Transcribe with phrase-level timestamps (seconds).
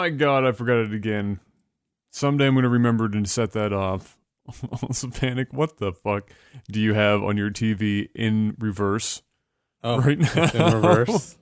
[0.00, 1.40] my god, I forgot it again.
[2.10, 4.18] Someday I'm going to remember to set that off.
[4.82, 5.48] also, panic.
[5.52, 6.30] What the fuck
[6.70, 9.22] do you have on your TV in reverse
[9.84, 10.28] Oh, right now?
[10.34, 11.36] it's in reverse.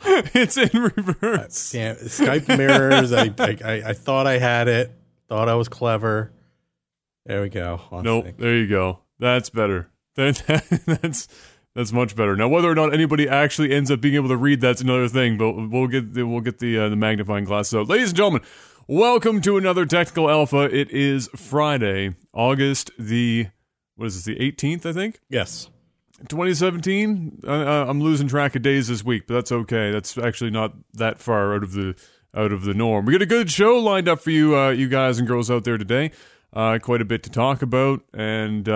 [0.00, 1.72] it's in reverse.
[1.72, 3.12] Damn, Skype mirrors.
[3.12, 4.92] I, I I I thought I had it.
[5.28, 6.32] Thought I was clever.
[7.26, 7.80] There we go.
[7.90, 8.26] One Nope.
[8.38, 9.00] There you go.
[9.18, 9.90] That's better.
[10.16, 10.36] That,
[10.86, 11.26] that's
[11.74, 12.36] that's much better.
[12.36, 15.36] Now, whether or not anybody actually ends up being able to read, that's another thing.
[15.36, 17.68] But we'll get the, we'll get the uh, the magnifying glass.
[17.68, 18.42] So, ladies and gentlemen,
[18.86, 20.62] welcome to another technical alpha.
[20.64, 23.48] It is Friday, August the
[23.96, 24.24] what is this?
[24.24, 25.20] The eighteenth, I think.
[25.28, 25.68] Yes.
[26.28, 27.40] 2017.
[27.44, 29.90] Uh, uh, I'm losing track of days this week, but that's okay.
[29.90, 31.96] That's actually not that far out of the
[32.34, 33.04] out of the norm.
[33.04, 35.64] We got a good show lined up for you, uh, you guys and girls out
[35.64, 36.12] there today.
[36.52, 38.68] Uh, quite a bit to talk about, and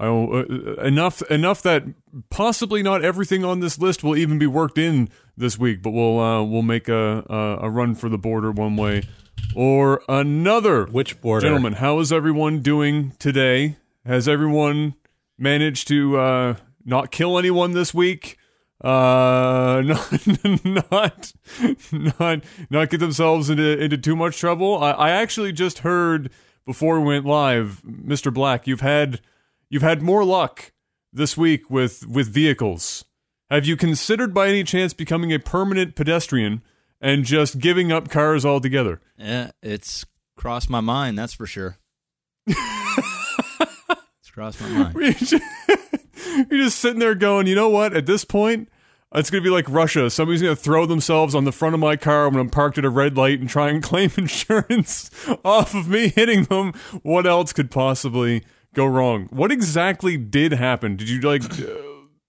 [0.00, 1.84] uh, I, uh, enough enough that
[2.30, 6.18] possibly not everything on this list will even be worked in this week, but we'll
[6.18, 9.02] uh, we'll make a, a a run for the border one way
[9.54, 10.86] or another.
[10.86, 11.46] Which border?
[11.46, 13.76] Gentlemen, how is everyone doing today?
[14.04, 14.94] Has everyone
[15.38, 18.38] managed to uh, not kill anyone this week?
[18.82, 21.32] Uh, not, not,
[21.92, 24.82] not, not get themselves into into too much trouble.
[24.82, 26.30] I, I actually just heard
[26.64, 29.20] before we went live, Mister Black, you've had
[29.70, 30.72] you've had more luck
[31.12, 33.04] this week with with vehicles.
[33.50, 36.62] Have you considered by any chance becoming a permanent pedestrian
[37.00, 39.00] and just giving up cars altogether?
[39.16, 40.04] Yeah, it's
[40.36, 41.78] crossed my mind, that's for sure.
[42.46, 44.94] it's crossed my mind.
[44.94, 45.32] You're just,
[46.50, 47.92] you're just sitting there going, you know what?
[47.92, 48.68] At this point,
[49.12, 50.08] it's going to be like Russia.
[50.10, 52.84] Somebody's going to throw themselves on the front of my car when I'm parked at
[52.84, 55.10] a red light and try and claim insurance
[55.44, 56.72] off of me hitting them.
[57.02, 58.44] What else could possibly
[58.74, 59.26] go wrong?
[59.30, 60.96] What exactly did happen?
[60.96, 61.66] Did you like, uh,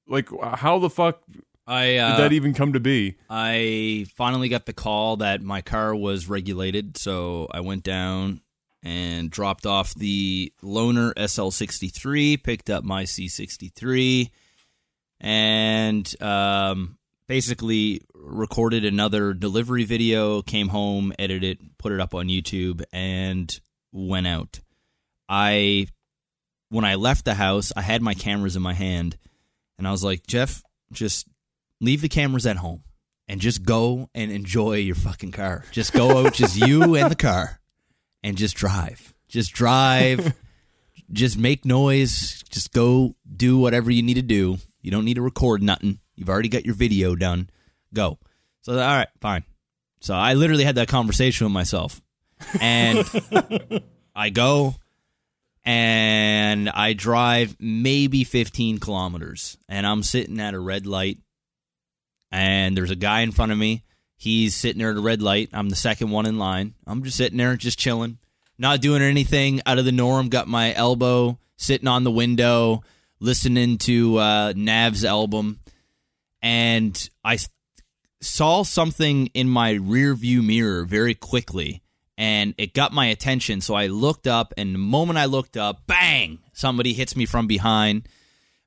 [0.08, 1.22] like, how the fuck
[1.68, 3.18] I uh, did that even come to be?
[3.30, 8.42] I finally got the call that my car was regulated, so I went down
[8.84, 14.32] and dropped off the loaner SL63, picked up my C63,
[15.20, 16.98] and um,
[17.28, 20.42] basically recorded another delivery video.
[20.42, 23.60] Came home, edited it, put it up on YouTube, and
[23.92, 24.60] went out.
[25.30, 25.88] I
[26.72, 29.18] when I left the house, I had my cameras in my hand,
[29.78, 31.28] and I was like, Jeff, just
[31.82, 32.84] leave the cameras at home
[33.28, 35.66] and just go and enjoy your fucking car.
[35.72, 37.60] Just go out, just you and the car,
[38.24, 39.14] and just drive.
[39.28, 40.34] Just drive.
[41.12, 42.42] just make noise.
[42.50, 44.58] Just go do whatever you need to do.
[44.82, 46.00] You don't need to record nothing.
[46.16, 47.50] You've already got your video done.
[47.94, 48.18] Go.
[48.62, 49.44] So all right, fine.
[50.00, 52.02] So I literally had that conversation with myself,
[52.62, 53.06] and
[54.16, 54.76] I go
[55.64, 61.20] and I drive maybe 15 kilometers, and I'm sitting at a red light,
[62.32, 63.84] and there's a guy in front of me.
[64.18, 65.50] He's sitting there at a red light.
[65.54, 66.76] I'm the second one in line.
[66.86, 68.18] I'm just sitting there, just chilling,
[68.58, 70.30] not doing anything out of the norm.
[70.30, 72.84] Got my elbow sitting on the window,
[73.20, 75.60] listening to uh, Nav's album,
[76.42, 77.38] and I
[78.22, 81.81] saw something in my rear view mirror very quickly
[82.22, 83.62] and it got my attention.
[83.62, 86.38] So I looked up, and the moment I looked up, bang!
[86.54, 88.08] Somebody hits me from behind.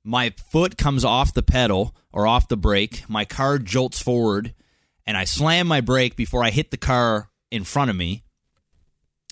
[0.02, 3.04] My foot comes off the pedal or off the brake.
[3.08, 4.54] My car jolts forward,
[5.06, 8.24] and I slam my brake before I hit the car in front of me.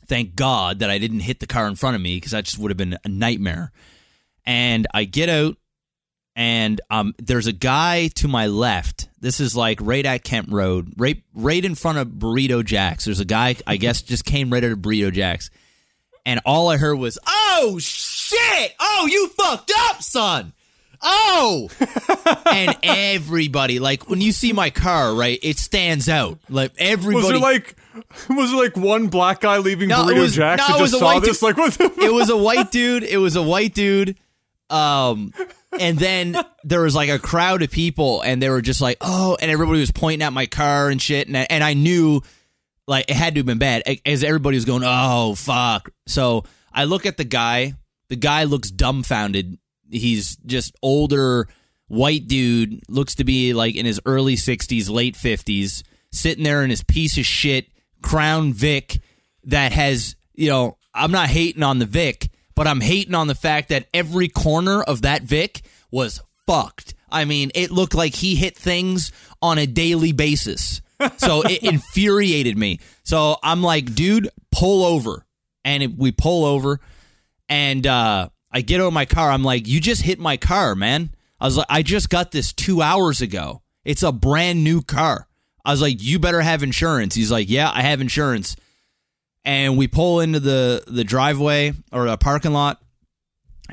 [0.07, 2.59] Thank God that I didn't hit the car in front of me because that just
[2.59, 3.73] would have been a nightmare.
[4.47, 5.57] And I get out,
[6.35, 9.09] and um, there's a guy to my left.
[9.21, 13.05] This is like right at Kempt Road, right right in front of Burrito Jax.
[13.05, 15.51] There's a guy, I guess, just came right out of Burrito Jax,
[16.27, 18.73] and all I heard was, "Oh shit!
[18.81, 20.53] Oh, you fucked up, son!
[21.03, 21.69] Oh!"
[22.51, 26.39] and everybody, like when you see my car, right, it stands out.
[26.49, 27.77] Like everybody, Was there like,
[28.29, 30.95] was there like one black guy leaving No, it Burrito was- Jacks no, it just
[30.95, 31.39] a saw white this?
[31.41, 31.43] dude.
[31.43, 31.75] Like, what?
[31.75, 33.03] The it was a white dude.
[33.05, 34.17] It was a white dude.
[34.73, 35.33] Um,
[35.79, 39.37] and then there was like a crowd of people, and they were just like, "Oh!"
[39.41, 42.23] And everybody was pointing at my car and shit, and I, and I knew
[42.87, 46.85] like it had to have been bad, as everybody was going, "Oh fuck!" So I
[46.85, 47.75] look at the guy.
[48.09, 49.59] The guy looks dumbfounded.
[49.91, 51.49] He's just older,
[51.89, 52.81] white dude.
[52.89, 57.19] Looks to be like in his early sixties, late fifties, sitting there in his piece
[57.19, 57.69] of shit
[58.03, 58.99] Crown Vic
[59.45, 63.35] that has, you know, I'm not hating on the Vic, but I'm hating on the
[63.35, 66.95] fact that every corner of that Vic was fucked.
[67.11, 70.81] I mean, it looked like he hit things on a daily basis.
[71.17, 72.81] So it infuriated me.
[73.05, 75.27] So I'm like, dude, pull over.
[75.65, 76.81] And if we pull over
[77.49, 79.31] and uh, I get out of my car.
[79.31, 81.11] I'm like, you just hit my car, man.
[81.41, 85.27] I was like, I just got this two hours ago It's a brand new car.
[85.65, 87.15] I was like, you better have insurance.
[87.15, 88.57] He's like, yeah, I have insurance.
[89.45, 92.81] And we pull into the the driveway or a parking lot,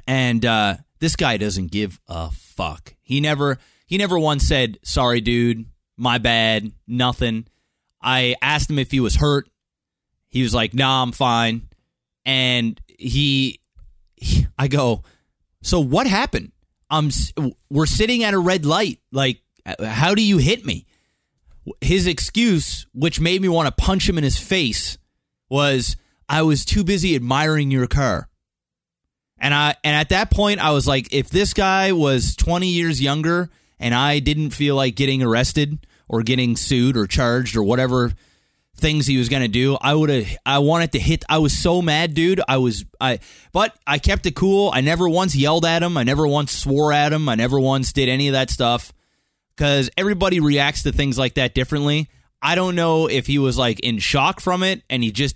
[0.08, 2.96] and uh, this guy doesn't give a fuck.
[3.02, 5.66] He never he never once said, "Sorry, dude,
[5.98, 7.46] my bad, nothing."
[8.02, 9.50] I asked him if he was hurt.
[10.30, 11.70] He was like, "Nah, I'm fine."
[12.26, 13.60] And he,
[14.16, 15.04] he I go,
[15.62, 16.52] "So what happened?"
[16.90, 17.10] I'm
[17.70, 19.00] we're sitting at a red light.
[19.12, 19.42] Like,
[19.84, 20.86] how do you hit me?
[21.82, 24.98] His excuse, which made me want to punch him in his face,
[25.50, 25.98] was
[26.28, 28.30] I was too busy admiring your car.
[29.40, 33.02] And I and at that point I was like if this guy was 20 years
[33.02, 33.50] younger
[33.80, 38.12] and I didn't feel like getting arrested or getting sued or charged or whatever
[38.76, 41.58] things he was going to do, I would have I wanted to hit I was
[41.58, 42.42] so mad, dude.
[42.48, 43.20] I was I
[43.54, 44.72] but I kept it cool.
[44.74, 45.98] I never once yelled at him.
[45.98, 47.30] I never once swore at him.
[47.30, 48.94] I never once did any of that stuff
[49.56, 52.10] cuz everybody reacts to things like that differently.
[52.42, 55.36] I don't know if he was like in shock from it and he just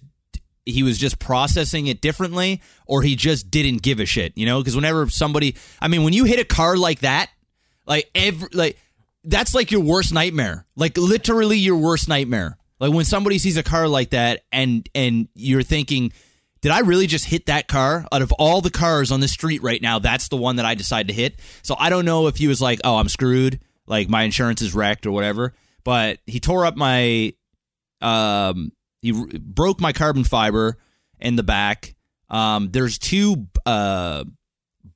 [0.66, 4.60] he was just processing it differently or he just didn't give a shit, you know?
[4.60, 7.30] Because whenever somebody, I mean, when you hit a car like that,
[7.86, 8.78] like every, like,
[9.26, 10.66] that's like your worst nightmare.
[10.76, 12.58] Like literally your worst nightmare.
[12.80, 16.14] Like when somebody sees a car like that and, and you're thinking,
[16.62, 18.06] did I really just hit that car?
[18.12, 20.76] Out of all the cars on the street right now, that's the one that I
[20.76, 21.40] decided to hit.
[21.62, 23.60] So I don't know if he was like, oh, I'm screwed.
[23.86, 25.54] Like my insurance is wrecked or whatever.
[25.84, 27.34] But he tore up my,
[28.02, 28.72] um,
[29.02, 30.78] he r- broke my carbon fiber
[31.20, 31.96] in the back.
[32.30, 34.24] Um, there's two uh,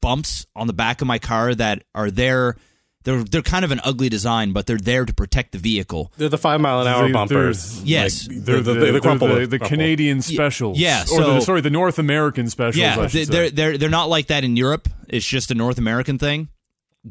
[0.01, 2.55] bumps on the back of my car that are there.
[3.03, 6.11] They're they're kind of an ugly design, but they're there to protect the vehicle.
[6.17, 7.81] They're the five mile an hour They- bumpers.
[7.83, 8.27] Yes.
[8.27, 9.67] Like, They're the, the, the, the, crumple- the, the crumple.
[9.77, 10.77] Canadian specials.
[10.77, 12.77] yeah, or so- the, sorry, the North American specials.
[12.77, 13.31] I Yeah, should they- say.
[13.31, 14.89] they're they're they're not like that in Europe.
[15.07, 16.49] It's just a North American thing.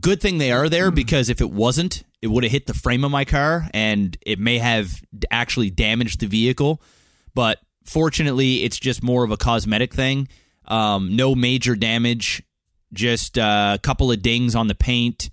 [0.00, 3.04] Good thing they are there because if it wasn't, it would have hit the frame
[3.04, 5.00] of my car and it may have
[5.30, 6.82] actually damaged the vehicle.
[7.34, 10.28] But fortunately, it's just more of a cosmetic thing.
[10.66, 12.42] Um, no major damage,
[12.92, 15.30] just uh, a couple of dings on the paint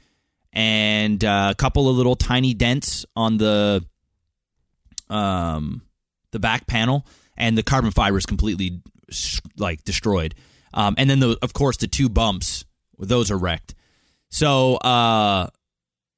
[0.54, 3.84] and uh, a couple of little tiny dents on the
[5.10, 5.82] um,
[6.32, 7.06] the back panel,
[7.38, 8.82] and the carbon fiber is completely
[9.58, 10.36] like destroyed.
[10.74, 12.66] Um, and then the, of course the two bumps,
[12.98, 13.76] those are wrecked.
[14.34, 15.48] So uh,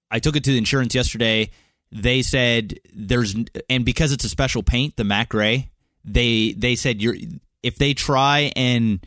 [0.10, 1.52] I took it to the insurance yesterday.
[1.92, 3.36] They said there's
[3.70, 5.70] and because it's a special paint, the matte gray.
[6.06, 7.16] They they said you're
[7.62, 9.06] if they try and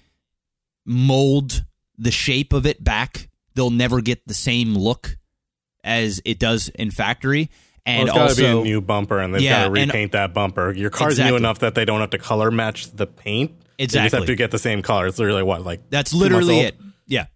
[0.86, 1.64] mold
[1.96, 5.16] the shape of it back, they'll never get the same look
[5.84, 7.50] as it does in factory.
[7.86, 9.80] Well, And it's got to also, be a new bumper, and they've Yeah, got to
[9.80, 10.72] and- repaint that bumper.
[10.72, 11.30] Your car's Exactly.
[11.32, 13.52] new enough that they don't have to color match the paint.
[13.78, 14.18] They just Exactly.
[14.18, 15.06] have to get the same color.
[15.06, 16.78] It's literally what, like That's literally it.
[17.06, 17.26] Yeah,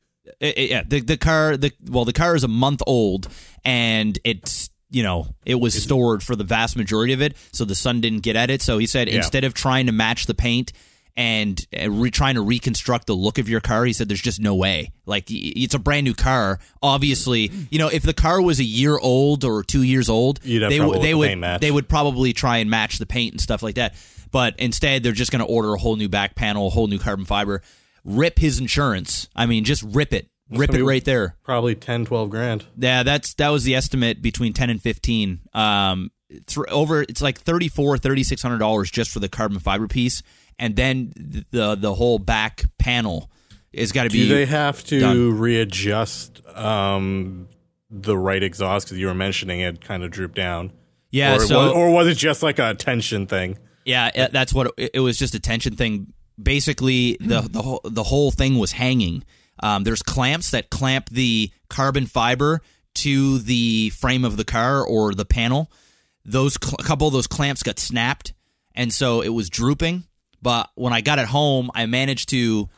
[0.43, 0.83] It- it- yeah.
[0.87, 3.29] The the car the well the car is a month old
[3.65, 7.75] and it's you know it was stored for the vast majority of it, so the
[7.75, 8.61] sun didn't get at it.
[8.61, 9.16] So he said Yeah.
[9.16, 10.73] instead of trying to match the paint
[11.16, 14.40] and uh, re- trying to reconstruct the look of your car, he said there's just
[14.40, 14.93] no way.
[15.07, 16.59] Like it's a brand new car.
[16.83, 20.40] Obviously, you know if the car was a year old or two years old,
[20.71, 21.28] they would they the would
[21.61, 23.95] they would probably try and match the paint and stuff like that.
[24.31, 26.99] But instead, they're just going to order a whole new back panel, a whole new
[26.99, 27.61] carbon fiber,
[28.05, 29.28] rip his insurance.
[29.37, 30.28] I mean, just rip it,
[30.59, 31.37] rip it right there.
[31.42, 32.66] Probably 10, 12 grand.
[32.76, 35.40] Yeah, that's that was the estimate between ten and fifteen.
[35.54, 36.11] Um,
[36.47, 39.88] thr over it's like thirty four, thirty six hundred dollars just for the carbon fiber
[39.88, 40.23] piece,
[40.59, 41.12] and then
[41.50, 43.30] the the whole back panel
[43.73, 44.28] is got to be.
[44.28, 45.38] Do they have to done.
[45.38, 47.49] readjust um,
[47.90, 48.87] the right exhaust?
[48.87, 50.73] Because you were mentioning it kind of drooped down.
[51.11, 53.59] yeah, or, so was, or was it just like a tension thing?
[53.85, 55.18] Yeah, that's what it, it was.
[55.18, 56.12] Just a tension thing.
[56.40, 59.25] Basically, the the whole the whole thing was hanging.
[59.62, 62.61] Um, there's clamps that clamp the carbon fiber
[62.95, 65.71] to the frame of the car or the panel.
[66.25, 68.33] Those cl- a couple of those clamps got snapped,
[68.75, 70.04] and so it was drooping.
[70.40, 72.69] But when I got it home, I managed to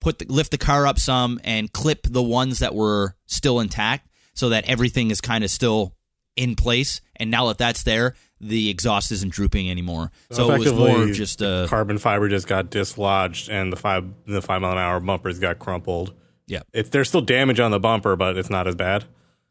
[0.00, 4.08] put the, lift the car up some and clip the ones that were still intact,
[4.34, 5.94] so that everything is kind of still
[6.36, 7.00] in place.
[7.16, 10.10] And now that that's there, the exhaust isn't drooping anymore.
[10.30, 14.40] So, it was more just a carbon fiber just got dislodged, and the five the
[14.42, 16.14] five mile an hour bumpers got crumpled.
[16.46, 19.04] yeah, It, there's still damage on the bumper, but it's not as bad.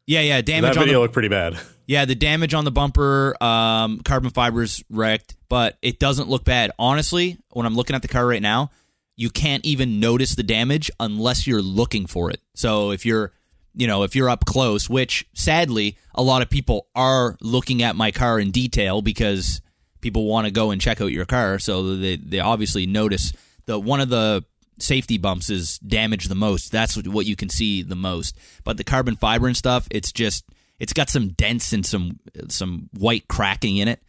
[0.06, 0.40] yeah, yeah.
[0.40, 1.58] Damage that on video the looked pretty bad.
[1.86, 6.72] yeah, the damage on the bumper, um, carbon fibers wrecked, but it doesn't look bad.
[6.78, 8.70] Honestly, when I'm looking at the car right now,
[9.16, 12.40] you can't even notice the damage unless you're looking for it.
[12.54, 13.32] So if you're
[13.74, 17.96] you know, if you're up close, which sadly a lot of people are looking at
[17.96, 19.60] my car in detail because
[20.00, 23.32] people want to go and check out your car, so they they obviously notice
[23.66, 24.44] the one of the
[24.78, 26.72] safety bumps is damaged the most.
[26.72, 28.36] That's what- you can see the most.
[28.64, 30.44] But the carbon fiber and stuff, it's just
[30.78, 34.00] It's got some dents and some some white cracking in it.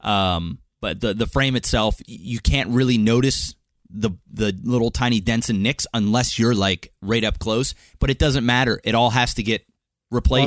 [0.00, 3.56] Um, but the the frame itself, you can't really notice
[3.92, 7.74] the the little tiny dents and nicks unless you're like right up close.
[7.98, 8.80] But it doesn't matter.
[8.84, 9.64] It all has to get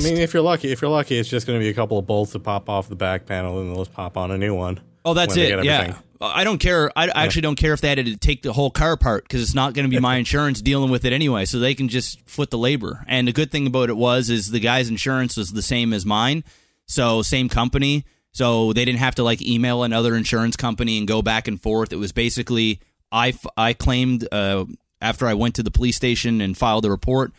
[0.04, 1.74] Well, I mean, if you're lucky, if you're lucky, it's just going to be a
[1.74, 4.38] couple of bolts that pop off the back panel, and they'll just pop on a
[4.38, 4.80] new one.
[5.06, 5.64] Oh, that's it.
[5.64, 5.98] Yeah.
[6.22, 6.90] I don't care.
[6.98, 9.42] I I actually don't care if they had to take the whole car apart because
[9.42, 11.44] it's not going to be my insurance dealing with it anyway.
[11.44, 13.04] So they can just foot the labor.
[13.08, 16.06] And the good thing about it was is the guy's insurance was the same as
[16.06, 16.46] mine,
[16.88, 18.06] so same company.
[18.32, 21.92] So they didn't have to like email another insurance company and go back and forth.
[21.92, 22.80] It was basically
[23.13, 24.65] I I claimed uh,
[25.01, 27.32] after I went to the police station and filed a report.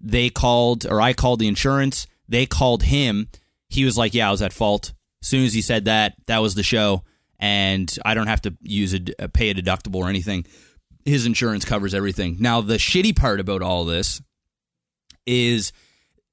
[0.00, 2.06] They called or I called the insurance.
[2.28, 3.28] They called him.
[3.70, 6.42] He was like, "Yeah, I was at fault." As soon as he said that, that
[6.42, 7.04] was the show
[7.42, 10.46] and I don't have to use a pay a deductible or anything.
[11.04, 12.36] His insurance covers everything.
[12.38, 14.22] Now, the shitty part about all this
[15.26, 15.72] is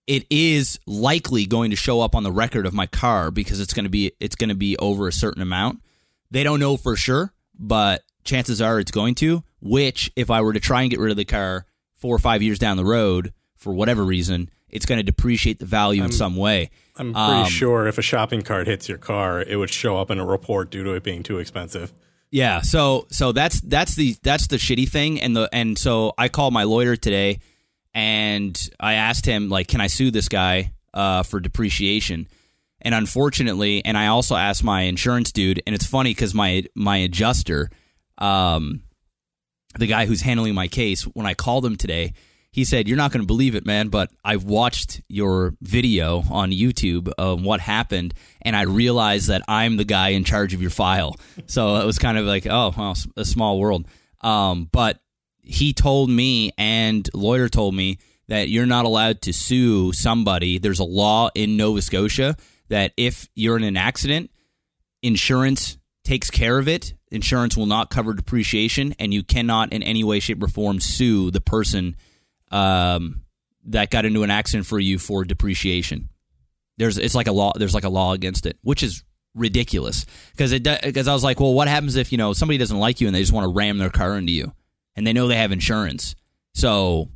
[0.05, 3.73] it is likely going to show up on the record of my car because it's
[3.73, 5.81] going to be it's going to be over a certain amount.
[6.29, 9.43] They don't know for sure, but chances are it's going to.
[9.61, 12.41] Which, if I were to try and get rid of the car four or five
[12.41, 16.35] years down the road for whatever reason, it's going to depreciate the value in some
[16.35, 16.69] way.
[16.95, 20.19] I'm pretty sure if a shopping cart hits your car, it would show up in
[20.19, 21.93] a report due to it being too expensive.
[22.31, 26.29] Yeah, so so that's that's the that's the shitty thing, and the and so I
[26.29, 27.39] called my lawyer today,
[27.93, 32.27] and I asked him like, can I sue this guy uh, for depreciation?
[32.81, 36.97] And unfortunately, and I also asked my insurance dude, and it's funny because my my
[36.97, 37.71] adjuster,
[38.19, 38.83] um,
[39.77, 42.13] the guy who's handling my case, when I called him today,
[42.51, 46.51] he said, "You're not going to believe it, man, but I've watched your video on
[46.51, 50.71] YouTube of what happened, and I realized that I'm the guy in charge of your
[50.71, 53.87] file." So it was kind of like, "Oh, well, a small world."
[54.21, 54.99] Um, but
[55.41, 57.97] he told me, and lawyer told me
[58.27, 60.59] that you're not allowed to sue somebody.
[60.59, 62.35] There's a law in Nova Scotia
[62.69, 64.31] that if you're in an accident,
[65.01, 65.78] insurance
[66.09, 66.95] takes care of it.
[67.11, 71.29] Insurance will not cover depreciation, and you cannot in any way, shape, or form sue
[71.29, 71.95] the person
[72.49, 73.21] um,
[73.65, 76.09] that got into an accident for you for depreciation.
[76.77, 77.53] There's it's like a law.
[77.55, 79.03] There's like a law against it, which is
[79.35, 82.79] ridiculous because it because I was like, well, what happens if you know somebody doesn't
[82.79, 84.51] like you and they just want to ram their car into you,
[84.95, 86.15] and they know they have insurance,
[86.55, 87.09] so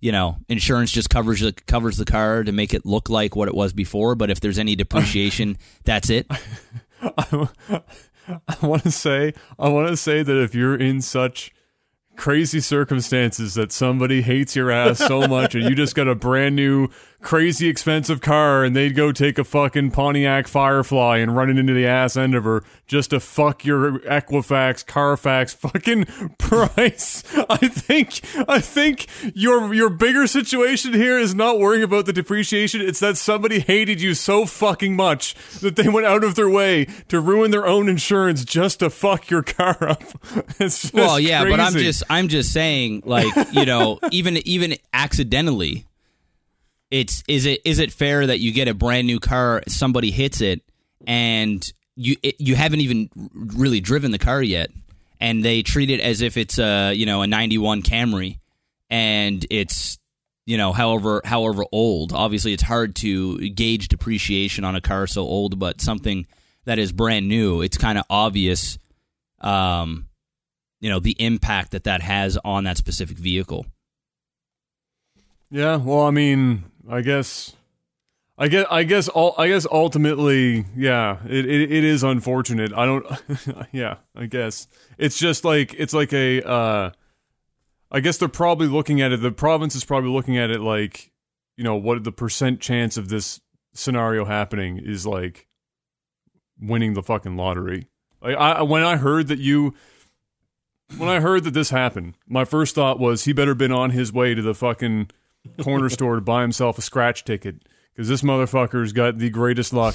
[0.00, 3.48] you know insurance just covers the covers the car to make it look like what
[3.48, 4.14] it was before.
[4.14, 6.30] But if there's any depreciation, that's it.
[8.48, 11.52] I want to say, I want to say that if you're in such
[12.16, 16.56] crazy circumstances that somebody hates your ass so much and you just got a brand
[16.56, 16.88] new
[17.26, 21.74] crazy expensive car and they'd go take a fucking Pontiac Firefly and run it into
[21.74, 26.04] the ass end of her just to fuck your Equifax Carfax fucking
[26.38, 27.24] price.
[27.50, 32.80] I think I think your your bigger situation here is not worrying about the depreciation.
[32.80, 36.86] It's that somebody hated you so fucking much that they went out of their way
[37.08, 40.04] to ruin their own insurance just to fuck your car up.
[40.92, 45.85] Well, yeah, but I'm just I'm just saying, like you know, even even accidentally,
[46.90, 50.40] it's is it is it fair that you get a brand new car, somebody hits
[50.40, 50.62] it,
[51.06, 51.66] and
[51.96, 54.70] you it, you haven't even really driven the car yet,
[55.20, 58.38] and they treat it as if it's a you know a '91 Camry,
[58.88, 59.98] and it's
[60.44, 62.12] you know however however old.
[62.12, 66.26] Obviously, it's hard to gauge depreciation on a car so old, but something
[66.64, 68.78] that is brand new, it's kind of obvious.
[69.40, 70.06] Um,
[70.80, 73.66] you know the impact that that has on that specific vehicle.
[75.50, 77.54] Yeah, well, I mean, I guess,
[78.38, 82.72] I guess, I guess, all, I guess, ultimately, yeah, it, it, it is unfortunate.
[82.72, 83.06] I don't,
[83.72, 86.90] yeah, I guess it's just like it's like a, uh,
[87.90, 89.22] I guess they're probably looking at it.
[89.22, 91.12] The province is probably looking at it like,
[91.56, 93.40] you know, what the percent chance of this
[93.74, 95.46] scenario happening is like
[96.60, 97.88] winning the fucking lottery.
[98.20, 99.74] Like I, when I heard that you
[100.96, 104.12] when I heard that this happened, my first thought was he better been on his
[104.12, 105.10] way to the fucking
[105.62, 107.56] corner store to buy himself a scratch ticket
[107.94, 109.94] because this motherfucker's got the greatest luck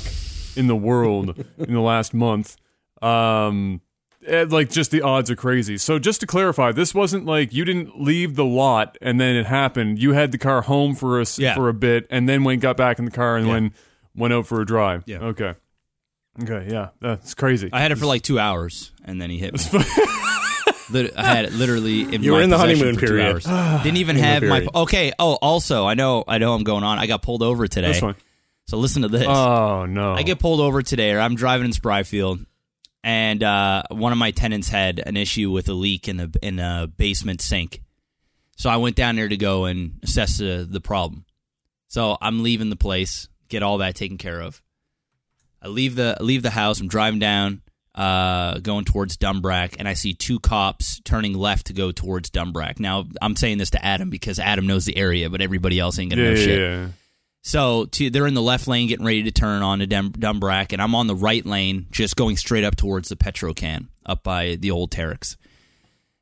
[0.55, 2.58] in the world in the last month.
[3.01, 3.81] Um,
[4.27, 5.77] and, like just the odds are crazy.
[5.77, 9.46] So just to clarify, this wasn't like you didn't leave the lot and then it
[9.48, 10.00] happened.
[10.00, 11.55] You had the car home for a s- Yeah.
[11.55, 13.53] for a bit and then went got back in the car and Yeah.
[13.53, 13.74] when
[14.15, 15.03] went out for a drive.
[15.08, 15.20] Yeah.
[15.20, 15.55] Okay.
[16.43, 16.67] Okay.
[16.72, 16.89] Yeah.
[17.00, 17.70] That's crazy.
[17.74, 19.79] I had it for like two hours, and then he hit me.
[20.91, 23.41] Lit- I had it literally in You my were in the honeymoon period.
[23.83, 24.75] Didn't even have my period.
[24.75, 25.13] okay.
[25.17, 27.00] Oh, also, I know, I know, I'm going on.
[27.00, 27.88] I got pulled over today.
[27.88, 28.15] That's fine.
[28.67, 29.25] So listen to this.
[29.27, 30.13] Oh no.
[30.13, 32.45] I get pulled over today, or I'm driving in Spryfield,
[33.03, 36.60] and uh, one of my tenants had an issue with a leak in the in
[36.60, 37.81] a basement sink.
[38.57, 41.25] So I went down there to go and assess the, the problem.
[41.88, 44.62] So I'm leaving the place, get all that taken care of.
[45.62, 46.79] I leave the I leave the house.
[46.79, 47.62] I'm driving down,
[47.95, 52.79] uh, going towards Dunbrack, and I see two cops turning left to go towards Dunbrack.
[52.79, 56.12] Now I'm saying this to Adam because Adam knows the area, but everybody else ain't
[56.12, 56.60] gonna Yeah, know shit.
[56.60, 56.88] yeah.
[57.43, 60.74] So to, they're in the left lane getting ready to turn on to Dum- Dunbrack,
[60.74, 64.55] and I'm on the right lane just going straight up towards the Petrocan up by
[64.55, 65.36] the old Terex.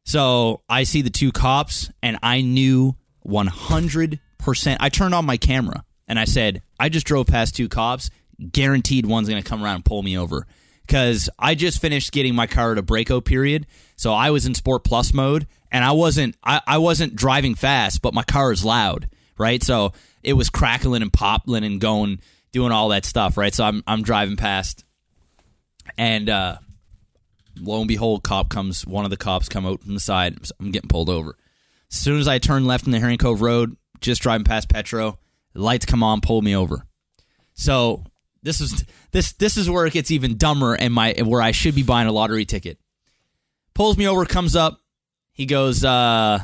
[0.06, 2.96] So I see the two cops, and I knew
[3.28, 4.78] 100%.
[4.80, 8.10] I turned on my camera and I said, I just drove past two cops.
[8.52, 10.48] Guaranteed one's going to come around and pull me over.
[10.89, 13.67] Because I just finished getting my car at a breako period.
[13.96, 18.01] So I was in Sport Plus mode and I wasn't I, I wasn't driving fast,
[18.01, 19.62] but my car is loud, right?
[19.62, 19.93] So
[20.24, 23.53] it was crackling and popping and going, doing all that stuff, right?
[23.53, 24.84] So I'm I'm driving past
[25.96, 26.58] and uh
[27.62, 28.88] lo and behold, cop comes.
[28.88, 30.39] One of the cops come out from the side.
[30.60, 31.38] I'm getting pulled over.
[31.91, 35.19] As soon as I turn left in the Herring Cove Road, just driving past Petro,
[35.53, 36.88] lights come on, pull me over.
[37.53, 38.05] So
[38.43, 41.75] this is this this is where it gets even dumber, and my where I should
[41.75, 42.77] be buying a lottery ticket.
[43.74, 44.79] Pulls me over, comes up.
[45.31, 46.39] He goes, uh,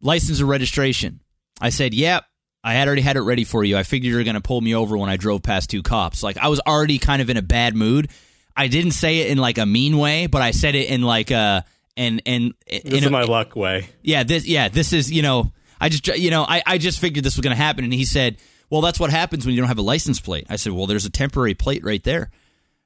[0.00, 1.20] license or registration.
[1.60, 2.24] I said, yep.
[2.64, 3.76] I had already had it ready for you.
[3.76, 6.22] I figured you were going to pull me over when I drove past two cops.
[6.22, 8.08] Like I was already kind of in a bad mood.
[8.56, 11.30] I didn't say it in like a mean way, but I said it in like
[11.30, 11.64] a
[11.96, 13.88] and and This in is a, my luck way.
[14.02, 17.24] yeah this yeah this is you know I just you know I I just figured
[17.24, 18.36] this was going to happen, and he said,
[18.72, 20.46] well, that's what happens when you don't have a license plate.
[20.48, 22.30] I said, well, there's a temporary plate right there.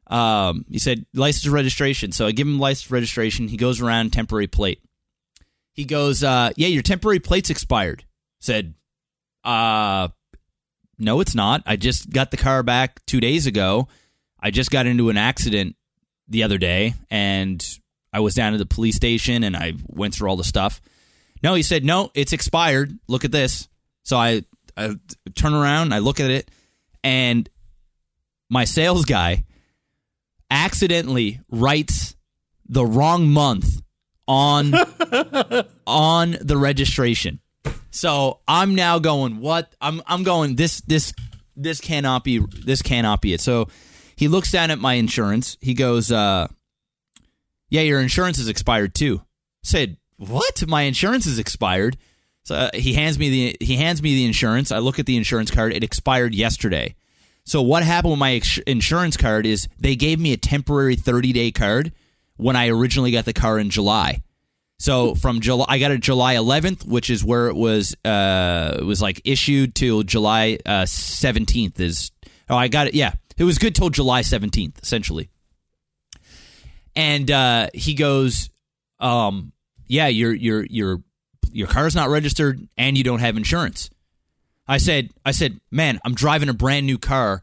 [0.09, 2.11] Um, he said license registration.
[2.11, 3.47] So I give him license registration.
[3.47, 4.83] He goes around temporary plate.
[5.75, 8.05] He goes, uh, yeah, your temporary plate's expired.
[8.41, 8.75] Said,
[9.45, 10.09] uh,
[10.99, 11.63] no, it's not.
[11.65, 13.87] I just got the car back two days ago.
[14.41, 15.77] I just got into an accident
[16.27, 17.65] the other day, and
[18.13, 20.81] I was down at the police station, and I went through all the stuff.
[21.45, 22.99] No, he said, no, it's expired.
[23.07, 23.69] Look at this.
[24.03, 24.43] So I,
[24.77, 24.95] I
[25.35, 26.51] turn around, I look at it,
[27.03, 27.49] and
[28.51, 29.45] my sales guy
[30.51, 32.17] accidentally writes
[32.69, 33.81] the wrong month
[34.29, 34.75] on
[35.87, 37.41] on the registration.
[37.91, 41.13] So I'm now going what I'm I'm going this this
[41.57, 43.41] this cannot be this cannot be it.
[43.41, 43.69] So
[44.17, 45.57] he looks down at my insurance.
[45.61, 46.49] He goes uh
[47.69, 49.23] yeah, your insurance is expired too.
[49.63, 50.67] Said, "What?
[50.69, 51.97] My insurance is expired?"
[52.47, 54.71] So uh, he hands me the he hands me the insurance.
[54.71, 55.73] I look at the insurance card.
[55.73, 56.95] It expired yesterday.
[57.43, 61.51] So what happened with my insurance card is they gave me a temporary 30 day
[61.51, 61.93] card
[62.37, 64.23] when I originally got the car in July.
[64.79, 67.97] So from July, I got it July 11th, which is where it was.
[68.05, 71.81] Uh, it was like issued till July uh, 17th.
[71.81, 72.13] Is
[72.49, 72.95] oh, I got it.
[72.95, 75.31] Yeah, it was good till July 17th, essentially.
[76.95, 78.51] And uh, he goes,
[79.01, 79.51] um,
[79.89, 81.03] "Yeah, your your your
[81.53, 83.91] your car's not registered, and you don't have insurance."
[84.69, 87.43] I said, I said, man, I'm driving a brand new car.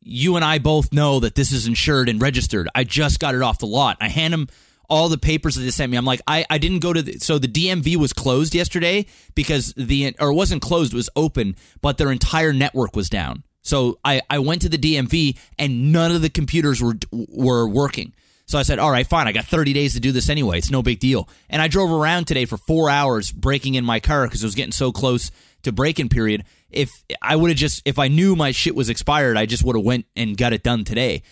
[0.00, 2.68] You and I both know that this is insured and registered.
[2.74, 3.98] I just got it off the lot.
[4.00, 4.48] I hand him
[4.88, 5.96] all the papers that they sent me.
[5.96, 9.72] I'm like, I, I didn't go to the, so the DMV was closed yesterday because
[9.76, 13.44] the, or it wasn't closed, it was open, but their entire network was down.
[13.62, 18.12] So I, I went to the DMV and none of the computers were, were working.
[18.46, 19.26] So I said, all right, fine.
[19.26, 20.58] I got 30 days to do this anyway.
[20.58, 21.28] It's no big deal.
[21.48, 24.54] And I drove around today for four hours breaking in my car because it was
[24.54, 25.30] getting so close
[25.62, 26.44] to break-in period.
[26.70, 29.76] If I would have just, if I knew my shit was expired, I just would
[29.76, 31.22] have went and got it done today.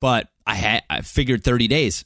[0.00, 2.04] But I had, I figured 30 days.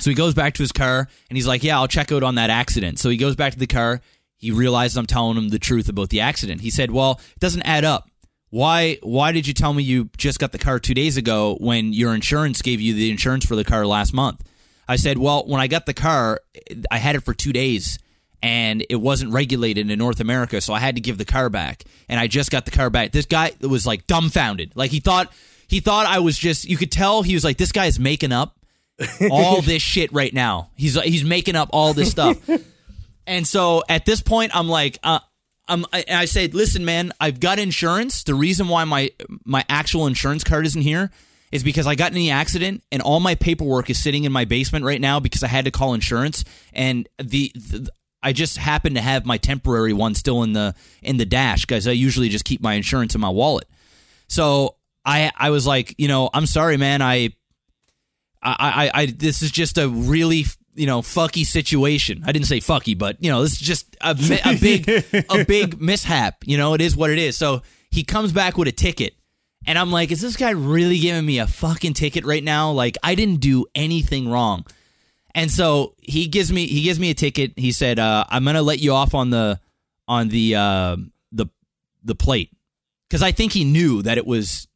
[0.00, 2.34] So he goes back to his car and he's like, yeah, I'll check out on
[2.34, 2.98] that accident.
[2.98, 4.00] So he goes back to the car.
[4.36, 6.60] He realizes I'm telling him the truth about the accident.
[6.60, 8.10] He said, well, it doesn't add up.
[8.50, 11.92] Why why did you tell me you just got the car 2 days ago when
[11.92, 14.42] your insurance gave you the insurance for the car last month?
[14.88, 16.40] I said, "Well, when I got the car,
[16.90, 17.98] I had it for 2 days
[18.42, 21.84] and it wasn't regulated in North America, so I had to give the car back.
[22.08, 23.12] And I just got the car back.
[23.12, 24.72] This guy was like dumbfounded.
[24.74, 25.32] Like he thought
[25.66, 28.32] he thought I was just you could tell he was like this guy is making
[28.32, 28.56] up
[29.30, 30.70] all this shit right now.
[30.76, 32.38] He's he's making up all this stuff.
[33.26, 35.20] and so at this point I'm like uh
[35.68, 38.22] I'm, I, I said, listen, man, I've got insurance.
[38.22, 39.10] The reason why my
[39.44, 41.10] my actual insurance card isn't here
[41.52, 44.44] is because I got in the accident and all my paperwork is sitting in my
[44.44, 47.88] basement right now because I had to call insurance and the, the
[48.22, 51.86] I just happen to have my temporary one still in the in the dash because
[51.86, 53.68] I usually just keep my insurance in my wallet.
[54.28, 57.02] So I I was like, you know, I'm sorry, man.
[57.02, 57.30] I
[58.42, 60.44] I I, I this is just a really
[60.76, 62.22] you know fucky situation.
[62.26, 64.10] I didn't say fucky, but you know this is just a,
[64.44, 64.88] a big
[65.30, 66.44] a big mishap.
[66.44, 67.36] You know, it is what it is.
[67.36, 69.14] So he comes back with a ticket.
[69.68, 72.70] And I'm like, is this guy really giving me a fucking ticket right now?
[72.70, 74.64] Like, I didn't do anything wrong.
[75.34, 77.52] And so he gives me he gives me a ticket.
[77.56, 79.58] He said, uh, "I'm gonna let you off on the
[80.06, 80.96] on the uh,
[81.32, 81.46] the
[82.04, 82.50] the plate."
[83.08, 84.68] because I think he knew that it was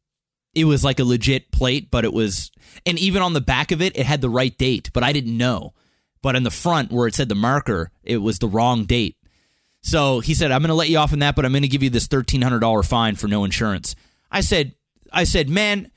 [0.54, 2.50] it was like a legit plate, but it was
[2.86, 5.36] and even on the back of it, it had the right date, but I didn't
[5.36, 5.74] know.
[6.22, 9.16] But in the front where it said the marker, it was the wrong date.
[9.82, 11.68] So he said, "I'm going to let you off on that, but I'm going to
[11.68, 13.96] give you this thirteen hundred dollar fine for no insurance."
[14.30, 14.74] I said,
[15.12, 15.90] "I said, man,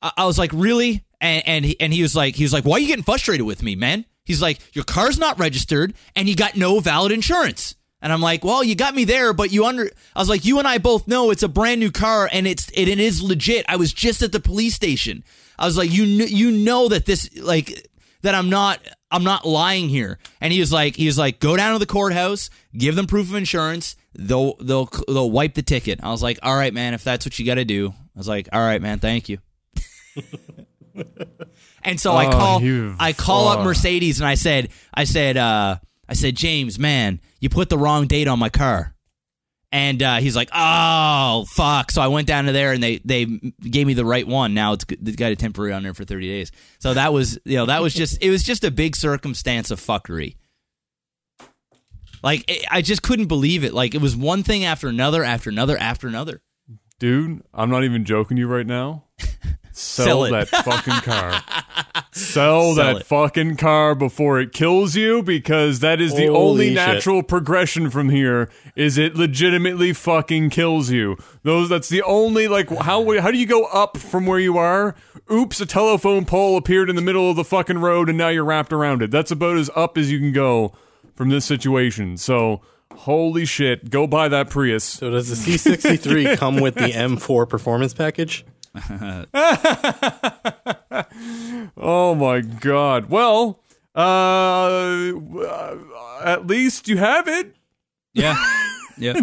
[0.00, 2.64] I, I was like, really?" And and he, and he was like, he was like,
[2.64, 6.28] "Why are you getting frustrated with me, man?" He's like, "Your car's not registered, and
[6.28, 9.66] you got no valid insurance." And I'm like, "Well, you got me there, but you
[9.66, 12.46] under." I was like, "You and I both know it's a brand new car, and
[12.46, 15.24] it's it, it is legit." I was just at the police station.
[15.58, 17.86] I was like, "You kn- you know that this like."
[18.22, 20.18] That I'm not I'm not lying here.
[20.40, 23.28] And he was like he was like go down to the courthouse, give them proof
[23.30, 26.00] of insurance, they'll they'll they'll wipe the ticket.
[26.02, 28.28] I was like, "All right, man, if that's what you got to do." I was
[28.28, 29.38] like, "All right, man, thank you."
[31.82, 32.60] and so I Oh, call
[32.98, 33.64] I call up.
[33.64, 35.78] Mercedes and I said I said uh
[36.08, 38.94] I said, "James, man, you put the wrong date on my car."
[39.70, 43.26] And uh, he's like, "Oh fuck!" So I went down to there, and they they
[43.26, 44.54] gave me the right one.
[44.54, 46.50] Now it's it's got a temporary on there for thirty days.
[46.78, 49.78] So that was you know that was just it was just a big circumstance of
[49.78, 50.36] fuckery.
[52.22, 53.74] Like it, I just couldn't believe it.
[53.74, 56.40] Like it was one thing after another, after another, after another.
[56.98, 59.04] Dude, I'm not even joking you right now.
[59.78, 61.40] Sell, Sell that fucking car.
[62.12, 63.06] Sell, Sell that it.
[63.06, 66.74] fucking car before it kills you because that is the Holy only shit.
[66.74, 71.16] natural progression from here is it legitimately fucking kills you.
[71.44, 74.96] Those that's the only like how how do you go up from where you are?
[75.30, 78.44] Oops, a telephone pole appeared in the middle of the fucking road and now you're
[78.44, 79.10] wrapped around it.
[79.10, 80.72] That's about as up as you can go
[81.14, 82.16] from this situation.
[82.16, 82.62] So,
[82.94, 84.82] holy shit, go buy that Prius.
[84.84, 88.44] So does the C63 come with the M4 performance package?
[91.76, 93.10] Oh my god.
[93.10, 93.60] Well,
[93.94, 95.12] uh
[96.24, 97.54] at least you have it.
[98.12, 98.36] Yeah,
[98.98, 99.20] yeah.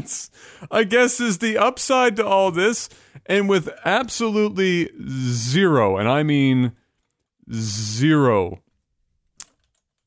[0.71, 2.89] I guess is the upside to all this
[3.25, 6.73] and with absolutely zero, and I mean
[7.53, 8.61] zero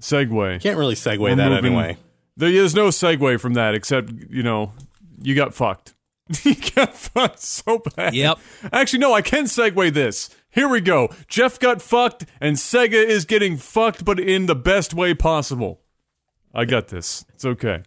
[0.03, 0.61] segue.
[0.62, 1.96] Can't really segue We're that moving- anyway.
[2.37, 4.72] There is no segue from that except, you know,
[5.20, 5.94] you got fucked.
[6.42, 8.14] you got fucked so bad.
[8.14, 8.38] Yep.
[8.72, 10.30] Actually, no, I can segue this.
[10.50, 11.08] Here we go.
[11.28, 15.80] Jeff got fucked, and Sega is getting fucked, but in the best way possible.
[16.54, 17.24] I got this.
[17.34, 17.82] It's okay.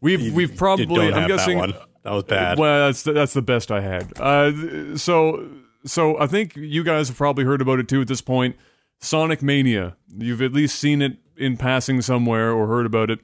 [0.00, 0.84] We've we've probably.
[0.84, 1.58] you don't I'm have guessing.
[1.58, 1.86] that one.
[2.04, 2.58] That was bad.
[2.58, 4.18] Well, that's the, that's the best I had.
[4.18, 5.48] Uh, so
[5.84, 8.56] so I think you guys have probably heard about it too at this point.
[9.00, 9.96] Sonic Mania.
[10.08, 13.20] You've at least seen it in passing somewhere or heard about it.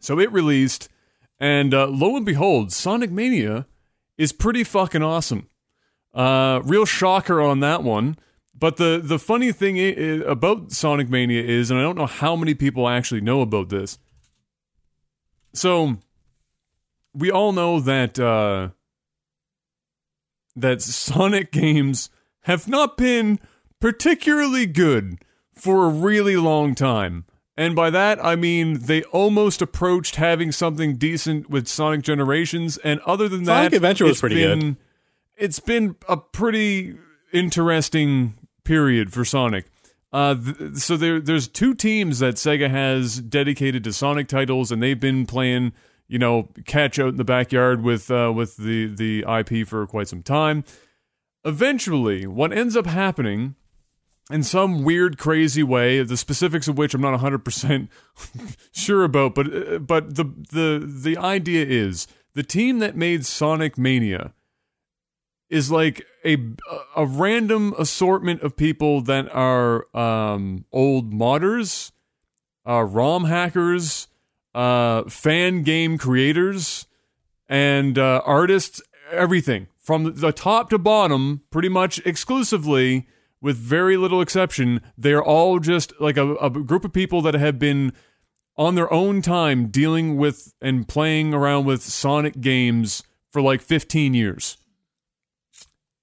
[0.00, 0.88] So it released,
[1.38, 3.66] and uh, lo and behold, Sonic Mania
[4.18, 5.48] is pretty fucking awesome.
[6.14, 8.16] Uh, real shocker on that one.
[8.58, 12.06] But the the funny thing i- i- about Sonic Mania is, and I don't know
[12.06, 13.98] how many people actually know about this.
[15.52, 15.98] So
[17.12, 18.70] we all know that uh,
[20.54, 22.08] that Sonic games
[22.42, 23.38] have not been
[23.78, 25.18] particularly good
[25.52, 27.26] for a really long time.
[27.56, 32.76] And by that, I mean they almost approached having something decent with Sonic Generations.
[32.78, 34.76] And other than Sonic that, Adventure was it's pretty good.
[35.36, 36.96] It's been a pretty
[37.32, 39.66] interesting period for Sonic.
[40.12, 44.82] Uh, th- so there, there's two teams that Sega has dedicated to Sonic titles, and
[44.82, 45.72] they've been playing,
[46.08, 50.08] you know, catch out in the backyard with uh, with the the IP for quite
[50.08, 50.64] some time.
[51.44, 53.56] Eventually, what ends up happening
[54.30, 57.90] in some weird, crazy way, the specifics of which I'm not 100 percent
[58.72, 63.78] sure about, but uh, but the the the idea is the team that made Sonic
[63.78, 64.32] Mania
[65.48, 66.36] is like a
[66.96, 71.92] a random assortment of people that are um, old modders,
[72.68, 74.08] uh, ROM hackers,
[74.54, 76.86] uh, fan game creators,
[77.48, 78.82] and uh, artists.
[79.12, 83.06] Everything from the top to bottom, pretty much exclusively,
[83.46, 87.34] with very little exception, they are all just like a, a group of people that
[87.34, 87.92] have been
[88.56, 94.14] on their own time dealing with and playing around with Sonic games for like 15
[94.14, 94.56] years.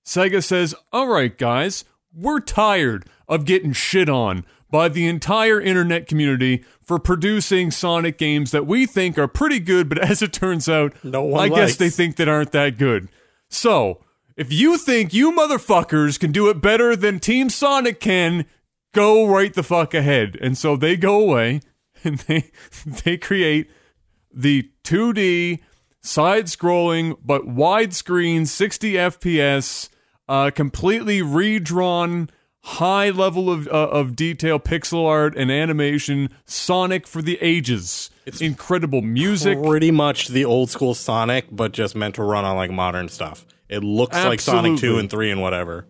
[0.06, 1.84] Sega says, All right, guys,
[2.16, 8.52] we're tired of getting shit on by the entire internet community for producing Sonic games
[8.52, 11.76] that we think are pretty good, but as it turns out, No one I guess
[11.76, 13.10] they think that aren't that good.
[13.50, 14.00] So,
[14.36, 18.46] if you think you motherfuckers can do it better than Team Sonic can,
[18.94, 20.38] go right the fuck ahead.
[20.42, 21.62] And so they go away
[22.04, 22.52] and they
[22.86, 23.70] they create
[24.34, 25.60] the 2D
[26.02, 29.90] side-scrolling but widescreen 60 FPS,
[30.28, 32.30] uh, completely redrawn
[32.64, 38.10] high level of uh, of detail, pixel art and animation, Sonic for the ages.
[38.26, 39.62] It's incredible music.
[39.62, 43.46] Pretty much the old school Sonic, but just meant to run on like modern stuff.
[43.74, 45.88] It looks like Sonic two and three and whatever.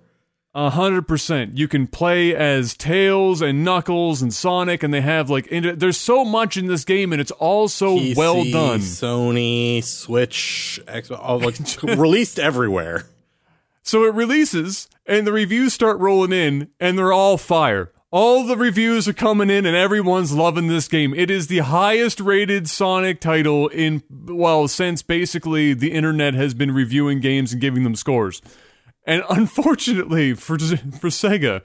[0.56, 1.58] A hundred percent.
[1.58, 6.24] You can play as Tails and Knuckles and Sonic, and they have like there's so
[6.24, 8.80] much in this game, and it's all so PC, well done.
[8.80, 11.58] Sony, Switch, Xbox, all like
[12.00, 13.08] released everywhere.
[13.82, 17.91] So it releases, and the reviews start rolling in, and they're all fire.
[18.13, 21.15] All the reviews are coming in, and everyone's loving this game.
[21.15, 26.69] It is the highest rated Sonic title in, well, since basically the internet has been
[26.69, 28.39] reviewing games and giving them scores.
[29.08, 31.63] And unfortunately for for Sega,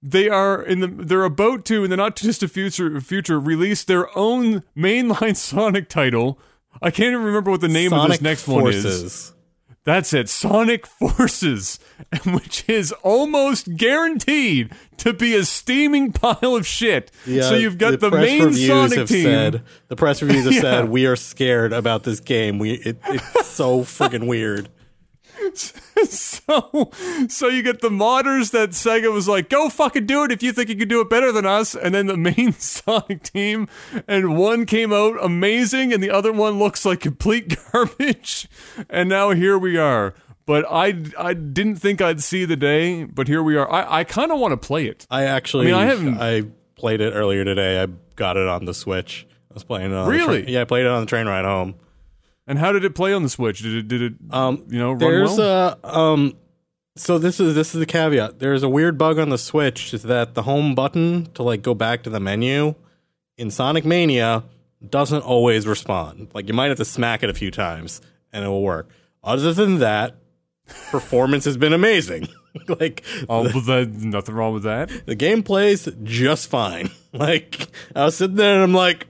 [0.00, 3.82] they are in the they're about to in the not too distant future future release
[3.82, 6.38] their own mainline Sonic title.
[6.80, 9.32] I can't even remember what the name Sonic of this next one is.
[9.84, 11.80] That's it, Sonic Forces,
[12.24, 17.10] which is almost guaranteed to be a steaming pile of shit.
[17.26, 19.24] Yeah, so you've got the, press main Sonic have team.
[19.24, 20.60] Said, the press reviews have Yeah.
[20.60, 22.60] said we are scared about this game.
[22.60, 24.68] We it, it's so freaking weird.
[25.54, 26.90] So,
[27.28, 30.52] so you get the modders that Sega was like, go fucking do it if you
[30.52, 31.74] think you can do it better than us.
[31.74, 33.68] And then the main Sonic team,
[34.08, 38.48] and one came out amazing, and the other one looks like complete garbage.
[38.88, 40.14] And now here we are.
[40.44, 43.70] But I, I didn't think I'd see the day, but here we are.
[43.70, 45.06] I, I kind of want to play it.
[45.10, 46.42] I actually, I mean, I haven't- I
[46.74, 47.80] played it earlier today.
[47.80, 49.26] I got it on the Switch.
[49.50, 49.94] I was playing it.
[49.94, 50.42] On the Really?
[50.42, 51.76] train- yeah, I played it on the train ride home.
[52.46, 53.60] And how did it play on the Switch?
[53.62, 55.78] Did it, did it, Um, you know, run There's well?
[55.82, 56.34] a um.
[56.96, 58.38] So this is this is the caveat.
[58.38, 61.74] There's a weird bug on the Switch is that the home button to like go
[61.74, 62.74] back to the menu
[63.38, 64.44] in Sonic Mania
[64.86, 66.28] doesn't always respond.
[66.34, 68.02] Like you might have to smack it a few times
[68.32, 68.90] and it will work.
[69.24, 70.16] Other than that,
[70.90, 72.28] performance has been amazing.
[72.68, 74.90] like oh, that, nothing wrong with that.
[75.06, 76.90] the game plays just fine.
[77.14, 79.06] Like I was sitting there and I'm like,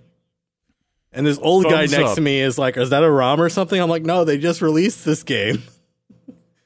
[1.12, 2.14] and this old guy next up.
[2.16, 4.62] to me is like, "Is that a ROM or something?" I'm like, "No, they just
[4.62, 5.62] released this game."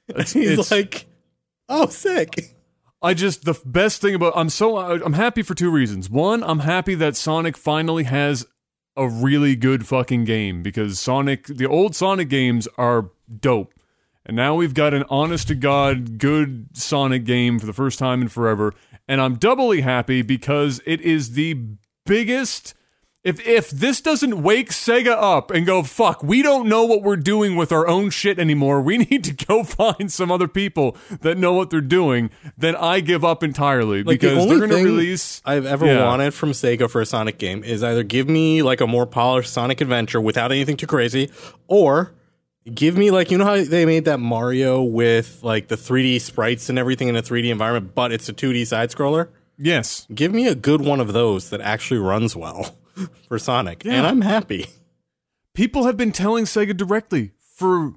[0.17, 1.07] He's it's- like,
[1.69, 2.55] "Oh, sick."
[3.03, 6.09] I just the best thing about I'm so I'm happy for two reasons.
[6.09, 8.47] One, I'm happy that Sonic finally has
[8.97, 13.75] a really good fucking game because Sonic the old Sonic games are dope.
[14.25, 18.23] And now we've got an honest to god good Sonic game for the first time
[18.23, 18.73] in forever.
[19.07, 21.63] And I'm doubly happy because it is the
[22.07, 22.75] biggest
[23.27, 27.17] if if this doesn't wake Sega up and go fuck, we don't know what we're
[27.17, 28.81] doing with our own shit anymore.
[28.81, 32.31] We need to go find some other people that know what they're doing.
[32.57, 35.43] Then I give up entirely Like the because only they're going to release.
[35.45, 36.05] I've ever Yeah.
[36.07, 39.53] wanted from Sega for a Sonic game is either give me like a more polished
[39.53, 41.31] Sonic adventure without anything too crazy,
[41.67, 42.12] or
[42.73, 46.69] give me like you know how they made that Mario with like the 3D sprites
[46.69, 49.29] and everything in a 3D environment, but it's a 2D side scroller.
[49.59, 52.77] Yes, Give me a good one of those that actually runs well
[53.29, 54.67] for Sonic, and I'm happy.
[55.55, 57.95] people have been telling Sega directly for.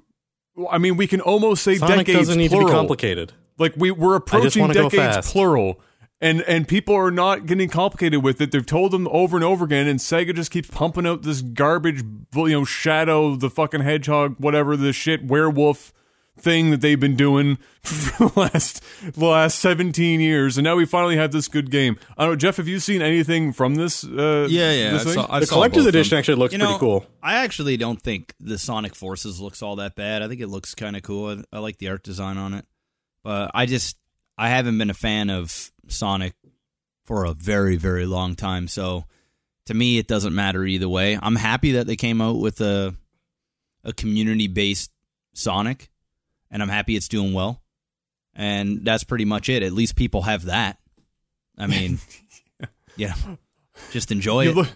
[0.70, 2.68] I mean, we can almost say Sonic decades doesn't need plural.
[2.68, 3.32] to be complicated.
[3.58, 5.80] Like we we're approaching decades plural.
[6.22, 8.50] And and people are not getting complicated with it.
[8.50, 12.02] They've told them over and over again, and Sega just keeps pumping out this garbage,
[12.34, 15.94] you know, Shadow, the fucking Hedgehog, whatever the shit werewolf
[16.40, 18.82] thing that they've been doing for the last
[19.14, 21.98] the last seventeen years, and now we finally have this good game.
[22.18, 22.56] I don't know, Jeff.
[22.56, 24.04] Have you seen anything from this?
[24.04, 24.90] Uh, Yeah, yeah.
[24.92, 26.18] this I saw, I The saw collector's edition them.
[26.18, 27.06] actually looks You know, pretty cool.
[27.22, 30.22] I actually don't think the Sonic Forces looks all that bad.
[30.22, 31.30] I think it looks kind of cool.
[31.52, 32.64] I, I like the art design on it,
[33.22, 33.96] but I just
[34.38, 36.34] I haven't been a fan of Sonic
[37.04, 38.68] for a very very long time.
[38.68, 39.04] So
[39.66, 41.18] to me, it doesn't matter either way.
[41.20, 42.94] I'm happy that they came out with a
[43.84, 44.90] a community based
[45.32, 45.89] Sonic,
[46.50, 47.62] and I'm happy it's doing well.
[48.34, 49.62] And that's pretty much it.
[49.62, 50.78] At least people have that.
[51.58, 51.98] I mean,
[52.96, 53.14] yeah,
[53.90, 54.56] just enjoy you it.
[54.56, 54.68] look,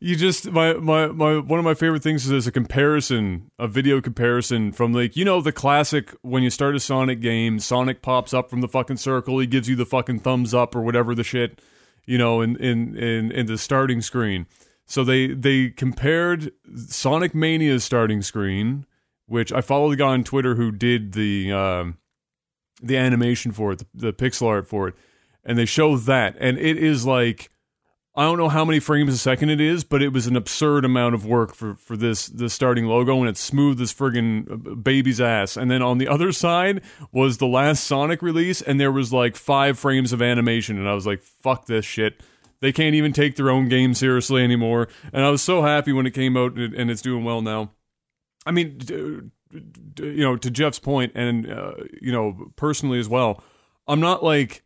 [0.00, 3.68] you just my, my my one of my favorite things is there's a comparison, a
[3.68, 8.02] video comparison from like you know the classic when you start a Sonic game, Sonic
[8.02, 11.14] pops up from the fucking circle, he gives you the fucking thumbs up or whatever
[11.14, 11.60] the shit,
[12.06, 14.46] you know, in in in, in the starting screen.
[14.86, 18.86] So they they compared Sonic Mania's starting screen,
[19.26, 21.98] which I follow the guy on Twitter who did the um,
[22.82, 24.94] the animation for it, the, the pixel art for it,
[25.44, 27.50] and they show that, and it is like
[28.18, 30.86] I don't know how many frames a second it is, but it was an absurd
[30.86, 35.20] amount of work for, for this this starting logo, and it's smooth as friggin' baby's
[35.20, 35.54] ass.
[35.54, 36.80] And then on the other side
[37.12, 40.94] was the last Sonic release, and there was like five frames of animation, and I
[40.94, 42.22] was like, "Fuck this shit."
[42.60, 44.88] They can't even take their own game seriously anymore.
[45.12, 47.72] And I was so happy when it came out, and it's doing well now.
[48.46, 49.30] I mean, you
[49.98, 53.42] know, to Jeff's point, and uh, you know, personally as well,
[53.86, 54.62] I'm not like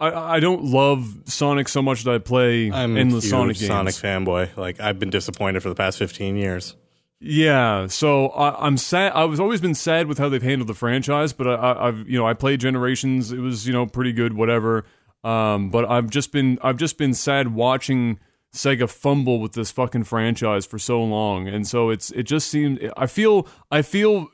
[0.00, 3.68] I, I don't love Sonic so much that I play I'm endless Sonic games.
[3.68, 4.56] Sonic fanboy.
[4.56, 6.74] Like I've been disappointed for the past 15 years.
[7.20, 9.12] Yeah, so I, I'm sad.
[9.12, 12.08] I was always been sad with how they've handled the franchise, but I, I, I've
[12.08, 13.30] you know I played Generations.
[13.30, 14.84] It was you know pretty good, whatever.
[15.22, 18.18] Um, but I've just been I've just been sad watching
[18.54, 22.92] Sega fumble with this fucking franchise for so long, and so it's it just seemed
[22.96, 24.28] I feel I feel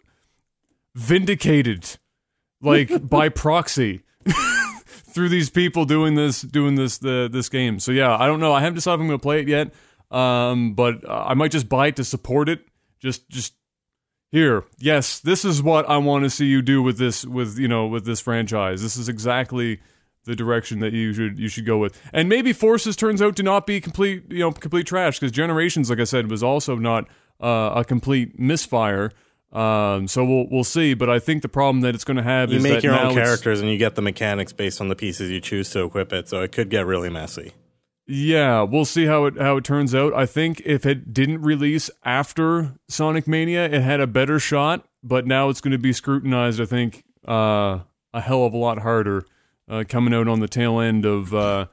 [0.94, 1.96] vindicated,
[2.60, 4.02] like by proxy.
[5.18, 7.80] through these people doing this doing this the this game.
[7.80, 8.52] So yeah, I don't know.
[8.52, 9.72] I haven't decided if I'm going to play it yet.
[10.10, 12.60] Um, but uh, I might just buy it to support it.
[12.98, 13.54] Just just
[14.30, 14.64] here.
[14.78, 17.86] Yes, this is what I want to see you do with this with you know
[17.86, 18.82] with this franchise.
[18.82, 19.80] This is exactly
[20.28, 22.00] the direction that you should you should go with.
[22.12, 25.90] And maybe Forces turns out to not be complete you know complete trash because Generations,
[25.90, 27.08] like I said, was also not
[27.40, 29.10] uh, a complete misfire.
[29.52, 30.94] Um, so we'll we'll see.
[30.94, 32.92] But I think the problem that it's going to have You is make that your
[32.92, 35.84] now own characters and you get the mechanics based on the pieces you choose to
[35.84, 37.54] equip it, so it could get really messy.
[38.06, 40.12] Yeah, we'll see how it how it turns out.
[40.12, 44.86] I think if it didn't release after Sonic Mania, it had a better shot.
[45.02, 46.60] But now it's going to be scrutinized.
[46.60, 47.80] I think uh,
[48.12, 49.24] a hell of a lot harder
[49.68, 51.66] uh, coming out on the tail end of uh,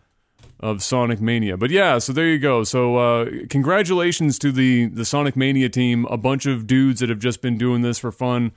[0.59, 1.57] of Sonic Mania.
[1.57, 2.63] But yeah, so there you go.
[2.63, 6.05] So uh, congratulations to the the Sonic Mania team.
[6.05, 8.51] A bunch of dudes that have just been doing this for fun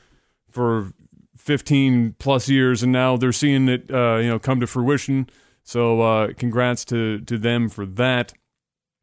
[0.51, 0.92] for
[1.37, 5.29] 15 plus years, and now they're seeing it uh, you know come to fruition.
[5.62, 8.33] So uh, congrats to to them for that.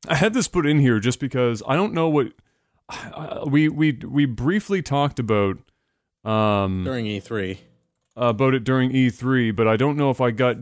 [0.07, 2.33] I had this put in here just because I don't know what
[3.47, 5.57] we we we briefly talked about
[6.23, 7.57] um, During E E3,
[8.15, 10.57] about it during E3, but I don't know if I got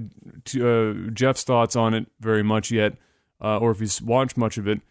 [0.45, 2.93] to, uh, Jeff's thoughts on it very much yet,
[3.41, 4.81] uh, or if he's watched much of it.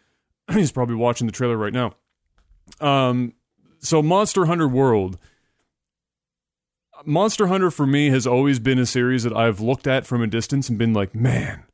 [0.51, 1.93] he's probably watching the trailer right now.
[2.79, 3.33] Um,
[3.79, 5.17] so Monster Hunter World.
[7.05, 10.27] Monster Hunter for me has always been a series that I've looked at from a
[10.27, 11.65] distance and been like, man,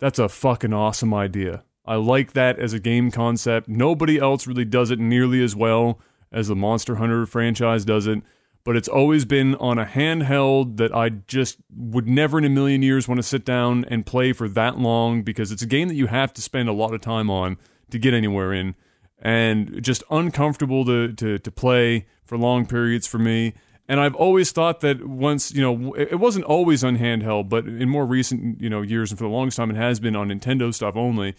[0.00, 1.62] that's a fucking awesome idea.
[1.86, 3.68] I like that as a game concept.
[3.68, 6.00] Nobody else really does it nearly as well
[6.32, 8.20] as the Monster Hunter franchise does it,
[8.64, 12.82] but it's always been on a handheld that I just would never in a million
[12.82, 15.94] years want to sit down and play for that long because it's a game that
[15.94, 17.58] you have to spend a lot of time on
[17.90, 18.74] to get anywhere in
[19.20, 23.52] and just uncomfortable to, to, to play for long periods for me.
[23.86, 27.90] And I've always thought that once, you know, it wasn't always on handheld, but in
[27.90, 30.72] more recent, you know, years and for the longest time, it has been on Nintendo
[30.72, 31.34] stuff only.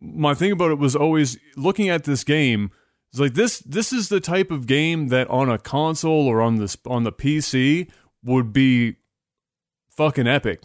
[0.00, 2.70] My thing about it was always looking at this game.
[3.16, 3.60] It's like this.
[3.60, 7.12] This is the type of game that on a console or on this on the
[7.12, 7.90] PC
[8.22, 8.96] would be
[9.88, 10.60] fucking epic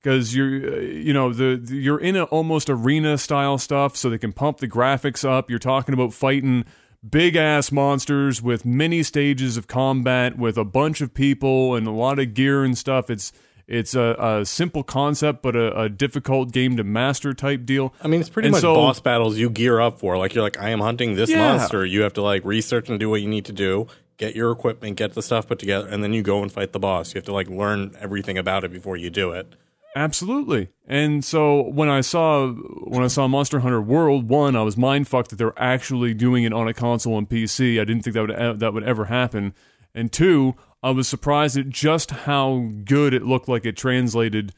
[0.00, 4.08] because you're uh, you know the, the- you're in a almost arena style stuff so
[4.08, 6.64] they can pump the graphics up you're talking about fighting
[7.10, 11.90] big ass monsters with many stages of combat with a bunch of people and a
[11.90, 13.32] lot of gear and stuff it's
[13.68, 18.08] it's a, a simple concept but a, a difficult game to master type deal I
[18.08, 20.16] mean, it's pretty And much so- boss battles you gear up for.
[20.18, 21.56] Like you're like, I am hunting this Yeah.
[21.56, 21.84] monster.
[21.84, 24.96] You have to like research and do what you need to do, get your equipment,
[24.96, 27.14] get the stuff put together, and then you go and fight the boss.
[27.14, 29.54] You have to like learn everything about it before you do it.
[29.96, 30.68] Absolutely.
[30.86, 35.08] And so when I saw when I saw Monster Hunter World one, I was mind
[35.08, 37.80] fucked that they're actually doing it on a console and PC.
[37.80, 39.54] I didn't think that would that would ever happen.
[39.94, 40.54] And two,
[40.88, 44.54] I was surprised at just how good it looked like it translated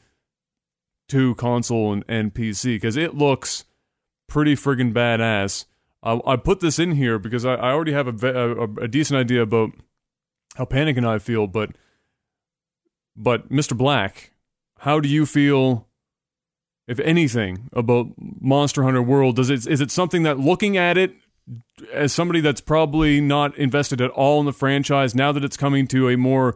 [1.09, 3.65] to console and, and PC because it looks
[4.29, 5.65] pretty friggin' badass.
[6.01, 9.19] I, I put this in here because I, I already have a, a, a decent
[9.19, 9.71] idea about
[10.55, 11.71] how Panic and I feel, but
[13.13, 13.75] but Mr.
[13.75, 14.31] Black,
[14.79, 15.85] how do you feel,
[16.87, 19.35] if anything, about Monster Hunter World?
[19.35, 21.13] Does it is it something that looking at it
[21.93, 25.87] as somebody that's probably not invested at all in the franchise, now that it's coming
[25.87, 26.55] to a more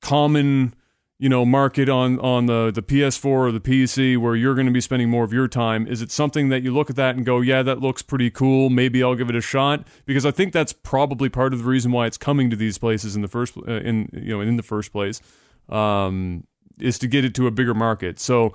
[0.00, 0.74] common,
[1.18, 4.72] you know, market on on the the PS4 or the PC, where you're going to
[4.72, 7.24] be spending more of your time, is it something that you look at that and
[7.24, 8.70] go, yeah, that looks pretty cool.
[8.70, 11.92] Maybe I'll give it a shot because I think that's probably part of the reason
[11.92, 14.62] why it's coming to these places in the first uh, in you know in the
[14.62, 15.20] first place
[15.68, 16.46] um,
[16.80, 18.18] is to get it to a bigger market.
[18.18, 18.54] So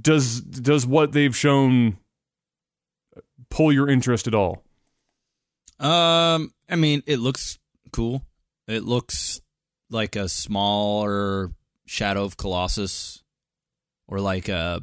[0.00, 1.98] does does what they've shown
[3.54, 4.64] pull your interest at all?
[5.78, 7.58] Um, I mean, it looks
[7.92, 8.22] cool.
[8.66, 9.40] It looks
[9.90, 11.52] like a smaller
[11.86, 13.22] Shadow of Colossus,
[14.08, 14.80] or like a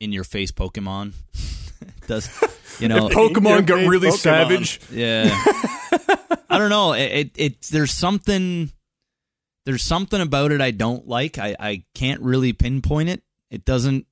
[0.00, 1.12] in-your-face Pokemon.
[2.08, 2.28] Does
[2.80, 3.08] you know?
[3.08, 4.18] Pokemon got really Pokemon.
[4.18, 4.80] savage.
[4.90, 5.30] Yeah.
[6.50, 6.92] I don't know.
[6.92, 8.72] It, it it there's something
[9.64, 11.38] there's something about it I don't like.
[11.38, 13.22] I I can't really pinpoint it.
[13.50, 14.06] It doesn't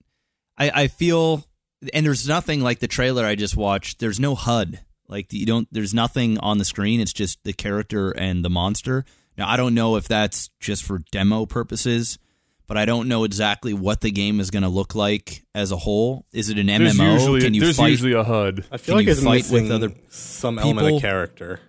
[0.59, 1.45] I I feel
[1.93, 3.99] and there's nothing like the trailer I just watched.
[3.99, 4.81] There's no HUD.
[5.09, 7.01] Like you don't there's nothing on the screen.
[7.01, 9.05] It's just the character and the monster.
[9.37, 12.19] Now I don't know if that's just for demo purposes,
[12.67, 15.77] but I don't know exactly what the game is going to look like as a
[15.77, 16.25] whole.
[16.33, 17.13] Is it an There's MMO?
[17.13, 18.65] usually Can you there's fight usually a HUD.
[18.73, 21.61] I feel Can like you it's fight with other some element of character.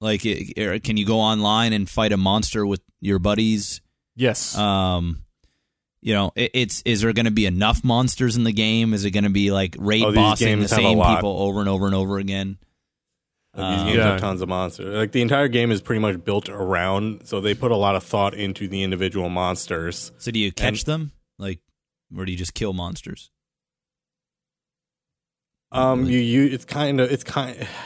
[0.00, 0.22] like?
[0.58, 3.80] er, Can you go online and fight a monster with your buddies?
[4.14, 4.56] Yes.
[4.58, 5.24] Um,
[6.02, 8.92] you know, it, it's is there going to be enough monsters in the game?
[8.92, 11.36] Is it going to be like raid Oh, bossing the games have a same people
[11.40, 12.58] over and over and over again?
[13.54, 14.10] Like, these Um, games Yeah.
[14.12, 14.94] have tons of monsters.
[14.94, 18.02] Like the entire game is pretty much built around, so they put a lot of
[18.02, 20.10] thought into the individual monsters.
[20.18, 21.60] So do you catch them, like,
[22.16, 23.30] or do you just kill monsters?
[25.70, 27.66] Um, you you it's kind of it's kind.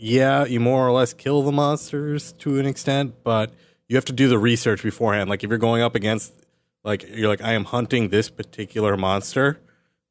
[0.00, 3.52] Yeah, you more or less kill the monsters to an extent, but
[3.88, 5.28] you have to do the research beforehand.
[5.28, 6.32] Like if you're going up against,
[6.84, 9.60] like you're like I am hunting this particular monster,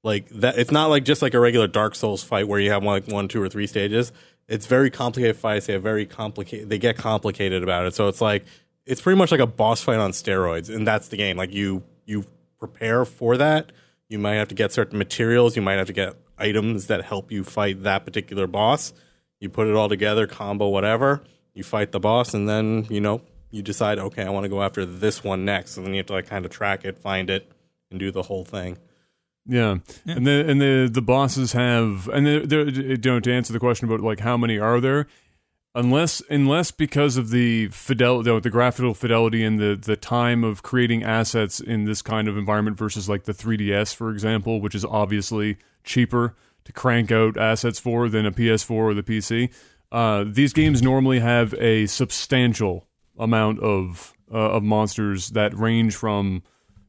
[0.04, 0.58] like that.
[0.58, 3.28] It's not like just like a regular Dark Souls fight where you have like one,
[3.28, 4.12] two, or three stages.
[4.48, 5.68] It's very complicated fights.
[5.68, 6.70] They have very complicated.
[6.70, 7.96] They get complicated about it.
[7.96, 8.46] So it's like
[8.86, 11.38] it's pretty much like a boss fight on steroids, and that's the game.
[11.38, 12.26] Like you you
[12.60, 13.72] prepare for that.
[14.10, 15.56] You might have to get certain materials.
[15.56, 18.94] You might have to get items that help you fight that particular boss.
[19.40, 21.22] You put it all together, combo whatever.
[21.54, 24.62] You fight the boss, and then you know you decide, okay, I want to go
[24.62, 25.78] after this one next.
[25.78, 27.52] And then you have to like kind of track it, find it,
[27.90, 28.78] and do the whole thing.
[29.46, 29.78] Yeah.
[30.06, 33.60] and the and the the bosses have and they're, they're, you know to answer the
[33.60, 35.08] question about like how many are there,
[35.74, 41.04] unless unless because of the fidelity, the graphical fidelity and the the time of creating
[41.04, 45.58] assets in this kind of environment versus like the 3ds, for example, which is obviously
[45.86, 46.36] cheaper
[46.66, 49.50] to crank out assets for than a PS4 or the PC.
[49.90, 52.87] Uh, these games normally have a substantial
[53.18, 56.44] amount of uh, of monsters that range from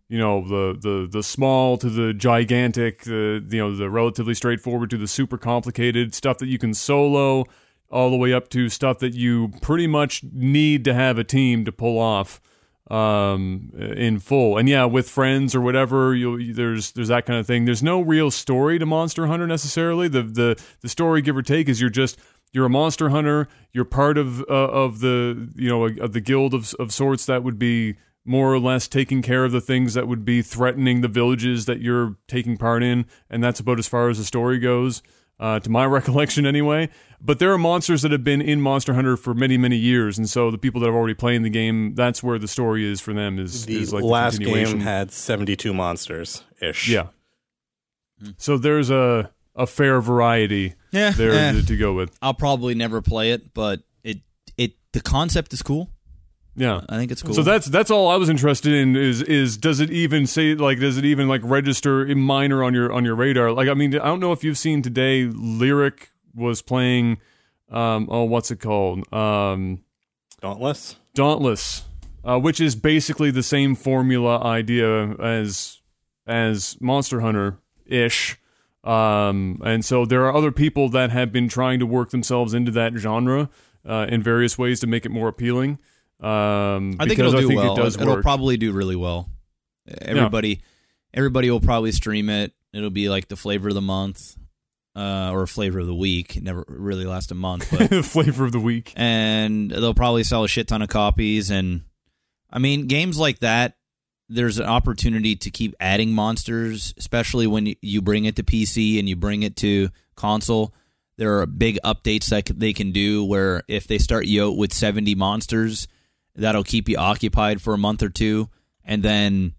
[0.09, 4.91] you know the the the small to the gigantic the you know the relatively straightforward
[4.91, 7.45] to the super complicated stuff that you can solo
[7.91, 11.65] all the way up to stuff that you pretty much need to have a team
[11.65, 12.41] to pull off
[12.91, 14.57] um in full.
[14.57, 17.67] And yeah with friends or whatever you there's there's that kind of thing.
[17.67, 20.09] There's no real story to monster hunter necessarily.
[20.09, 22.19] The the the story give or take is you're just
[22.53, 26.55] you're a monster hunter you're part of uh, of the you know of the guild
[26.55, 30.07] of of sorts that would be more or less taking care of the things that
[30.07, 34.11] would be threatening the villages that you're taking part in, and that's about as far
[34.11, 35.03] as the story goes,
[35.41, 36.91] uh, to my recollection anyway.
[37.23, 40.29] But there are monsters that have been in Monster Hunter for many, many years, and
[40.29, 43.15] so the people that have already played the game, that's where the story is for
[43.15, 43.39] them.
[43.39, 46.87] Is The is like last the game had 72 monsters ish.
[46.87, 47.07] yeah.
[48.37, 51.53] So there's a a fair variety Yeah, there eh.
[51.53, 52.17] to, to go with.
[52.23, 54.19] I'll probably never play it, but it
[54.57, 55.91] it the concept is cool.
[56.59, 56.81] Yeah.
[56.89, 57.35] I think it's cool.
[57.35, 60.81] So that's that's all I was interested in is is does it even say like
[60.81, 63.53] does it even like register in minor on your on your radar?
[63.53, 67.19] Like I mean I don't know if you've seen today Lyric was playing
[67.71, 69.11] um oh what's it called?
[69.13, 69.85] Um
[70.41, 70.97] Dauntless.
[71.15, 71.85] Dauntless,
[72.25, 75.81] uh, which is basically the same formula idea as
[76.27, 78.37] as Monster Hunter ish.
[78.85, 82.71] Um, and so there are other people that have been trying to work themselves into
[82.73, 83.51] that genre
[83.87, 85.79] uh, in various ways to make it more appealing.
[86.21, 87.75] Um, I think it'll do think well.
[87.75, 88.23] it does it'll work.
[88.23, 89.31] probably do really well.
[90.03, 90.61] Everybody,
[91.15, 92.53] everybody will probably stream it.
[92.73, 94.37] It'll be like the flavor of the month,
[94.95, 96.37] uh, or flavor of the week.
[96.37, 98.93] It never really lasts a month, but flavor of the week.
[98.97, 101.51] and they'll probably sell a shit ton of copies.
[101.51, 101.83] And
[102.51, 103.78] I mean, games like that,
[104.29, 109.09] there's an opportunity to keep adding monsters, especially when you- bring it to PC and
[109.09, 110.75] you bring it to console.
[111.17, 114.73] There are big updates that they can do where if they start you out with
[114.73, 115.89] 70 monsters,
[116.37, 118.49] that'll keep you occupied for a month or two.
[118.85, 119.55] And then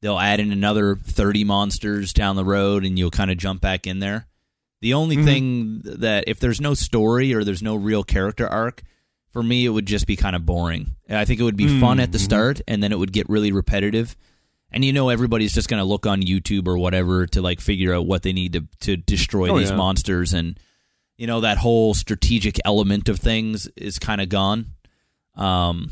[0.00, 3.86] they'll add in another 30 monsters down the road and you'll kind of jump back
[3.86, 4.26] in there.
[4.80, 5.24] The only mm-hmm.
[5.24, 8.82] thing that if there's no story or there's no real character arc,
[9.32, 10.94] for me it would just be kind of boring.
[11.10, 13.50] I think it would be fun at the start and then it would get really
[13.52, 14.16] repetitive.
[14.70, 17.92] And you know everybody's just going to look on YouTube or whatever to like figure
[17.94, 19.76] out what they need to to destroy Oh, these yeah.
[19.76, 20.58] monsters and
[21.18, 24.66] you know that whole strategic element of things is kind of gone.
[25.34, 25.90] Um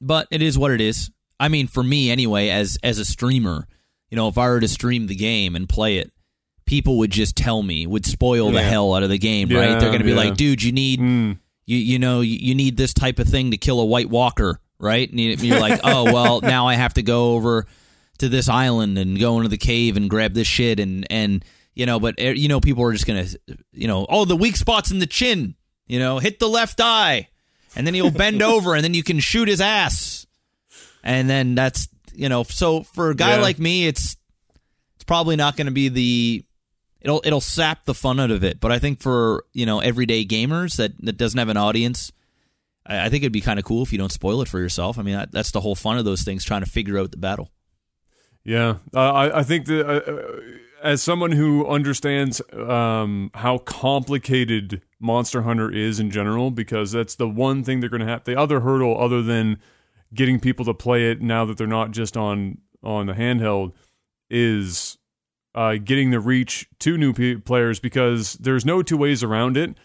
[0.00, 1.10] but it is what it is.
[1.38, 3.66] I mean, for me anyway, as as a streamer,
[4.10, 6.12] you know, if I were to stream the game and play it,
[6.66, 9.80] people would just tell me, would spoil the hell out of the game, Yeah, right?
[9.80, 10.16] They're going to be yeah.
[10.16, 11.38] like, "Dude, you need Mm.
[11.66, 14.60] You you know you, you need this type of thing to kill a White Walker,
[14.78, 17.66] right?" And you- you're like, "Oh well, now I have to go over
[18.18, 21.44] to this island and go into the cave and grab this shit and and
[21.74, 23.26] you know, but eh, you know, people are just gonna
[23.72, 25.54] you know, oh, the weak spots in the chin,
[25.86, 27.28] you know, hit the left eye,
[27.74, 30.26] and then he'll bend over and then you can shoot his ass,
[31.02, 33.40] and then that's you know, so for a guy Yeah.
[33.42, 34.16] like me, it's
[34.96, 36.44] it's probably not going to be the
[37.02, 38.60] it'll it'll sap the fun out of it.
[38.60, 42.12] But I think for you know everyday gamers that that doesn't have an audience,
[42.86, 44.98] I, I think it'd be kind of cool if you don't spoil it for yourself.
[44.98, 47.16] I mean, that, that's the whole fun of those things, trying to figure out the
[47.16, 47.50] battle.
[48.44, 50.40] Yeah, uh, I I think that uh,
[50.82, 57.28] as someone who understands um, how complicated Monster Hunter is in general, because that's the
[57.28, 58.24] one thing they're going to have.
[58.24, 59.58] The other hurdle, other than
[60.12, 63.72] getting people to play it now that they're not just on on the handheld,
[64.28, 64.98] is
[65.54, 69.76] uh, getting the reach to new p- players because there's no two ways around it.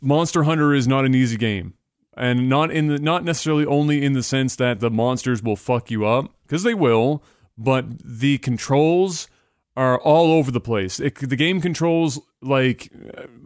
[0.00, 1.74] Monster Hunter is not an easy game,
[2.16, 5.90] and not in the not necessarily only in the sense that the monsters will fuck
[5.90, 7.22] you up because they will,
[7.56, 9.28] but the controls
[9.76, 11.00] are all over the place.
[11.00, 12.92] It, the game controls like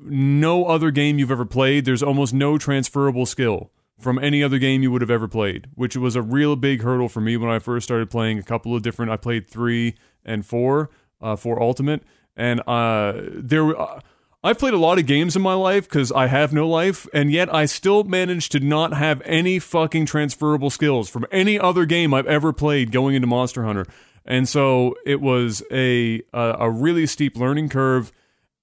[0.02, 1.84] no other game you've ever played.
[1.84, 5.96] There's almost no transferable skill from any other game you would have ever played, which
[5.96, 8.82] was a real big hurdle for me when I first started playing a couple of
[8.82, 9.10] different.
[9.10, 10.90] I played three and four
[11.20, 12.02] uh, for Ultimate,
[12.36, 13.78] and uh, there.
[13.78, 14.00] Uh,
[14.44, 17.32] I've played a lot of games in my life because I have no life, and
[17.32, 22.14] yet I still managed to not have any fucking transferable skills from any other game
[22.14, 23.84] I've ever played going into Monster Hunter.
[24.24, 28.12] And so it was a a, a really steep learning curve,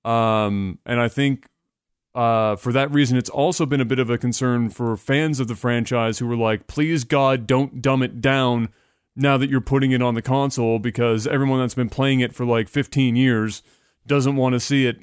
[0.05, 1.49] um, and I think
[2.15, 5.49] uh, for that reason, it's also been a bit of a concern for fans of
[5.49, 8.69] the franchise who were like, "Please God, don't dumb it down."
[9.15, 12.45] Now that you're putting it on the console, because everyone that's been playing it for
[12.45, 13.63] like 15 years
[14.05, 14.97] doesn't want to see it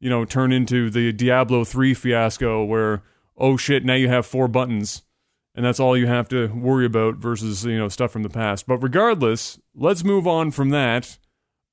[0.00, 3.02] you know, turn into the Diablo 3 fiasco where,
[3.36, 5.02] oh shit, now you have four buttons
[5.54, 8.66] and that's all you have to worry about versus, you know, stuff from the past.
[8.66, 11.18] But regardless, let's move on from that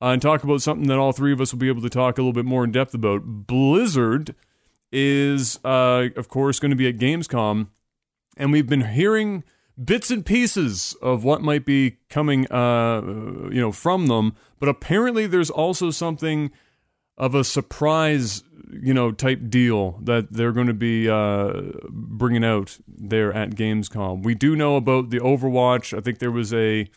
[0.01, 2.17] uh, and talk about something that all three of us will be able to talk
[2.17, 3.23] a little bit more in depth about.
[3.23, 4.33] Blizzard
[4.91, 7.67] is, uh, of course, going to be at Gamescom,
[8.37, 9.43] and we've been hearing
[9.84, 13.01] bits and pieces of what might be coming, uh,
[13.51, 14.36] you know, from them.
[14.59, 16.51] But apparently, there's also something
[17.17, 22.78] of a surprise, you know, type deal that they're going to be uh, bringing out
[22.88, 24.23] there at Gamescom.
[24.23, 25.97] We do know about the Overwatch.
[25.97, 26.88] I think there was a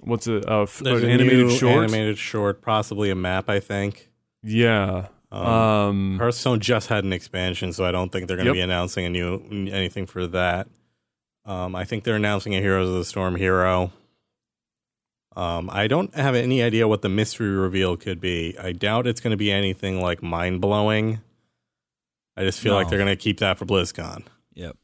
[0.00, 1.84] what's a, a f- There's an a animated short.
[1.84, 3.48] animated short, possibly a map.
[3.50, 4.10] I think.
[4.42, 5.06] Yeah.
[5.30, 8.56] Um, Um, Hearthstone just had an expansion, so I don't think they're going to Yep.
[8.56, 9.36] be announcing a new
[9.72, 10.68] anything for that.
[11.44, 13.92] Um, I think they're announcing a Heroes of the Storm hero.
[15.34, 18.56] Um, I don't have any idea what the mystery reveal could be.
[18.58, 21.20] I doubt it's going to be anything like mind blowing.
[22.36, 24.24] I just feel like they're going to keep that for BlizzCon.
[24.54, 24.76] Yep.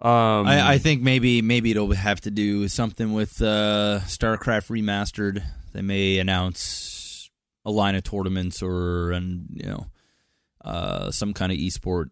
[0.00, 5.42] um, I, I think maybe maybe it'll have to do something with uh, StarCraft remastered.
[5.72, 7.30] They may announce
[7.64, 9.86] a line of tournaments or and you know
[10.64, 12.10] uh, some kind of esport.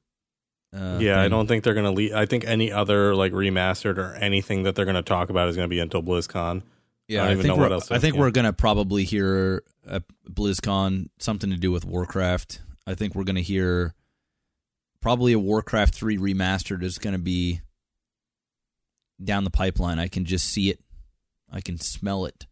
[0.73, 2.15] Uh, yeah, I don't think they're going to leave.
[2.15, 5.57] I think any other like remastered or anything that they're going to talk about is
[5.57, 6.63] going to be until BlizzCon.
[7.11, 8.21] Yeah, I I, don't even think know what we're, else I think yeah.
[8.21, 12.61] we're gonna probably hear at BlizzCon something to do with Warcraft.
[12.87, 13.97] I think we're gonna hear
[15.01, 17.63] probably a Warcraft three remastered is gonna be
[19.23, 19.99] down the pipeline.
[19.99, 20.79] I can just see it.
[21.51, 22.47] I can smell it.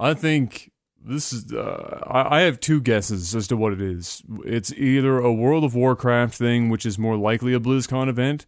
[0.00, 0.72] I think
[1.04, 1.52] this is.
[1.52, 4.22] Uh, I, I have two guesses as to what it is.
[4.44, 8.46] It's either a World of Warcraft thing, which is more likely a BlizzCon event.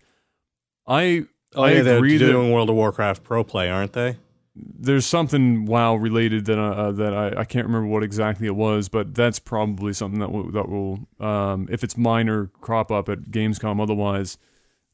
[0.86, 4.16] I Oh I yeah, they're agree that- doing World of Warcraft Pro Play, aren't they?
[4.58, 8.88] there's something WoW related that uh, that I, I can't remember what exactly it was,
[8.88, 13.24] but that's probably something that will that will um, if it's minor crop up at
[13.24, 13.82] Gamescom.
[13.82, 14.38] Otherwise,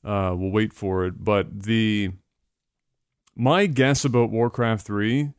[0.05, 1.23] uh, we'll wait for it.
[1.23, 2.11] But the
[3.37, 5.33] my guess about Warcraft three,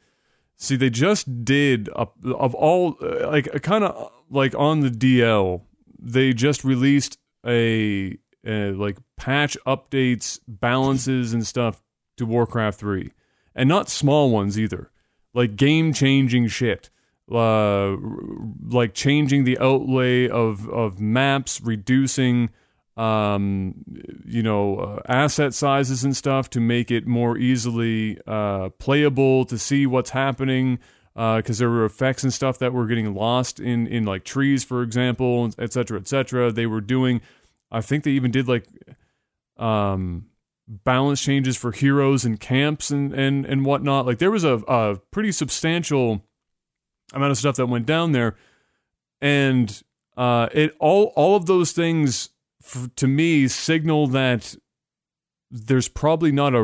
[0.64, 5.62] see, they just did a, of all like a kind of like on the DL,
[6.00, 11.82] they just released a, a like patch updates, balances, and stuff
[12.18, 13.12] to Warcraft three
[13.56, 14.92] and not small ones either.
[15.34, 16.90] Like game changing shit.
[17.32, 17.96] Uh,
[18.68, 22.50] like changing the outlay of of maps, reducing
[22.96, 23.74] um
[24.26, 29.58] you know uh, asset sizes and stuff to make it more easily uh playable to
[29.58, 30.78] see what's happening
[31.16, 34.84] because there were effects and stuff that were getting lost in in like trees for
[34.84, 37.20] example et cetera et cetera they were doing
[37.72, 38.68] i think they even did like
[39.58, 40.26] um
[40.68, 44.06] balance changes for heroes and camps and and and whatnot.
[44.06, 46.26] Like there was a, a pretty substantial
[47.14, 48.36] amount of stuff that went down there,
[49.22, 49.84] and
[50.18, 52.30] uh, it all all of those things
[52.64, 54.56] f- to me signal that
[55.52, 56.62] there's probably not a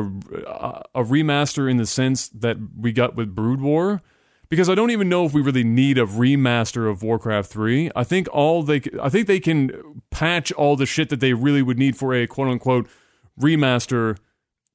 [0.94, 4.00] a remaster in the sense that we got with Brood War.
[4.48, 7.92] Because I don't even know if we really need a remaster of Warcraft 3.
[7.94, 11.62] I think all they I think they can patch all the shit that they really
[11.62, 12.88] would need for a quote unquote
[13.40, 14.16] remaster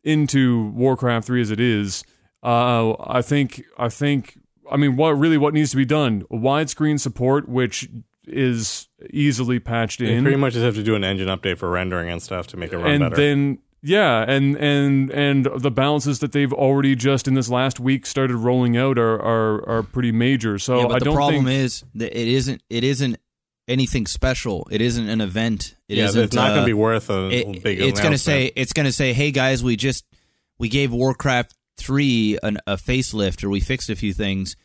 [0.02, 2.06] into Warcraft 3 as it is.
[2.42, 4.40] Uh, I think I think
[4.72, 6.22] I mean what really what needs to be done?
[6.32, 7.90] Widescreen support which
[8.28, 10.24] is easily patched You in.
[10.24, 12.72] pretty much just have to do an engine update for rendering and stuff to make
[12.74, 13.16] it run and better.
[13.16, 18.06] then yeah, and and and the balances that they've already just in this last week
[18.08, 20.58] started rolling out are are, are pretty major.
[20.58, 22.64] So yeah, but I the don't problem think is that it isn't.
[22.70, 23.18] It isn't
[23.68, 24.68] anything special.
[24.72, 25.76] It isn't an event.
[25.88, 27.80] It yeah, isn't, it's not going uh, to be worth a it- big.
[27.80, 30.04] it's going to say it's going to say hey guys we just
[30.58, 34.56] we gave warcraft 3 an, a facelift or we fixed a few things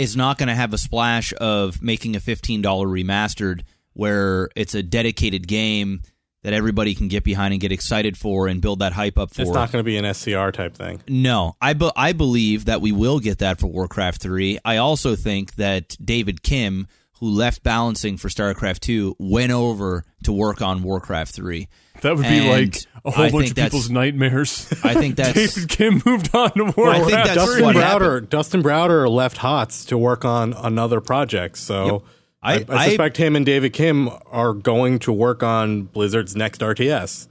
[0.00, 4.82] it's not going to have a splash of making a $15 remastered where it's a
[4.82, 6.00] dedicated game
[6.42, 9.42] that everybody can get behind and get excited for and build that hype up for
[9.42, 11.02] it's not going to be an SCR type thing.
[11.06, 14.58] no, I be- I believe that we will get that for Warcraft 3.
[14.64, 16.86] I also think that David Kim,
[17.18, 21.68] who left balancing for StarCraft 2, went over to work on Warcraft 3.
[22.00, 24.72] that would be and like a whole I bunch think of that's- people's nightmares.
[24.84, 27.00] I think that's David Kim moved on to I Warcraft.
[27.04, 31.58] think that's Dustin what Browder, Dustin Browder left HOTS to work on another project.
[31.58, 32.02] So Yep.
[32.42, 36.60] I, I- I, suspect him and David Kim are going to work on Blizzard's next
[36.62, 37.28] RTS,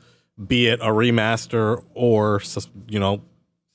[0.47, 2.41] be it a remaster or
[2.87, 3.21] you know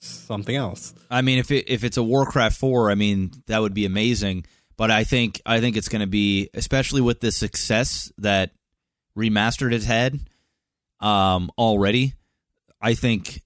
[0.00, 0.94] something else.
[1.10, 4.46] I mean, if it if it's a Warcraft four, I mean that would be amazing.
[4.76, 8.50] But I think I think it's going to be, especially with the success that
[9.16, 10.18] remastered has had
[11.04, 12.14] um, already.
[12.80, 13.42] I think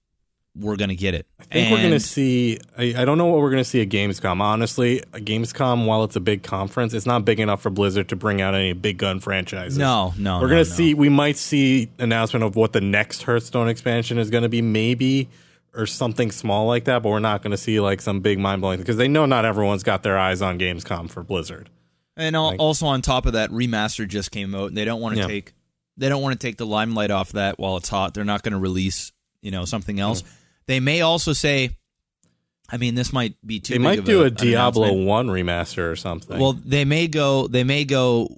[0.55, 1.25] we're going to get it.
[1.39, 2.59] I think we're going to see.
[2.77, 4.41] I, I don't know what we're going to see at Gamescom.
[4.41, 8.41] Honestly, Gamescom, while it's a big conference, it's not big enough for Blizzard to bring
[8.41, 9.77] out any big gun franchises.
[9.77, 10.75] No, no, we're no, going to no.
[10.75, 10.93] see.
[10.93, 15.29] We might see announcement of what the next Hearthstone expansion is going to be, maybe,
[15.73, 17.03] or something small like that.
[17.03, 19.45] But we're not going to see like some big mind blowing because they know not
[19.45, 21.69] everyone's got their eyes on Gamescom for Blizzard.
[22.17, 25.15] And al- also on top of that, remaster just came out, and they don't want
[25.15, 25.27] to Yeah.
[25.27, 25.53] take
[25.99, 28.13] they don't want to take the limelight off that while it's hot.
[28.13, 30.23] They're not going to release you know something else.
[30.67, 31.71] They may also say,
[32.69, 33.73] I mean, this might be too.
[33.73, 34.93] They might do a, an Diablo.
[34.93, 36.39] One remaster or something.
[36.39, 37.47] Well, they may go.
[37.47, 38.29] They may go.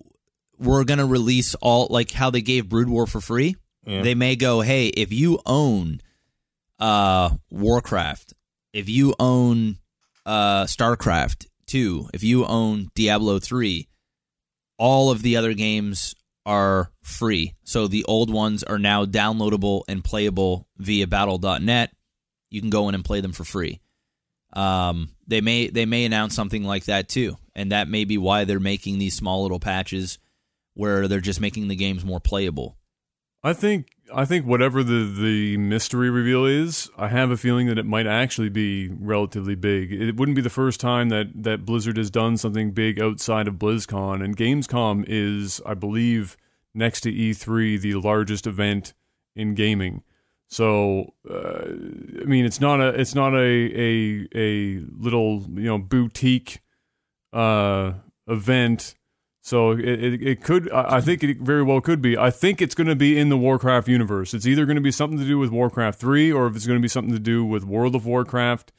[0.58, 3.56] We're going to release all like how they gave Brood War for free.
[3.86, 4.04] Yeah.
[4.04, 6.02] They may go, hey, if you own
[6.80, 8.34] uh Warcraft,
[8.74, 9.78] if you own
[10.26, 13.88] uh StarCraft 2, if you own Diablo 3,
[14.78, 16.16] all of the other games
[16.46, 17.56] are free.
[17.64, 21.92] So the old ones are now downloadable and playable via battle.net.
[22.50, 23.82] You can go in and play them for free.
[24.54, 28.44] Um, they may they may announce something like that too, and that may be why
[28.44, 30.20] they're making these small little patches
[30.74, 32.78] where they're just making the games more playable.
[33.44, 37.78] I think I think whatever the the mystery reveal is, I have a feeling that
[37.78, 39.92] it might actually be relatively big.
[39.92, 43.56] It wouldn't be the first time that that Blizzard has done something big outside of
[43.56, 46.38] BlizzCon, and Gamescom is, I believe,
[46.74, 48.94] next to E3, the largest event
[49.36, 50.04] in gaming.
[50.48, 51.64] So, uh,
[52.22, 56.62] I mean, it's not a it's not a a a little you know boutique
[57.32, 57.94] uh,
[58.28, 58.96] event.
[59.44, 62.16] So it, it, it could I think it very well could be.
[62.18, 64.36] I think it's going to be in the Warcraft universe.
[64.36, 66.78] It's either going to be something to do with Warcraft three, or if it's going
[66.78, 68.72] to be something to do with World of Warcraft.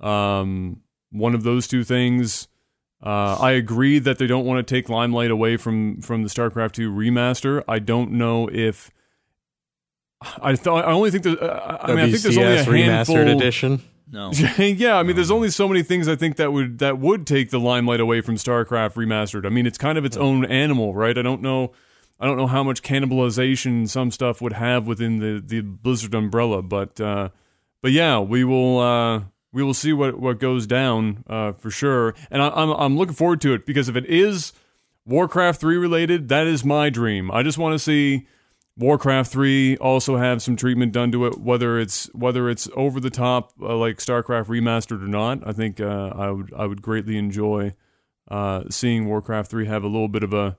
[0.00, 2.48] Um, one of those two things.
[3.02, 6.72] Uh, I agree that they don't want to take limelight away from from the StarCraft
[6.72, 7.62] two remaster.
[7.66, 8.90] I don't know if
[10.40, 13.16] I thought I only think that uh, I mean I think there's only a handful
[13.16, 13.82] remastered edition.
[14.10, 14.30] No.
[14.58, 17.50] yeah, I mean, there's only so many things I think that would that would take
[17.50, 19.46] the limelight away from StarCraft remastered.
[19.46, 21.16] I mean, it's kind of its own animal, right?
[21.16, 21.72] I don't know,
[22.20, 26.62] I don't know how much cannibalization some stuff would have within the the Blizzard umbrella,
[26.62, 27.30] but uh,
[27.80, 32.14] but yeah, we will uh, we will see what what goes down uh, for sure,
[32.30, 34.52] and I, I'm I'm looking forward to it because if it is
[35.06, 37.30] Warcraft three related, that is my dream.
[37.30, 38.26] I just want to see.
[38.76, 43.10] Warcraft 3 also have some treatment done to it whether it's whether it's over the
[43.10, 45.46] top uh, like StarCraft remastered or not.
[45.46, 47.74] I think uh, I would I would greatly enjoy
[48.28, 50.58] uh, seeing Warcraft 3 have a little bit of a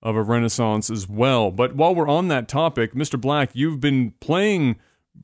[0.00, 1.50] of a renaissance as well.
[1.50, 3.20] But while we're on that topic Mr.
[3.20, 4.76] Black you've been playing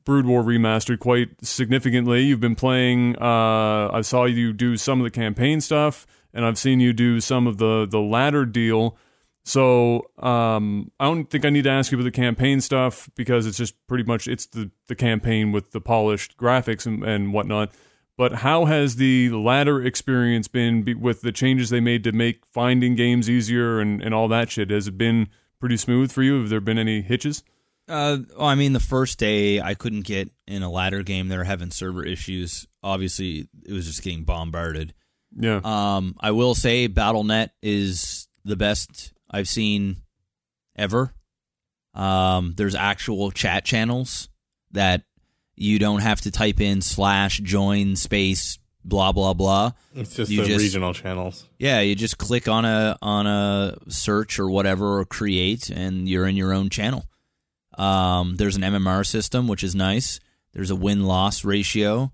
[0.03, 2.23] Brood War remastered quite significantly.
[2.23, 6.57] You've been playing uh, I saw you do some of the campaign stuff and I've
[6.57, 8.97] seen you do some of the the ladder deal
[9.43, 13.45] so um, I don't think I need to ask you about the campaign stuff because
[13.45, 17.71] it's just pretty much it's the, the campaign with the polished graphics and, and whatnot.
[18.17, 22.45] But how has the ladder experience been be, with the changes they made to make
[22.45, 24.69] finding games easier and, and all that shit?
[24.69, 25.27] Has it been
[25.59, 26.39] pretty smooth for you?
[26.39, 27.43] Have there been any hitches?
[27.87, 31.27] Uh, well, I mean, the first day I couldn't get in a ladder game.
[31.27, 32.65] They were having server issues.
[32.81, 34.93] Obviously, it was just getting bombarded.
[35.35, 35.59] Yeah.
[35.63, 39.97] Um, I will say BattleNet is the best I've seen
[40.77, 41.13] ever.
[41.93, 44.29] Um, there's actual chat channels
[44.71, 45.03] that
[45.55, 49.71] you don't have to type in slash join space blah blah blah.
[49.95, 51.47] It's just You the just- regional channels.
[51.57, 56.27] Yeah, you just click on a on a search or whatever or create, and you're
[56.27, 57.07] in your own channel.
[57.77, 60.19] Um, there's an MMR system, which is nice.
[60.53, 62.11] There's a win loss ratio.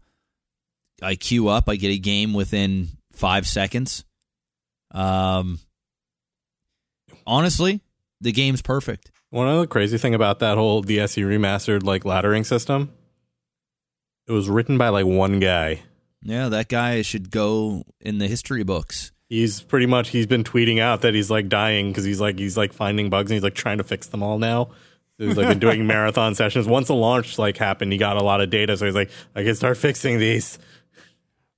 [1.01, 4.03] I queue up, I get a game within five seconds.
[4.91, 5.59] Um,
[7.25, 7.81] honestly,
[8.21, 9.11] the game's perfect.
[9.29, 12.91] One other crazy thing about that whole DSE remastered like laddering system,
[14.27, 15.81] it was written by like one guy.
[16.21, 19.11] Yeah, that guy should go in the history books.
[19.29, 22.57] He's pretty much he's been tweeting out that he's like dying because he's like he's
[22.57, 24.69] like finding bugs and he's like trying to fix them all now.
[25.17, 26.67] So he's like been doing marathon sessions.
[26.67, 29.43] Once the launch like happened, he got a lot of data, so he's like, I
[29.43, 30.57] can start fixing these.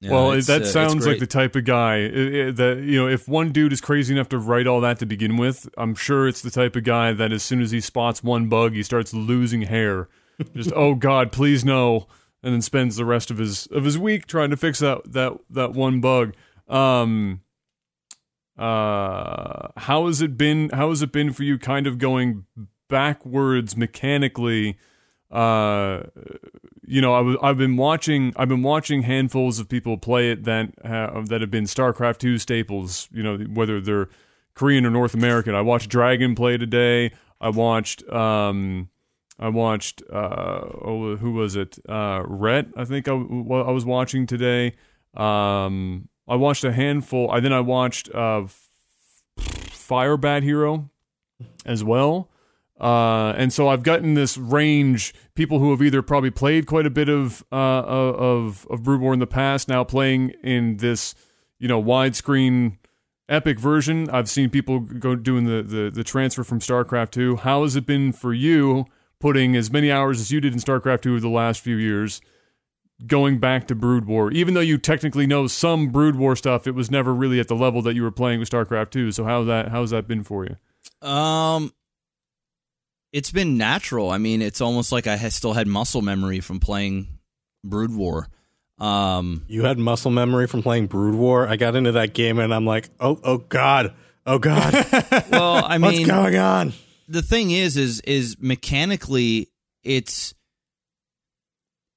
[0.02, 3.08] Yeah, well, that uh, sounds like the type of guy that you know.
[3.08, 6.28] If one dude is crazy enough to write all that to begin with, I'm sure
[6.28, 9.14] it's the type of guy that as soon as he spots one bug, he starts
[9.14, 10.10] losing hair.
[10.56, 12.08] Just oh god, please no,
[12.42, 15.34] and then spends the rest of his of his week trying to fix that that
[15.52, 16.34] that one bug.
[16.68, 17.42] Um,
[18.58, 20.70] uh, how has it been?
[20.70, 21.60] How has it been for you?
[21.60, 22.46] Kind of going
[22.90, 24.80] backwards mechanically.
[25.30, 26.04] Uh,
[26.92, 31.30] you know, I've been watching I've been watching handfuls of people play it that have,
[31.30, 33.08] that have been StarCraft two staples.
[33.14, 34.10] You know, whether they're
[34.56, 35.56] Korean or North American.
[35.56, 37.14] I watched Dragon play today.
[37.40, 38.90] I watched um,
[39.40, 41.80] I watched uh, oh, who was it?
[41.88, 42.68] Uh, Rhett.
[42.76, 44.76] I think I was watching today.
[45.16, 47.32] Um, I watched a handful.
[47.32, 48.48] I then I watched uh,
[49.40, 50.90] FireBatHero
[51.66, 52.31] as well.
[52.82, 56.90] Uh, and so I've gotten this range people who have either probably played quite a
[56.90, 57.56] bit of uh,
[57.86, 61.14] of of Brood War in the past, now playing in this
[61.60, 62.78] you know widescreen
[63.30, 64.10] epic version.
[64.10, 67.38] I've seen people go doing the, the the transfer from StarCraft 2.
[67.38, 68.86] How has it been for you
[69.20, 72.20] putting as many hours as you did in StarCraft 2 the last few years?
[73.06, 76.76] Going back to Brood War, even though you technically know some Brood War stuff, it
[76.76, 79.12] was never really at the level that you were playing with StarCraft 2.
[79.12, 81.08] So how that how's that been for you?
[81.08, 81.72] Um,
[83.12, 84.10] it's been natural.
[84.10, 87.08] I mean, it's almost like I still had muscle memory from playing
[87.64, 88.28] Brood War.
[88.80, 91.48] Um, You had muscle memory from playing Brood War.
[91.48, 93.94] I got into that game and I'm like, oh, oh God,
[94.26, 94.74] oh God,
[95.30, 96.74] well, I mean, what's going on?
[97.08, 99.50] the thing is, is is mechanically,
[99.84, 100.34] it's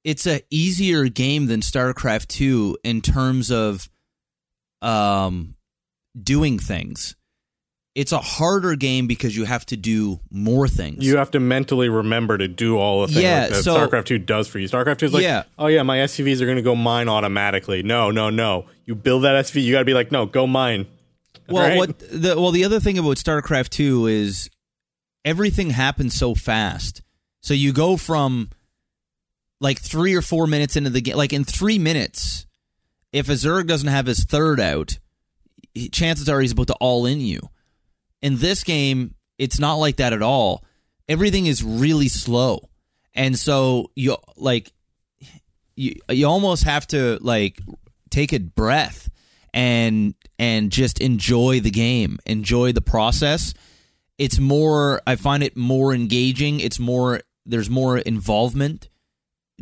[0.03, 3.89] it's a easier game than StarCraft Two in terms of
[4.83, 5.55] um
[6.21, 7.17] doing things.
[7.95, 11.05] It's a harder game because you have to do more things.
[11.07, 14.07] You have to mentally remember to do all the things Yeah, like that so- StarCraft
[14.07, 14.67] 2 does for you.
[14.69, 15.45] StarCraft 2 is like, Yeah.
[15.59, 17.85] oh yeah, my SCVs are going to go mine automatically.
[17.85, 18.67] No, no, no.
[18.85, 20.87] You build that SCV, you got to be like, no, go mine.
[21.49, 21.79] Well, Right?
[21.79, 24.51] what the well the other thing about StarCraft 2 is
[25.25, 27.03] everything happens so fast.
[27.43, 28.51] So you go from
[29.61, 32.47] like 3 or 4 minutes into the game like in 3 minutes
[33.13, 34.99] if a Zerg doesn't have his third out,
[35.93, 37.39] chances are he's about to all in you.
[38.25, 40.65] In this game, it's not like that at all.
[41.11, 42.71] Everything is really slow.
[43.15, 44.73] And so you like
[45.77, 47.61] you you almost have to like
[48.09, 49.11] take a breath
[49.53, 53.53] and and just enjoy the game, enjoy the process.
[54.17, 58.89] It's more I find it more engaging, it's more there's more involvement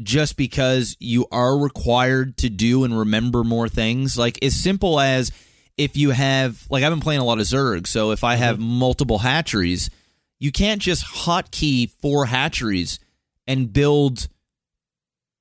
[0.01, 4.17] just because you are required to do and remember more things.
[4.17, 5.33] Like as simple as
[5.77, 8.57] if you have like I've been playing a lot of Zerg, so if I have
[8.57, 8.79] mm-hmm.
[8.79, 9.91] multiple hatcheries,
[10.39, 12.99] you can't just hotkey four hatcheries
[13.47, 14.29] and build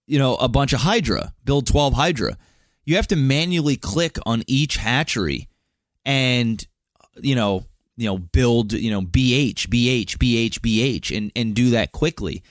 [0.07, 2.38] you know a bunch of hydra build 12 hydra.
[2.86, 5.47] You have to manually click on each hatchery
[6.05, 6.65] and
[7.21, 7.65] you know
[7.97, 12.43] you know build you know bh bh bh bh and and do that quickly.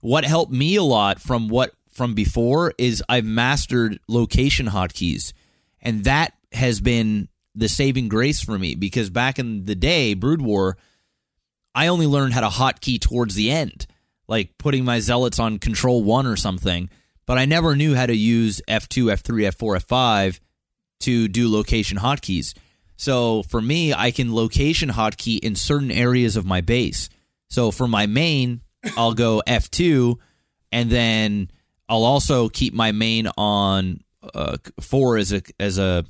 [0.00, 5.32] What helped me a lot from what from before is i've mastered location hotkeys
[5.80, 10.42] and that has been the saving grace for me because back in the day brood
[10.42, 10.76] war
[11.76, 13.86] I only learned how to hotkey towards the end,
[14.26, 16.88] like putting my zealots on control one or something,
[17.26, 20.40] but I never knew how to use F2, F3, F4, F5
[21.00, 22.54] to do location hotkeys.
[22.96, 27.10] So for me, I can location hotkey in certain areas of my base.
[27.50, 28.62] So for my main,
[28.96, 30.16] I'll go F2,
[30.72, 31.50] and then
[31.90, 34.00] I'll also keep my main on
[34.34, 36.06] uh, four as a as a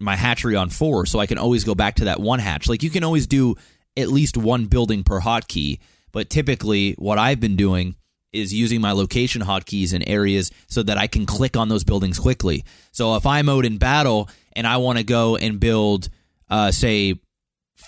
[0.00, 2.68] my hatchery on four, so I can always go back to that one hatch.
[2.68, 3.54] Like you can always do
[3.96, 5.78] at least one building per hotkey,
[6.12, 7.96] but typically what I've been doing
[8.32, 12.18] is using my location hotkeys in areas so that I can click on those buildings
[12.18, 12.64] quickly.
[12.92, 16.08] So if I'm out in battle and I want to go and build,
[16.48, 17.16] uh, say,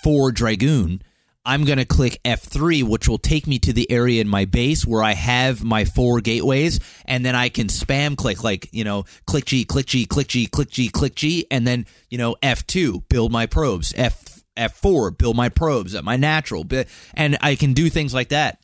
[0.02, 1.02] four dragoon,
[1.44, 4.86] I'm going to click F3, which will take me to the area in my base
[4.86, 6.78] where I have my four gateways.
[7.04, 10.46] And then I can spam click, like, you know, click G, click G, click G,
[10.46, 11.46] click G, click G.
[11.50, 13.92] And then, you know, F2, build my probes.
[13.96, 16.64] F, F4, build my probes at my natural.
[17.14, 18.60] And I can do things like that.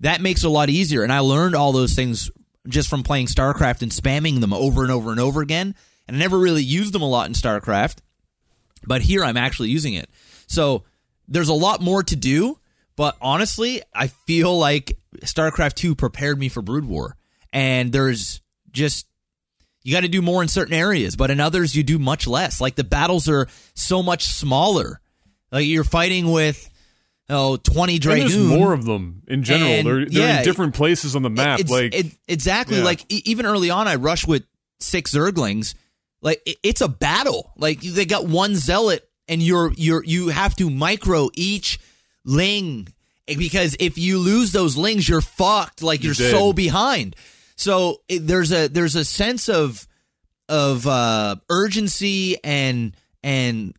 [0.00, 1.02] That makes it a lot easier.
[1.02, 2.30] And I learned all those things
[2.68, 5.74] just from playing StarCraft and spamming them over and over and over again.
[6.06, 8.00] And I never really used them a lot in StarCraft.
[8.86, 10.10] But here I'm actually using it.
[10.46, 10.84] So,
[11.28, 12.58] there's a lot more to do,
[12.96, 17.16] but honestly, I feel like StarCraft 2 prepared me for Brood War.
[17.52, 18.40] And there's
[18.72, 19.06] just
[19.84, 22.60] you got to do more in certain areas, but in others you do much less.
[22.60, 25.00] Like the battles are so much smaller.
[25.50, 26.68] Like you're fighting with
[27.30, 28.34] oh 20 dragoons.
[28.34, 29.70] there's more of them in general.
[29.70, 31.60] And, they're they're yeah, in different places on the map.
[31.60, 32.84] It's- like it, exactly Yeah.
[32.84, 34.44] like e- even early on, I rush with
[34.80, 35.74] six Zerglings.
[36.20, 37.52] Like it, it's a battle.
[37.56, 41.78] Like they got one zealot, and you're you're you have to micro each
[42.24, 42.88] ling
[43.26, 45.82] because if you lose those lings, you're fucked.
[45.82, 47.14] Like you're, You're so behind.
[47.56, 49.86] So it, there's a there's a sense of
[50.48, 53.74] of uh, urgency and and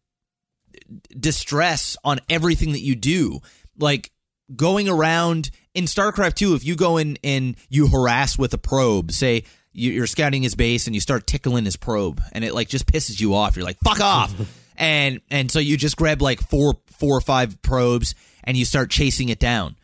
[1.18, 3.40] distress on everything that you do.
[3.78, 4.12] Like
[4.56, 9.12] going around in StarCraft 2, if you go in and you harass with a probe,
[9.12, 12.86] say you're scouting his base and you start tickling his probe and it like just
[12.86, 13.56] pisses you off.
[13.56, 14.34] You're like, fuck off.
[14.80, 18.90] and and so you just grab like four four or five probes and you start
[18.90, 19.76] chasing it down.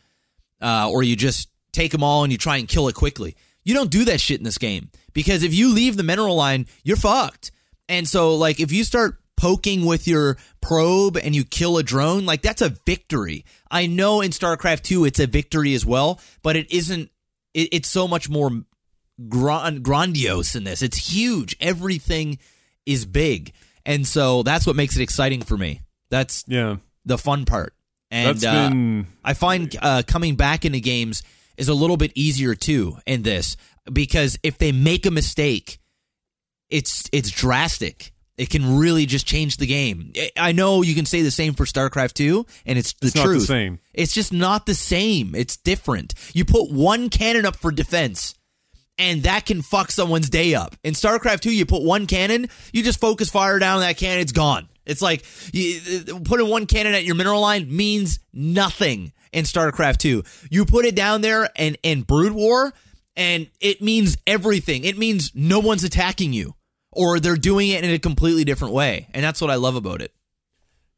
[0.62, 3.36] Uh, or you just take them all and you try and kill it quickly.
[3.64, 6.66] You don't do that shit in this game because if you leave the mineral line,
[6.84, 7.52] you're fucked.
[7.90, 12.26] And so, like, if you start poking with your probe and you kill a drone,
[12.26, 13.44] like, that's a victory.
[13.70, 17.12] I know in StarCraft 2 it's a victory as well, but it isn't,
[17.54, 18.64] it, it's so much more
[19.28, 20.82] grand, grandiose in this.
[20.82, 21.56] It's huge.
[21.60, 22.40] Everything
[22.86, 23.52] is big.
[23.86, 25.82] And so that's what makes it exciting for me.
[26.10, 27.74] That's yeah, the fun part.
[28.12, 31.24] And uh, been I find uh, coming back into games
[31.58, 33.58] is a little bit easier too in this
[33.92, 35.80] because if they make a mistake,
[36.70, 38.12] it's it's drastic.
[38.38, 40.12] It can really just change the game.
[40.38, 43.28] I- know you can say the same for StarCraft 2, and it's the It's not
[43.28, 43.80] the same.
[43.94, 45.34] It's just not the same.
[45.36, 46.14] It's different.
[46.34, 48.36] You put one cannon up for defense,
[48.98, 50.76] and that can fuck someone's day up.
[50.84, 54.32] In StarCraft 2, you put one cannon, you just focus fire down that cannon, it's
[54.32, 54.70] gone.
[54.86, 60.24] It's like you, putting one cannon at your mineral line means nothing in StarCraft 2.
[60.50, 62.74] You put it down there and in Brood War,
[63.16, 64.84] and it means everything.
[64.84, 66.56] It means no one's attacking you,
[66.92, 70.02] or they're doing it in a completely different way, and that's what I love about
[70.02, 70.14] it.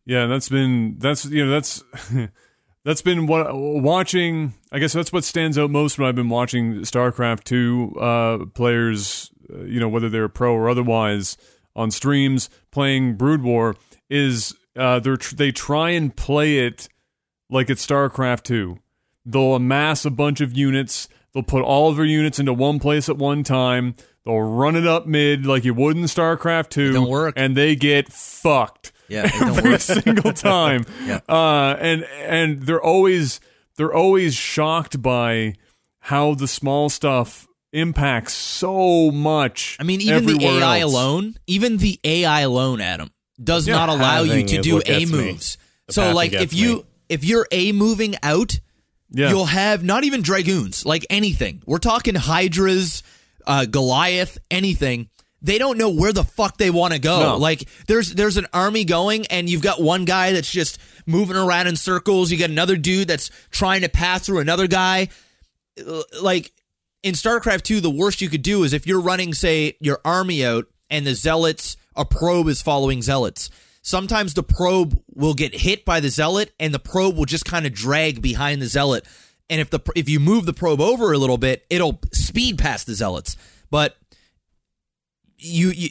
[0.06, 1.84] Yeah, that's been that's you know that's
[2.88, 4.54] that's been what watching.
[4.72, 9.30] I guess that's what stands out most when I've been watching StarCraft two uh, players.
[9.54, 11.36] Uh, you know whether they're pro or otherwise
[11.76, 13.76] on streams playing Brood War
[14.10, 16.88] is uh, they tr- they try and play it
[17.50, 18.80] like it's StarCraft two.
[19.26, 21.10] They'll amass a bunch of units.
[21.34, 23.96] They'll put all of their units into one place at one time.
[24.24, 26.94] They'll run it up mid like you would in StarCraft two.
[26.94, 27.34] don't work.
[27.36, 29.82] and they get fucked Yeah, every work.
[30.04, 30.86] single time.
[31.06, 31.20] Yeah.
[31.30, 33.40] Uh, and and they're always
[33.78, 35.54] they're always shocked by
[36.00, 39.78] how the small stuff impacts so much.
[39.80, 40.94] I mean, even the AI else.
[40.94, 43.12] alone, even the AI alone, Adam,
[43.44, 45.58] does Yeah, not allow you to do A moves.
[45.90, 46.84] So, like, if you me.
[47.10, 48.60] if you're A moving out,
[49.12, 49.30] Yeah.
[49.30, 51.62] you'll have not even dragoons, like anything.
[51.66, 53.04] We're talking hydras,
[53.46, 55.10] uh, Goliath, anything.
[55.42, 57.20] They don't know where the fuck they want to go.
[57.20, 57.38] No.
[57.38, 61.68] Like there's there's an army going, and you've got one guy that's just moving around
[61.68, 62.32] in circles.
[62.32, 65.10] You got another dude that's trying to pass through another guy.
[66.22, 66.52] Like
[67.04, 70.46] in StarCraft 2, the worst you could do is if you're running, say, your army
[70.46, 73.50] out and the zealots, a probe is following zealots.
[73.82, 77.66] Sometimes the probe will get hit by the zealot and the probe will just kind
[77.66, 79.06] of drag behind the zealot.
[79.50, 82.86] And if the if you move the probe over a little bit, it'll speed past
[82.86, 83.38] the zealots.
[83.70, 83.96] But
[85.38, 85.90] you, you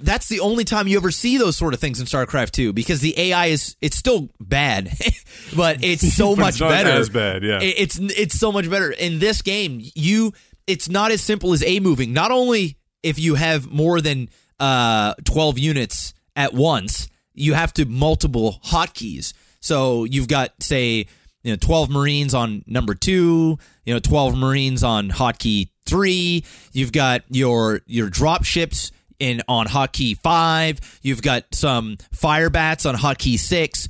[0.00, 3.00] that's the only time you ever see those sort of things in StarCraft 2 because
[3.00, 4.92] the AI is it's still bad,
[5.56, 6.90] but it's so But much it's not better.
[6.90, 7.60] as bad, yeah.
[7.60, 9.80] It- it's it's so much better in this game.
[9.94, 10.32] You
[10.66, 12.12] it's not as simple as a moving.
[12.12, 14.28] Not only if you have more than
[14.60, 19.32] uh 12 units at once, you have to multiple hotkeys.
[19.60, 21.06] So you've got say
[21.44, 26.92] you know 12 Marines on number 2, you know 12 Marines on hotkey 3, you've
[26.92, 32.94] got your your drop ships in on hotkey 5, you've got some fire bats on
[32.94, 33.88] hotkey 6.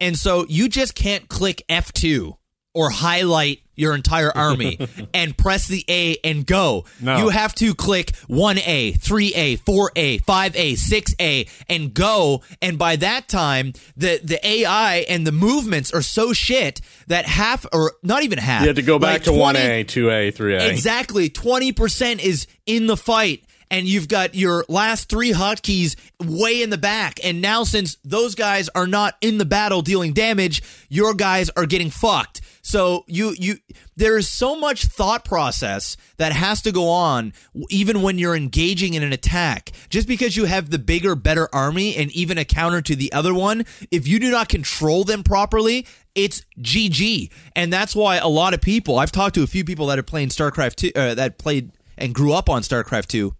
[0.00, 2.36] And so you just can't click F2
[2.74, 4.78] or highlight your entire army
[5.14, 6.84] and press the A and go.
[7.00, 7.16] No.
[7.16, 12.42] You have to click 1A, 3A, 4A, 5A, 6A and go.
[12.60, 17.64] And by that time, the, the AI and the movements are so shit that half
[17.72, 18.60] or not even half.
[18.62, 20.70] You have to go back like to 20 1A, 2A, 3A.
[20.70, 21.30] Exactly.
[21.30, 23.44] 20% is in the fight.
[23.72, 27.20] And you've got your last three hotkeys way in the back.
[27.24, 31.66] And now, since those guys are not in the battle dealing damage, your guys are
[31.66, 32.40] getting fucked.
[32.62, 33.56] So you you
[33.96, 37.32] there is so much thought process that has to go on
[37.68, 39.72] even when you're engaging in an attack.
[39.88, 43.32] Just because you have the bigger, better army and even a counter to the other
[43.34, 47.30] one, if you do not control them properly, it's GG.
[47.56, 50.02] And that's why a lot of people I've talked to a few people that are
[50.02, 53.34] playing StarCraft 2 uh, that played and grew up on StarCraft 2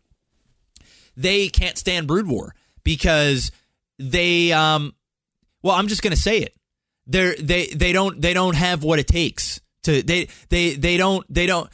[1.17, 3.51] they can't stand Brood War because
[3.99, 4.95] they um
[5.63, 6.55] well I'm just gonna say it
[7.11, 11.27] they're they they don't they don't have what it takes to they they they don't
[11.33, 11.69] they don't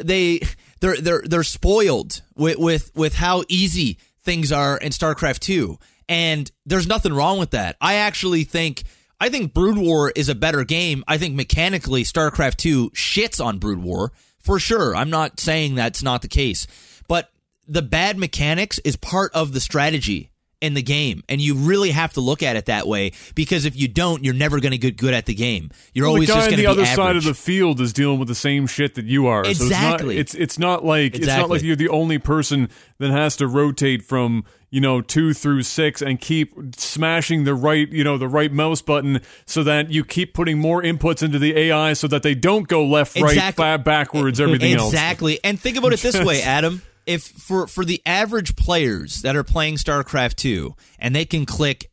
[0.00, 0.40] they
[0.80, 6.50] they're they're they're spoiled with with with how easy things are in StarCraft 2 and
[6.66, 7.76] there's nothing wrong with that.
[7.80, 8.84] I actually think
[9.20, 11.04] I think Brood War is a better game.
[11.06, 14.94] I think mechanically StarCraft 2 shits on Brood War for sure.
[14.94, 16.66] I'm not saying that's not the case.
[17.08, 17.30] But
[17.66, 20.31] the bad mechanics is part of the strategy
[20.62, 23.76] in the game and you really have to look at it that way because if
[23.76, 26.34] you don't you're never going to get good at the game you're Well, always the
[26.34, 28.28] guy just going the to be The other side of the field is dealing with
[28.28, 29.44] the same shit that you are.
[29.44, 30.14] Exactly.
[30.16, 33.10] So it's not, it's, it's not like it's not like you're the only person that
[33.10, 38.04] has to rotate from you know two through six and keep smashing the right you
[38.04, 41.92] know the right mouse button so that you keep putting more inputs into the AI
[41.92, 43.62] so that they don't go left, right, Exactly.
[43.64, 44.92] ba- backwards, everything else.
[44.92, 49.36] exactly and think about it this way adam if for for the average players that
[49.36, 51.90] are playing starcraft 2 and they can click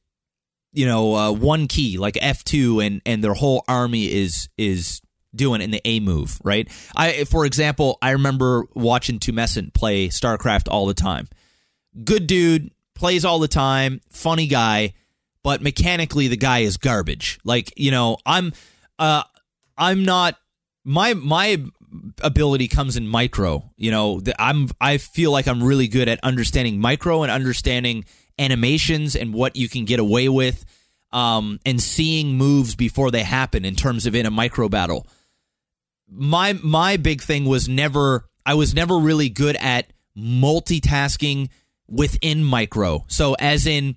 [0.71, 5.01] you know uh, one key like f2 and and their whole army is is
[5.35, 6.67] doing in the a move right?
[6.95, 11.27] I for example i remember watching tumescent play starcraft all the time.
[12.03, 14.93] Good dude plays all the time funny guy
[15.41, 17.39] but mechanically the guy is garbage.
[17.43, 18.53] Like you know i'm
[18.97, 19.23] uh
[19.77, 20.35] i'm not
[20.83, 21.63] my my
[22.21, 26.19] ability comes in micro you know the, i'm i feel like i'm really good at
[26.23, 28.05] understanding micro and understanding
[28.37, 30.65] animations and what you can get away with
[31.11, 35.07] um and seeing moves before they happen in terms of in a micro battle
[36.11, 41.49] my my big thing was never I was never really good at multitasking
[41.87, 43.05] within micro.
[43.07, 43.95] So as in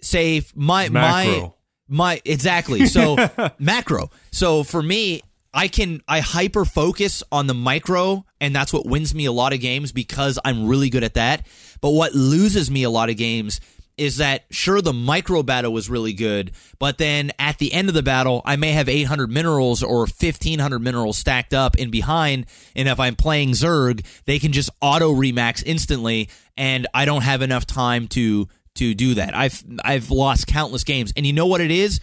[0.00, 1.50] say my my
[1.88, 2.86] my exactly.
[2.86, 3.16] So
[3.58, 4.10] macro.
[4.30, 5.22] So for me
[5.54, 9.52] I can I hyper focus on the micro and that's what wins me a lot
[9.52, 11.46] of games because I'm really good at that.
[11.80, 13.60] But what loses me a lot of games
[13.98, 17.94] is that sure the micro battle was really good, but then at the end of
[17.94, 22.88] the battle, I may have 800 minerals or 1500 minerals stacked up in behind, and
[22.88, 27.66] if I'm playing Zerg, they can just auto remax instantly, and I don't have enough
[27.66, 29.34] time to to do that.
[29.34, 32.00] I've I've lost countless games, and you know what it is?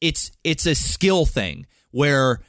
[0.00, 2.40] It's it's a skill thing where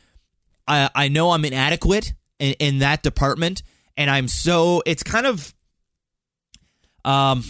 [0.67, 3.63] I I know I'm inadequate in, in that department,
[3.97, 5.53] and I'm so it's kind of
[7.05, 7.43] um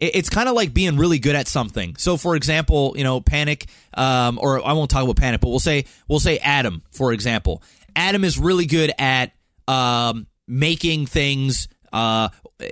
[0.00, 1.94] it- it's kind of like being really good at something.
[1.96, 5.60] So, for example, you know, Panic, um, or I won't talk about Panic, but we'll
[5.60, 7.62] say we'll say Adam, for example.
[7.96, 9.32] Adam is really good at
[9.68, 12.28] um, making things uh,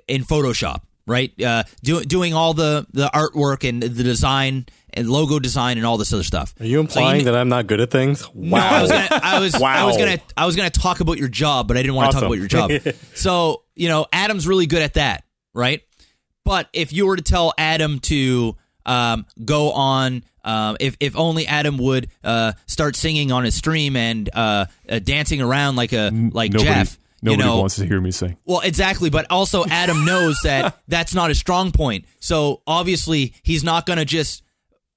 [0.09, 1.32] in Photoshop, right?
[1.42, 5.96] Uh, do, doing all the the artwork and the design and logo design and all
[5.96, 6.55] this other stuff.
[6.61, 8.28] Are you implying that I'm not good at things?
[8.34, 8.59] Wow.
[8.59, 11.28] No, I was gonna, I was, I was gonna, I was gonna talk about your
[11.28, 12.70] job, but I didn't want to talk about your job.
[13.14, 15.24] so you know, Adam's really good at that,
[15.55, 15.80] right?
[16.44, 21.46] But if you were to tell Adam to um, go on, um, if if only
[21.46, 26.11] Adam would uh, start singing on his stream and uh, uh, dancing around like a
[26.32, 28.36] like Nobody, Jeff, you nobody know, wants to hear me sing.
[28.44, 32.04] well, exactly, but also Adam knows that that's not a strong point.
[32.20, 34.42] So obviously, he's not going to just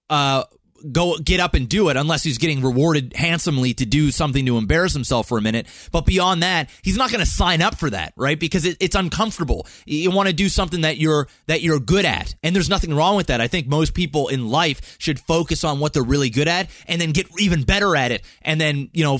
[0.09, 0.43] uh,
[0.91, 4.57] go get up and do it unless he's getting rewarded handsomely to do something to
[4.57, 5.67] embarrass himself for a minute.
[5.91, 8.39] But beyond that, he's not going to sign up for that, right?
[8.39, 9.67] Because it, it's uncomfortable.
[9.86, 13.15] You want to do something that you're that you're good at, and there's nothing wrong
[13.15, 13.41] with that.
[13.41, 16.99] I think most people in life should focus on what they're really good at, and
[16.99, 19.19] then get even better at it, and then you know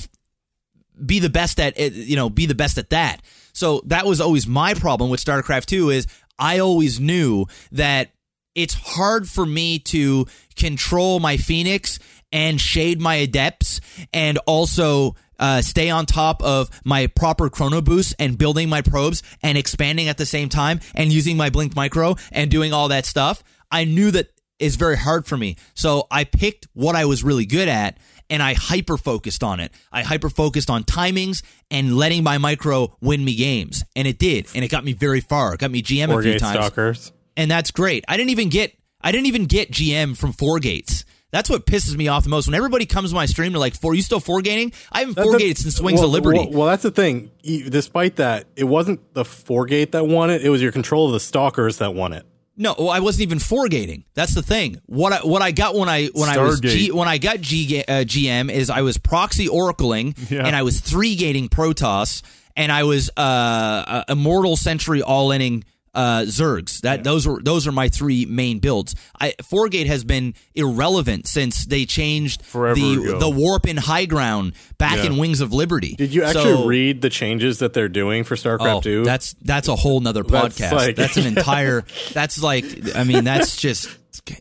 [1.04, 3.22] be the best at it, you know be the best at that.
[3.52, 6.06] So that was always my problem with starcraft 2 is
[6.38, 8.10] i always knew that
[8.54, 10.26] it's hard for me to
[10.56, 11.98] control my phoenix
[12.32, 13.80] and shade my adepts
[14.12, 19.22] and also uh, stay on top of my proper chrono boost and building my probes
[19.42, 23.04] and expanding at the same time and using my blink micro and doing all that
[23.04, 23.44] stuff.
[23.70, 25.56] I knew that is very hard for me.
[25.74, 27.98] So i picked what i was really good at
[28.30, 29.72] and I hyper focused on it.
[29.92, 34.48] I hyper focused on timings and letting my micro win me games, and it did,
[34.54, 35.54] and it got me very far.
[35.54, 37.12] It got me GM Four a few times, stalkers.
[37.36, 38.04] and that's great.
[38.08, 41.04] I didn't even get I didn't even get GM from four gates.
[41.32, 42.46] That's what pisses me off the most.
[42.46, 44.72] When everybody comes to my stream, they're like, "Four, you still four gating?
[44.90, 47.30] I haven't four gated since Swings well, of Liberty." Well, well, that's the thing.
[47.42, 50.42] Despite that, it wasn't the four gate that won it.
[50.42, 52.24] It was your control of the stalkers that won it.
[52.56, 54.04] No, well, I wasn't even four gating.
[54.14, 54.80] That's the thing.
[54.86, 57.84] What I what I got when I when I was G, when I got G,
[57.86, 60.46] uh, GM is I was proxy oracling Yeah.
[60.46, 62.22] and I was three gating Protoss
[62.56, 65.64] and I was uh, uh immortal sentry all inning
[65.96, 66.80] uh Zergs.
[66.82, 68.94] That those were those are my three main builds.
[69.20, 73.18] I four gate has been irrelevant since they changed Forever the ago.
[73.18, 75.06] the warp in high ground back Yeah.
[75.06, 75.94] in Wings of Liberty.
[75.96, 79.04] Did you actually So- read the changes that they're doing for StarCraft Oh, 2?
[79.04, 80.72] that's that's a whole nother That's podcast.
[80.72, 81.84] like- that's an entire.
[82.12, 82.64] That's like.
[82.94, 83.88] I mean, that's just.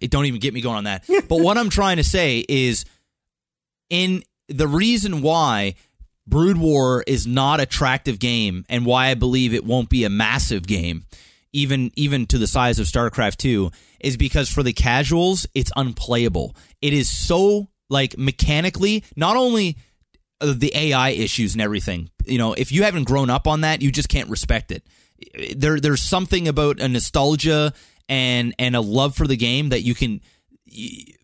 [0.02, 1.06] It don't even get me going on that.
[1.30, 2.86] But what I'm trying to say is,
[3.90, 5.76] in the reason why
[6.28, 10.66] Brood War is not attractive game, and why I believe it won't be a massive
[10.66, 11.04] game,
[11.56, 16.56] even even to the size of StarCraft Two, is because for the casuals, it's unplayable.
[16.82, 19.78] It is so like mechanically, not only
[20.42, 22.10] uh, the AI issues and everything.
[22.26, 24.86] You know, if you haven't grown up on that, you just can't respect it.
[25.56, 27.74] There, there's something about a nostalgia
[28.10, 30.22] and and a love for the game that you can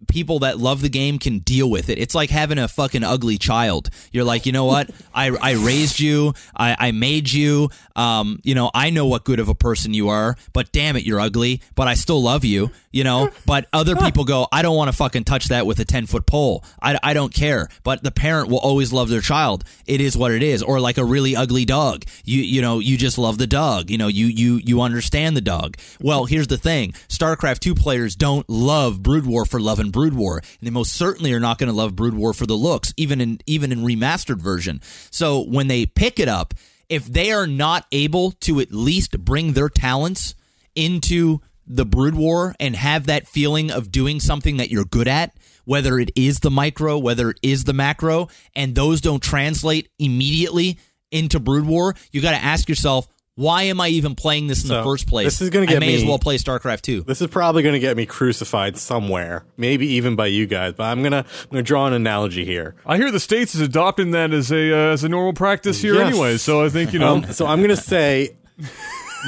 [0.08, 1.97] people that love the game can deal with it.
[1.97, 3.89] It's like having a fucking ugly child.
[4.12, 4.89] You're like, you know what?
[5.14, 6.34] I, I raised you.
[6.56, 7.70] I, I made you.
[7.95, 11.04] Um, you know, I know what good of a person you are, but damn it,
[11.04, 13.29] you're ugly, but I still love you, you know?
[13.45, 16.25] But other people go, I don't want to fucking touch that with a 10 foot
[16.25, 16.63] pole.
[16.81, 17.67] I, I don't care.
[17.83, 19.65] But the parent will always love their child.
[19.85, 20.63] It is what it is.
[20.63, 22.05] Or like a really ugly dog.
[22.23, 23.89] You, you know, you just love the dog.
[23.89, 25.77] You know, you, you, you understand the dog.
[25.99, 26.93] Well, here's the thing.
[27.09, 30.37] StarCraft 2 players don't love Brood War for love and Brood War.
[30.37, 33.19] And they most certainly are not going to love Brood War for the looks, even
[33.19, 34.81] in, even in remastered version.
[35.09, 36.53] So when they pick it up,
[36.87, 40.35] if they are not able to at least bring their talents
[40.75, 41.39] into
[41.74, 45.99] the Brood War and have that feeling of doing something that you're good at, whether
[45.99, 50.78] it is the micro, whether it is the macro, and those don't translate immediately
[51.11, 54.69] into Brood War, you got to ask yourself, why am I even playing this in
[54.69, 55.26] the first place?
[55.26, 57.03] this is gonna get I get may as well play StarCraft 2.
[57.03, 60.74] This is probably going to get me crucified somewhere, maybe even by you guys.
[60.74, 62.76] But I'm gonna I'm gonna draw an analogy here.
[62.86, 65.95] I hear the states is adopting that as a uh, as a normal practice here
[65.95, 66.09] Yes.
[66.13, 66.38] anyway.
[66.38, 67.15] So I think you know.
[67.15, 68.36] Um, so I'm gonna say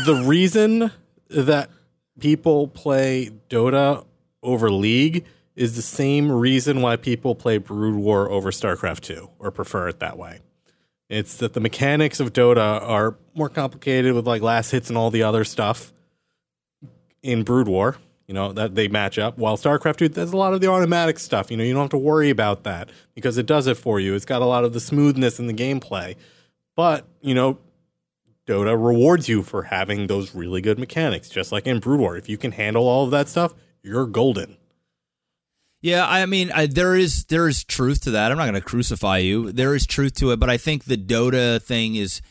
[0.06, 0.92] the reason
[1.30, 1.70] that
[2.20, 4.06] people play Dota
[4.42, 9.52] over League is the same reason why people play Brood War over StarCraft 2 or
[9.52, 10.40] prefer it that way.
[11.10, 15.12] It's that the mechanics of Dota are more complicated with like last hits and all
[15.12, 15.94] the other stuff
[17.22, 17.98] in Brood War.
[18.28, 19.38] You know that they match up.
[19.38, 21.52] While StarCraft 2, there's a lot of the automatic stuff.
[21.52, 24.16] You know, you don't have to worry about that because it does it for you.
[24.16, 26.16] It's got a lot of the smoothness in the gameplay.
[26.76, 27.60] But you know,
[28.48, 32.18] Dota rewards you for having those really good mechanics, just like in Brood War.
[32.18, 34.58] If you can handle all of that stuff, you're golden.
[35.82, 38.32] Yeah, I mean, I, there is there is truth to that.
[38.32, 39.52] I'm not going to crucify you.
[39.52, 42.22] There is truth to it, but I think the Dota thing is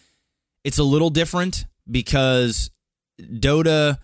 [0.64, 2.70] it's a little different because
[3.20, 3.98] Dota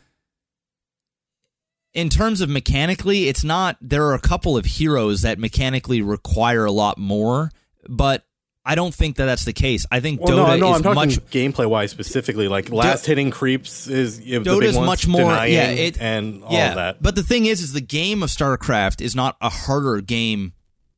[1.94, 6.64] in terms of mechanically, it's not there are a couple of heroes that mechanically require
[6.64, 7.50] a lot more,
[7.88, 8.27] but
[8.68, 9.86] I don't think that that's the case.
[9.90, 12.48] I think Well, Dota no, no, is much gameplay wise specifically.
[12.48, 15.98] Like last hitting creeps is you know, the Dota's big ones, much more, yeah, it,
[15.98, 16.74] and all yeah.
[16.74, 17.02] that.
[17.02, 20.52] But the thing is, is the game of StarCraft is not a harder game.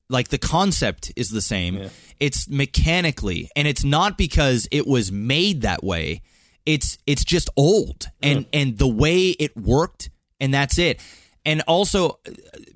[0.08, 1.90] Like the concept is the same.
[2.18, 6.22] It's mechanically, and it's not because it was made that way.
[6.66, 11.00] It's it's just old, and and the way it worked, and that's it.
[11.46, 12.18] And also,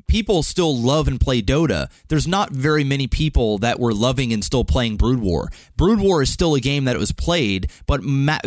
[0.06, 1.88] people still love and play Dota.
[2.08, 5.50] There's not very many people that were loving and still playing Brood War.
[5.76, 8.38] Brood War is still a game that was played, but ma-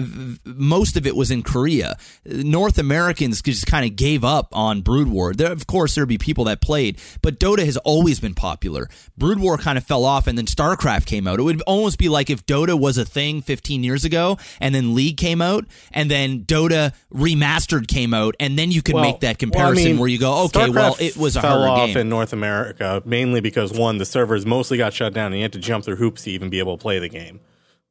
[0.45, 1.97] most of it was in Korea.
[2.25, 5.33] North Americans just kind of gave up on Brood War.
[5.33, 8.89] There, of course, there'd be people that played, but Dota has always been popular.
[9.17, 11.39] Brood War kind of fell off, and then StarCraft came out.
[11.39, 14.95] It would almost be like if Dota was a thing 15 years ago, and then
[14.95, 19.19] League came out, and then Dota remastered came out, and then you could Well- make
[19.21, 21.87] that well, I comparison mean, where you go, okay, well, it was a fell off
[21.87, 21.97] game.
[21.97, 25.53] in North America mainly because one, the servers mostly got shut down, and you had
[25.53, 27.39] to jump through hoops to even be able to play the game.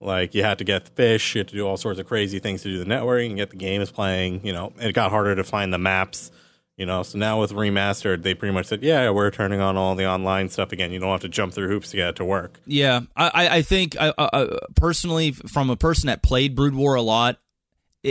[0.00, 2.38] Like you had to get the fish, you had to do all sorts of crazy
[2.38, 4.44] things to do the networking and get the game is playing.
[4.44, 6.30] You know, it got harder to find the maps.
[6.76, 9.94] You know, so now with remastered, they pretty much said, "Yeah, we're turning on all
[9.94, 10.92] the online stuff again.
[10.92, 13.62] You don't have to jump through hoops to get it to work." Yeah, I, I-
[13.62, 17.38] think I, I, personally, from a person that played Brood War a lot,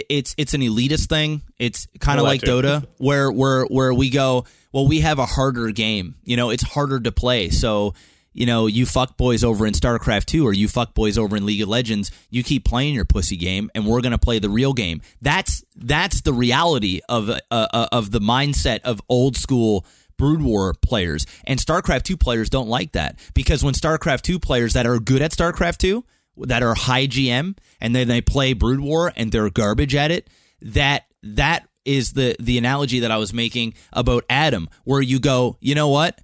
[0.09, 1.41] it's it's an elitist thing.
[1.59, 2.83] It's kind of like Electric.
[2.83, 4.45] Dota, where where where we go.
[4.71, 6.15] Well, we have a harder game.
[6.23, 7.49] You know, it's harder to play.
[7.49, 7.93] So
[8.35, 11.45] you know, you fuck boys over in StarCraft 2 or you fuck boys over in
[11.45, 14.49] League of Legends, you keep playing your pussy game and we're going to play the
[14.49, 15.01] real game.
[15.21, 19.85] That's that's the reality of uh, uh, of the mindset of old school
[20.17, 21.25] Brood War players.
[21.45, 25.21] And StarCraft 2 players don't like that because when StarCraft 2 players that are good
[25.21, 26.03] at StarCraft 2
[26.37, 30.29] that are high GM and then they play Brood War and they're garbage at it,
[30.61, 35.57] that that is the the analogy that I was making about Adam where you go,
[35.59, 36.19] "You know what?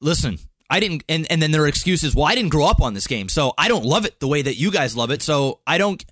[0.00, 0.38] Listen,
[0.72, 3.06] I didn't, and, and then their excuse is, well, I didn't grow up on this
[3.06, 5.20] game, so I don't love it the way that you guys love it.
[5.20, 6.02] So I don't,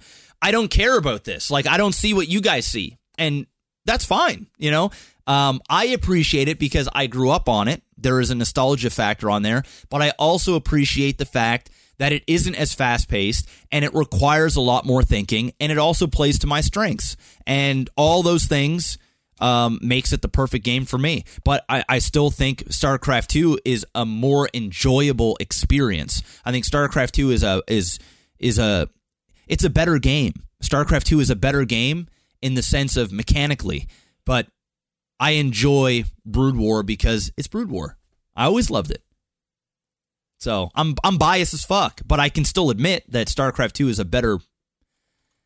[0.42, 1.50] I don't care about this.
[1.50, 3.46] Like I don't see what you guys see, and
[3.86, 4.48] that's fine.
[4.58, 4.90] You know,
[5.26, 7.82] um, I appreciate it because I grew up on it.
[7.96, 11.70] There is a nostalgia factor on there, but I also appreciate the fact
[12.00, 15.76] that it isn't as fast paced and it requires a lot more thinking, and it
[15.76, 17.14] also plays to my strengths
[17.46, 18.96] and all those things
[19.38, 21.24] um, makes it the perfect game for me.
[21.44, 26.22] But I, I still think StarCraft Two is a more enjoyable experience.
[26.42, 27.98] I think StarCraft Two is a is
[28.38, 28.88] is a
[29.46, 30.32] it's a better game.
[30.62, 32.08] StarCraft Two is a better game
[32.40, 33.88] in the sense of mechanically,
[34.24, 34.46] but
[35.18, 37.98] I enjoy Brood War because it's Brood War.
[38.34, 39.02] I always loved it.
[40.40, 43.98] So I'm I'm biased as fuck, but I can still admit that StarCraft Two is
[43.98, 44.38] a better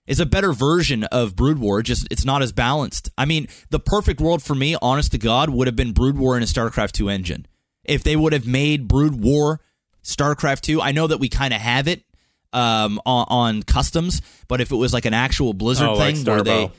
[0.07, 1.83] is a better version of Brood War.
[1.83, 3.11] Just it's not as balanced.
[3.19, 6.37] I mean, the perfect world for me, honest to God, would have been Brood War
[6.37, 7.47] in a StarCraft two engine.
[7.83, 9.61] If they would have made Brood War
[10.05, 12.05] StarCraft two, I know that we kind of have it
[12.53, 16.27] um, on, on, customs, but if it was like an actual Blizzard Oh, thing like
[16.27, 16.71] where they,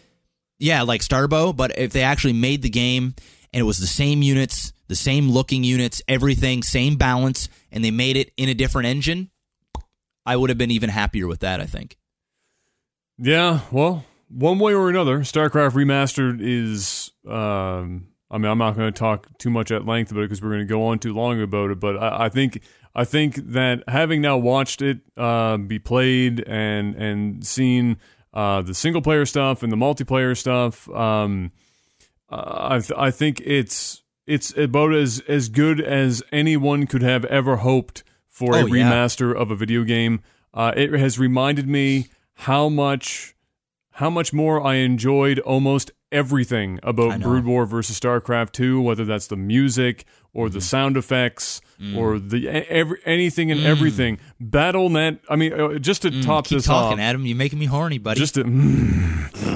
[0.57, 3.13] yeah, like Starbow, but if they actually made the game
[3.55, 7.89] and it was the same units, the same looking units, everything, same balance, and they
[7.89, 9.29] made it in a different engine,
[10.25, 11.61] I would have been even happier with that.
[11.61, 11.97] I think.
[13.17, 17.11] Yeah, well, one way or another, StarCraft Remastered is.
[17.25, 20.41] Um, I mean, I'm not going to talk too much at length about it because
[20.41, 21.79] we're going to go on too long about it.
[21.79, 22.61] But I, I think
[22.93, 27.99] I think that having now watched it uh, be played and and seen
[28.33, 31.53] uh, the single player stuff and the multiplayer stuff, um,
[32.29, 37.57] I th- I think it's it's about as as good as anyone could have ever
[37.57, 38.89] hoped for a Oh, yeah.
[38.91, 40.21] remaster of a video game.
[40.53, 43.35] Uh, it has reminded me how much
[43.91, 47.21] how much more I enjoyed almost everything about.
[47.21, 50.03] Brood War versus StarCraft 2, whether that's the music
[50.35, 50.53] or Mm-hmm.
[50.53, 51.97] the sound effects Mm.
[51.97, 54.17] or the every, anything and everything.
[54.41, 56.47] BattleNet, I mean, uh, just to top Mm.
[56.49, 57.25] Keep this talking, off, Adam.
[57.25, 58.17] You're making me horny, buddy.
[58.17, 58.43] just to,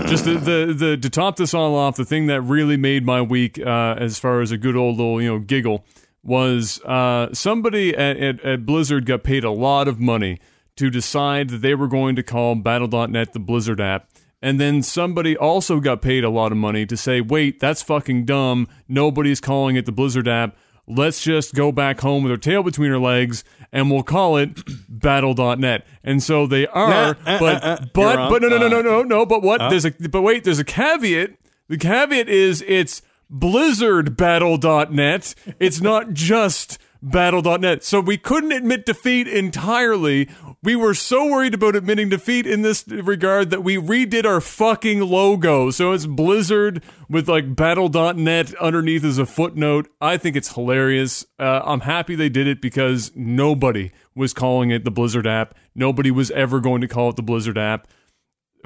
[0.07, 3.21] just the, the the to top this all off, the thing that really made my
[3.21, 5.85] week, uh, as far as a good old little you know giggle,
[6.23, 10.39] was uh, somebody at, at, at Blizzard got paid a lot of money
[10.75, 14.09] to decide that they were going to call Battle.net the Blizzard app.
[14.41, 18.23] And then somebody also got paid a lot of money to say, wait, that's fucking
[18.25, 18.67] dumb.
[18.87, 20.55] Nobody's calling it the Blizzard app.
[20.89, 24.59] Let's just go back home with our tail between our legs and we'll call it
[24.89, 25.85] battle.net.
[26.03, 28.79] And so they are, Nah, uh, but, uh, uh, but, but no, no, no, no,
[28.79, 29.25] Uh, no, no.
[29.25, 29.69] But what?
[29.69, 31.35] There's a, but wait, there's a caveat.
[31.67, 35.35] The caveat is it's blizzardbattle.net.
[35.59, 37.83] It's not just battle.net.
[37.83, 40.29] So we couldn't admit defeat entirely.
[40.61, 45.01] We were so worried about admitting defeat in this regard that we redid our fucking
[45.01, 45.71] logo.
[45.71, 49.89] So it's Blizzard with like battle.net underneath as a footnote.
[50.01, 51.25] I think it's hilarious.
[51.37, 55.55] Uh, I'm happy they did it because nobody was calling it the Blizzard app.
[55.75, 57.87] Nobody was ever going to call it the Blizzard app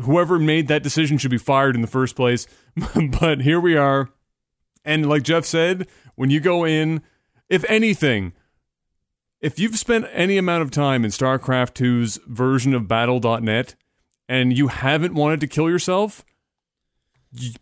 [0.01, 2.47] whoever made that decision should be fired in the first place.
[3.19, 4.09] but here we are.
[4.85, 7.01] And like Jeff said, when you go in,
[7.49, 8.33] if anything,
[9.41, 13.75] if you've spent any amount of time in StarCraft 2's version of Battle.net
[14.29, 16.23] and you haven't wanted to kill yourself,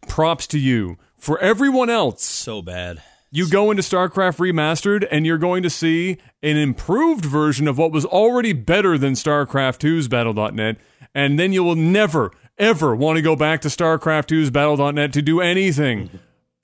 [0.08, 0.98] props to you.
[1.18, 3.02] For everyone else, so bad.
[3.32, 7.92] you go into StarCraft Remastered and you're going to see an improved version of what
[7.92, 10.78] was already better than StarCraft 2's Battle.net,
[11.16, 15.22] and then you will never, ever want to go back to StarCraft 2's Battle.net to
[15.22, 16.10] do anything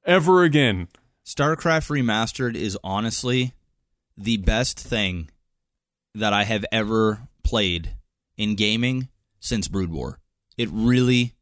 [0.05, 0.87] ever again.
[1.27, 3.51] StarCraft Remastered is honestly
[4.17, 5.29] the best thing
[6.15, 7.97] that I have ever played
[8.37, 9.09] in gaming
[9.41, 10.19] since Brood War.
[10.57, 11.35] It really,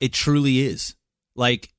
[0.00, 0.94] it truly is.
[1.34, 1.74] Like,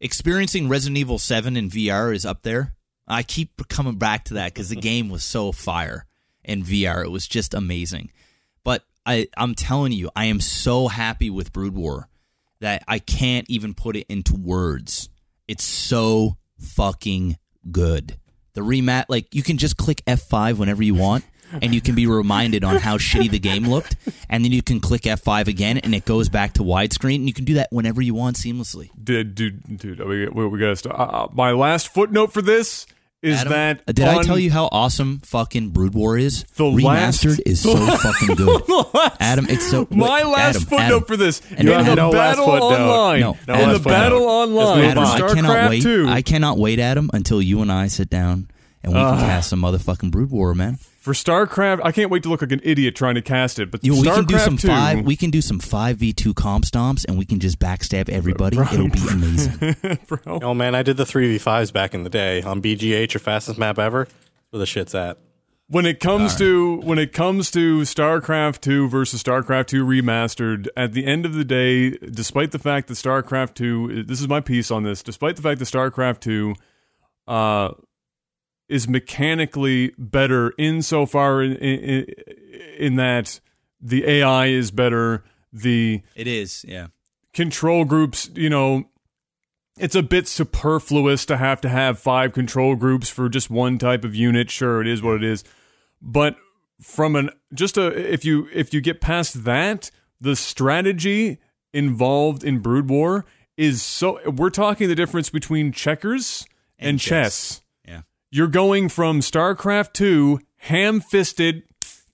[0.00, 2.76] experiencing Resident Evil 7 in VR is up there.
[3.06, 6.06] I keep coming back to that because the game was so fire
[6.42, 7.04] in VR.
[7.04, 8.10] It was just amazing.
[8.64, 12.08] But I, I'm telling you, I am so happy with Brood War
[12.60, 15.10] that I can't even put it into words.
[15.52, 17.36] It's so fucking
[17.70, 18.16] good.
[18.54, 21.26] The remat, like you can just click F5 whenever you want,
[21.60, 23.96] and you can be reminded on how shitty the game looked,
[24.30, 27.34] and then you can click F5 again, and it goes back to widescreen, and you
[27.34, 28.88] can do that whenever you want seamlessly.
[29.04, 30.98] Dude, dude, dude, we, we, we gotta start.
[30.98, 32.86] Uh, uh, my last footnote for this
[33.22, 36.42] is Adam, that uh, did I tell you how awesome fucking Brood War is?
[36.56, 38.62] The last- Remastered is so fucking good.
[39.20, 41.94] Adam, it's so My wait, last Adam, footnote Adam, for this And in Adam- the
[41.94, 45.82] No battle online, No, No last the battle online Adam, I cannot wait.
[45.82, 46.06] Two.
[46.08, 48.48] I cannot wait, Adam, until you and I sit down
[48.82, 50.78] and we can cast some motherfucking Brood War, man.
[51.02, 53.70] For StarCraft, I can't wait to look like an idiot trying to cast it.
[53.70, 55.04] But You know, we StarCraft can do some 2, five.
[55.04, 58.56] We can do some five v two comp stomps, and we can just backstab everybody.
[58.58, 59.76] It'll be amazing.
[60.06, 60.38] bro.
[60.42, 63.20] Oh man, I did the three v fives back in the day on BGH, your
[63.20, 64.06] fastest map ever.
[64.50, 65.18] Where the shit's at.
[65.68, 70.92] when it comes to when it comes to StarCraft 2 versus StarCraft 2 remastered, at
[70.92, 74.70] the end of the day, despite the fact that StarCraft 2 this is my piece
[74.70, 76.54] on this, despite the fact that StarCraft 2
[77.26, 77.70] uh
[78.72, 82.06] is mechanically better insofar in, in,
[82.78, 83.38] in that
[83.80, 85.22] the AI is better,
[85.52, 86.86] the it is, yeah.
[87.34, 88.84] control groups, you know,
[89.78, 94.04] it's a bit superfluous to have to have five control groups for just one type
[94.04, 94.50] of unit.
[94.50, 95.44] Sure, it is what it is.
[96.00, 96.36] But
[96.80, 99.90] from an just a if you if you get past that,
[100.20, 101.38] the strategy
[101.72, 103.24] involved in Brood War
[103.56, 106.46] is so we're talking the difference between checkers
[106.78, 107.08] and, And chess.
[107.08, 107.61] chess.
[108.34, 111.64] You're going from StarCraft 2 ham-fisted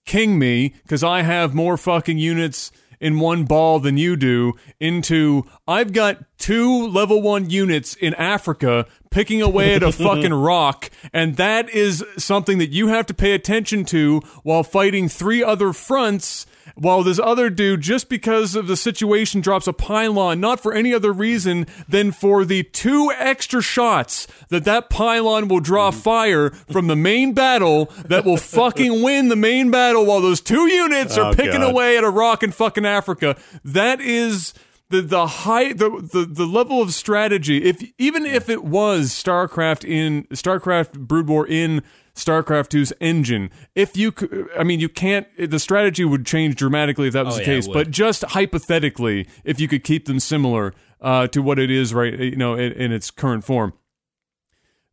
[0.05, 5.45] king me because I have more fucking units in one ball than you do into
[5.69, 11.37] I've got two level 1 units in Africa picking away at a fucking rock and
[11.37, 16.47] that is something that you have to pay attention to while fighting three other fronts
[16.75, 20.93] while this other dude just because of the situation drops a pylon not for any
[20.93, 26.01] other reason than for the two extra shots that that pylon will draw mm-hmm.
[26.01, 30.67] fire from the main battle that will fucking win the main battle while those two
[30.67, 31.71] units are Oh, picking God.
[31.71, 33.37] away at a rock in fucking Africa.
[33.65, 34.55] That is
[34.89, 37.65] the the high the, the the level of strategy.
[37.65, 41.83] If even if it was StarCraft in StarCraft Brood War in
[42.19, 43.51] StarCraft 2's engine.
[43.75, 47.35] If you could I mean you can't the strategy would change dramatically if that was
[47.35, 51.41] Oh, the yeah, case but just hypothetically if you could keep them similar uh, to
[51.41, 53.73] what it is right you know in, in its current form.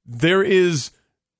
[0.06, 0.92] There is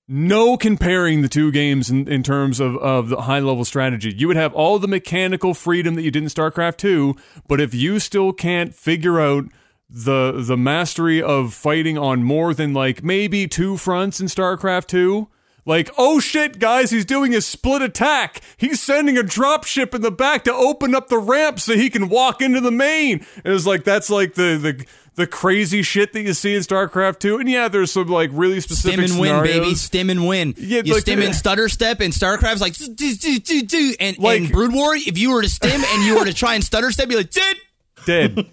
[0.08, 4.14] no comparing the two games in, in terms of, of the high level strategy.
[4.16, 7.16] You would have all the mechanical freedom that you did in StarCraft 2,
[7.48, 9.46] but if you still can't figure out
[9.88, 15.28] the the mastery of fighting on more than like maybe two fronts in StarCraft 2,
[15.66, 18.42] like, oh shit, guys, he's doing a split attack.
[18.58, 22.08] He's sending a dropship in the back to open up the ramp so he can
[22.10, 23.26] walk into the main.
[23.44, 24.86] It was like that's like the the
[25.16, 27.38] the crazy shit that you see in StarCraft 2.
[27.40, 29.74] And yeah, there's some like really specific Stim and win, baby.
[29.76, 30.54] Stim and win.
[30.58, 34.18] Yeah, you like- stim and stutter step, and StarCraft's like, "Do, do, do, do," and,
[34.20, 36.92] Like- Brood War, if you were to stim and you were to try and stutter
[36.92, 37.58] step, you're like, did,
[38.06, 38.46] Dead.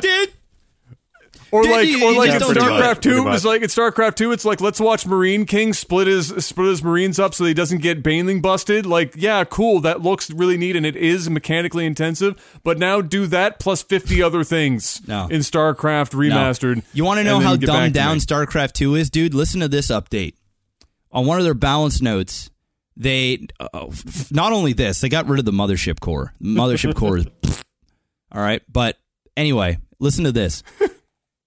[0.00, 0.32] did.
[1.52, 2.80] Or like, you- or you like in just don't do it.
[2.80, 6.68] StarCraft Two, it's like in StarCraft Two, it's like let's watch MarineKing split his split
[6.68, 8.86] his Marines up so he doesn't get baneling busted.
[8.86, 12.60] Like, yeah, cool, that looks really neat and it is mechanically intensive.
[12.62, 15.26] But now do that plus fifty other things No.
[15.30, 16.76] in StarCraft remastered.
[16.76, 16.82] No.
[16.92, 18.18] You want to know how dumbed down.
[18.18, 19.34] StarCraft 2 is, dude?
[19.34, 20.34] Listen to this update.
[21.12, 22.50] On one of their balance notes,
[22.96, 26.32] they uh, f- not only this, they got rid of the mothership core.
[26.40, 27.26] Mothership core is
[28.32, 28.96] all right, but
[29.36, 30.62] anyway, listen to this.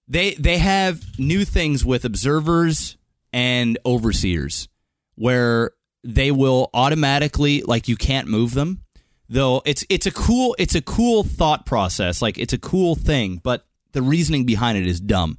[0.06, 2.96] They they have new things with observers
[3.32, 4.68] and overseers
[5.14, 5.72] where
[6.02, 8.82] they will automatically like you can't move them.
[9.28, 12.20] Though it's it's a cool it's a cool thought process.
[12.20, 15.38] Like it's a cool thing, but the reasoning behind it is dumb.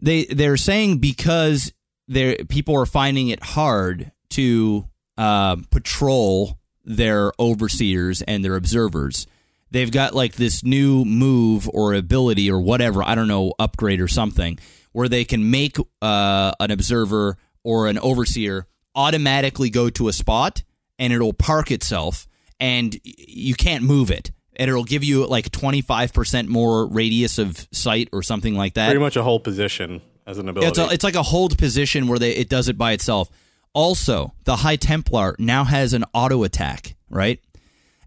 [0.00, 1.72] They they're saying because
[2.08, 9.26] they people are finding it hard to uh, patrol their overseers and their observers.
[9.72, 14.08] They've got like this new move or ability or whatever I don't know upgrade or
[14.08, 14.58] something
[14.92, 20.62] where they can make uh, an observer or an overseer automatically go to a spot
[20.98, 22.26] and it'll park itself
[22.60, 28.08] and you can't move it and it'll give you like 25% more radius of sight
[28.12, 30.68] or something like that Pretty much a whole position as an ability.
[30.68, 33.30] it's, a, it's like a hold position where they, it does it by itself.
[33.72, 37.40] Also, the High Templar now has an auto attack, right?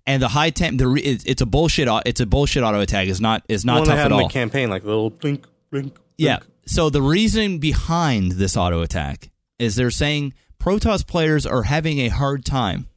[0.08, 1.88] And the High Temp, the re- it's it's a bullshit.
[2.06, 3.08] It's a bullshit auto attack.
[3.08, 4.28] is not is not tough at all.
[4.28, 5.98] the campaign, like little blink, blink.
[6.18, 6.40] Yeah.
[6.68, 9.30] So the reason behind this auto attack
[9.60, 12.88] is they're saying Protoss players are having a hard time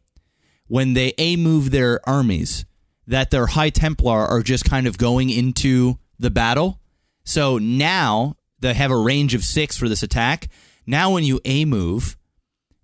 [0.66, 2.64] when they a move their armies
[3.06, 6.78] that their High Templar are just kind of going into the battle.
[7.24, 10.48] So now they have a range of six for this attack.
[10.86, 12.17] Now when you a move,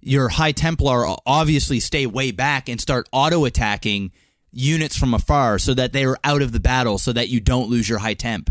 [0.04, 4.12] your High Templar obviously stay way back and start auto attacking
[4.52, 7.70] units from afar so that they are out of the battle so that you don't
[7.70, 8.50] lose your high temp.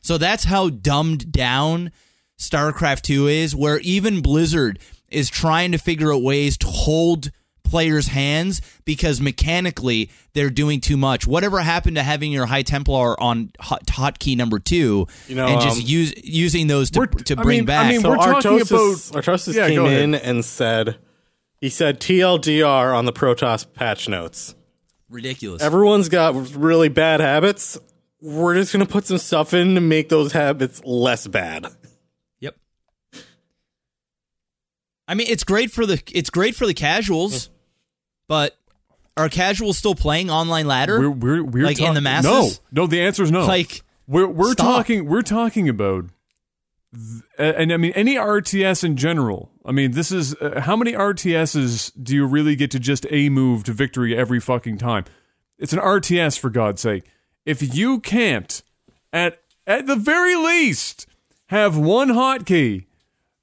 [0.00, 1.90] So that's how dumbed down
[2.38, 4.78] StarCraft 2 is, where even Blizzard
[5.08, 7.30] is trying to figure out ways to hold
[7.68, 11.26] players' hands because mechanically they're doing too much.
[11.26, 15.60] Whatever happened to having your High Templar on hot, hotkey number two You know, and
[15.60, 17.86] just um, use using those to, we're- to I bring mean- back?
[17.86, 20.96] I mean, So we're talking Artosis, about- Artosis Yeah, came in and said,
[21.60, 24.54] he said TLDR on the Protoss patch notes.
[25.10, 25.62] Ridiculous.
[25.62, 27.78] Everyone's got really bad habits.
[28.20, 31.66] We're just going to put some stuff in to make those habits less bad.
[32.40, 32.56] Yep.
[35.06, 37.48] I mean, it's great for the it's great for the casuals,
[38.28, 38.56] but
[39.16, 41.00] are casuals still playing online ladder?
[41.00, 42.60] We're we're we're Like in the masses?
[42.70, 42.86] No, no.
[42.86, 43.46] The answer is no.
[43.46, 44.66] Like, we're we're stop.
[44.66, 46.04] talking we're talking about,
[46.94, 49.50] th- and I mean any RTS in general.
[49.64, 53.28] I mean, this is uh, how many RTSs do you really get to just a
[53.28, 55.04] move to victory every fucking time?
[55.58, 57.04] It's an RTS for God's sake.
[57.44, 58.62] If you can't,
[59.12, 61.06] at at the very least,
[61.46, 62.86] have one hotkey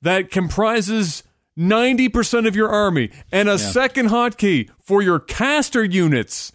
[0.01, 1.23] that comprises
[1.57, 6.51] 90% of your army and a second hotkey for your caster units,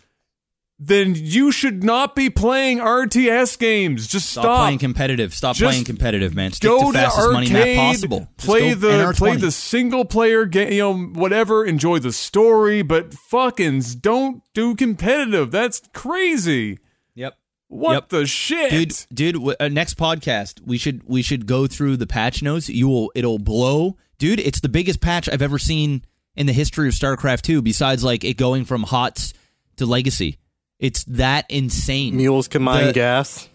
[0.79, 4.07] then you should not be playing RTS games.
[4.07, 4.59] Just stop, stop.
[4.61, 5.35] playing competitive.
[5.35, 6.53] Stop Just playing competitive, man.
[6.53, 8.19] Stick Go to fastest to money arcade, map possible.
[8.39, 9.17] Just play the NR20.
[9.19, 11.65] play the single player game, you know, whatever.
[11.67, 15.51] Enjoy the story, but fucking don't do competitive.
[15.51, 16.79] That's crazy.
[17.15, 17.37] Yep.
[17.69, 18.09] What Yep.
[18.09, 22.07] the shit, dude dude w- uh, next podcast we should we should go through the
[22.07, 26.05] patch notes you will it'll blow dude it's the biggest patch i've ever seen
[26.37, 29.35] in the history of starcraft 2 besides like it going from hots
[29.77, 30.39] to legacy.
[30.79, 32.17] It's that insane.
[32.17, 33.49] Mules can mine The- gas.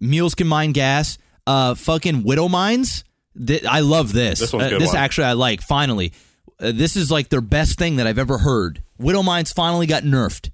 [0.00, 1.18] mules can mine gas.
[1.46, 3.04] Uh fucking widow mines?
[3.46, 4.38] Th- i love this.
[4.40, 4.96] This one's a Uh, this one.
[4.96, 6.12] actually i like finally.
[6.60, 8.82] Uh, this is like their best thing that i've ever heard.
[8.98, 10.50] Widow mines finally got nerfed.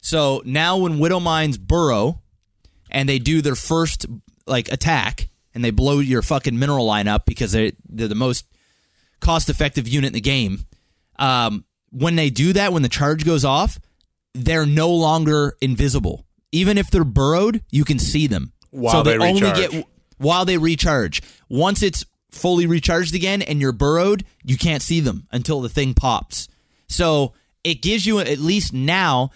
[0.00, 2.22] So now when widow mines burrow
[2.90, 4.06] and they do their first
[4.46, 8.44] like attack and they blow your fucking mineral line up because they they're the most
[9.20, 10.66] cost effective unit in the game.
[11.18, 13.78] Um, when they do that, when the charge goes off,
[14.34, 16.24] they're no longer invisible.
[16.52, 18.52] Even if they're burrowed, you can see them.
[18.70, 19.70] While so they, they only recharge.
[19.70, 19.86] get
[20.18, 21.22] while they recharge.
[21.48, 25.94] Once it's fully recharged again and you're burrowed, you can't see them until the thing
[25.94, 26.48] pops.
[26.88, 27.34] So
[27.64, 29.30] it gives you at least now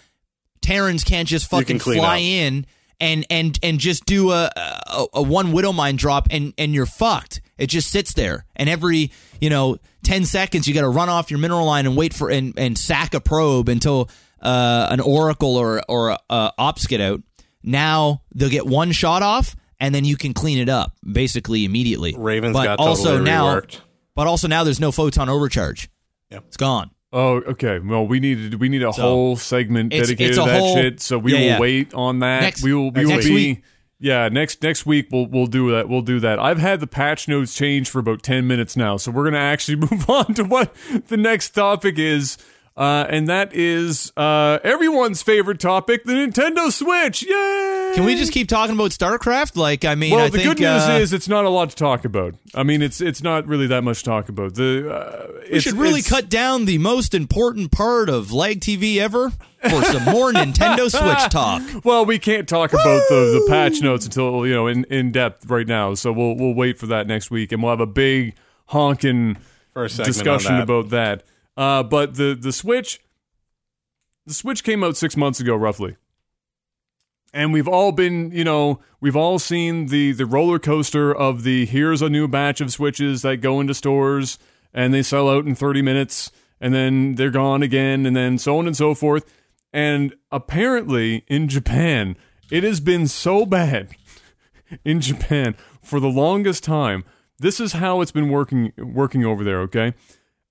[0.61, 2.65] Terrans can't just fucking fly in
[3.03, 6.85] and and and just do a, a a one widow mine drop and and you're
[6.85, 7.41] fucked.
[7.57, 9.11] It just sits there, and every
[9.41, 12.29] you know ten seconds you got to run off your mineral line and wait for
[12.31, 14.09] and and sack a probe until
[14.41, 17.21] uh, an oracle or or a, a ops get out.
[17.61, 22.15] Now they'll get one shot off, and then you can clean it up basically immediately.
[22.17, 23.81] Ravens but got also totally now, reworked.
[24.15, 25.89] but also now there's no photon overcharge.
[26.31, 26.43] Yep.
[26.47, 26.89] It's gone.
[27.15, 27.77] Oh, okay.
[27.77, 30.99] Well, we needed we need a whole segment It's- dedicated it's to that wwill- shit.
[30.99, 31.59] So we Yeah, will yeah.
[31.59, 32.41] wait on that.
[32.41, 33.61] Next- we will we will be week.
[33.99, 35.87] yeah next next week we'll we'll do that.
[35.87, 36.39] We'll do that.
[36.39, 39.75] I've had the patch notes change for about ten minutes now, so we're gonna actually
[39.91, 40.73] move on to what
[41.07, 42.37] the next topic is.
[42.75, 47.21] Uh, and that is uh, everyone's favorite topic, the Nintendo Switch.
[47.21, 47.82] Yay!
[47.93, 49.55] Can we just keep talking about StarCraft?
[49.55, 51.69] Like, I mean, Well, I the think good news uh, is it's not a lot
[51.69, 52.35] to talk about.
[52.55, 54.55] I mean, it's it's not really that much to talk about.
[54.55, 59.29] The uh, We should really cut down the most important part of Lag TV ever
[59.29, 61.61] for some more Nintendo Switch talk.
[61.85, 65.45] Well, we can't talk about the, the patch notes until you know in, in depth
[65.49, 65.93] right now.
[65.93, 68.35] So we'll we'll wait for that next week, and we'll have a big
[68.67, 69.37] honking
[69.73, 70.63] First segment discussion that.
[70.63, 71.23] about that.
[71.55, 72.99] Uh, but the the Switch,
[74.25, 75.97] the Switch came out six months ago, roughly,
[77.33, 81.65] and we've all been you know we've all seen the the roller coaster of the
[81.65, 84.37] here's a new batch of Switches that go into stores
[84.73, 86.31] and they sell out in thirty minutes,
[86.61, 89.31] and then they're gone again, and then so on and so forth.
[89.71, 92.15] And apparently in Japan,
[92.51, 93.89] it has been so bad
[94.85, 97.03] in Japan for the longest time.
[97.39, 99.93] This is how it's been working working over there, okay?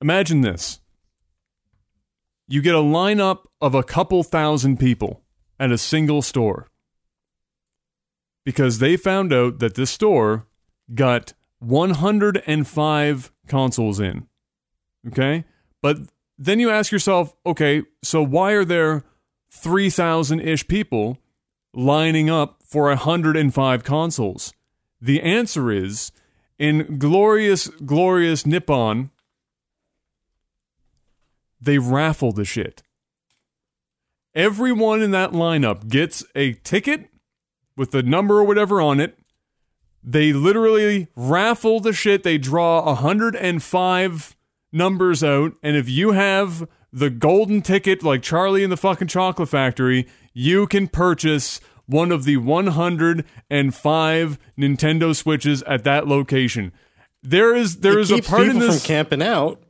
[0.00, 0.80] Imagine this.
[2.48, 5.22] You get a lineup of a couple thousand people
[5.58, 6.68] at a single store.
[8.44, 10.46] Because they found out that this store
[10.94, 14.26] got 105 consoles in.
[15.08, 15.44] Okay?
[15.80, 15.98] But
[16.38, 19.04] then you ask yourself, okay, so why are there
[19.50, 21.18] 3,000 ish people
[21.72, 24.52] lining up for 105 consoles?
[25.00, 26.10] The answer is
[26.58, 29.10] in glorious, glorious Nippon,
[31.60, 32.82] they raffle the shit.
[34.34, 37.08] Everyone in that lineup gets a ticket
[37.76, 39.18] with the number or whatever on it.
[40.04, 42.22] They literally raffle the shit.
[42.24, 44.36] They draw 105
[44.72, 49.48] numbers out, and if you have the golden ticket like Charlie in the fucking chocolate
[49.48, 56.72] factory, you can purchase one of the 105 Nintendo Switches at that location.
[57.22, 59.62] there is there it is a part in this, from camping out.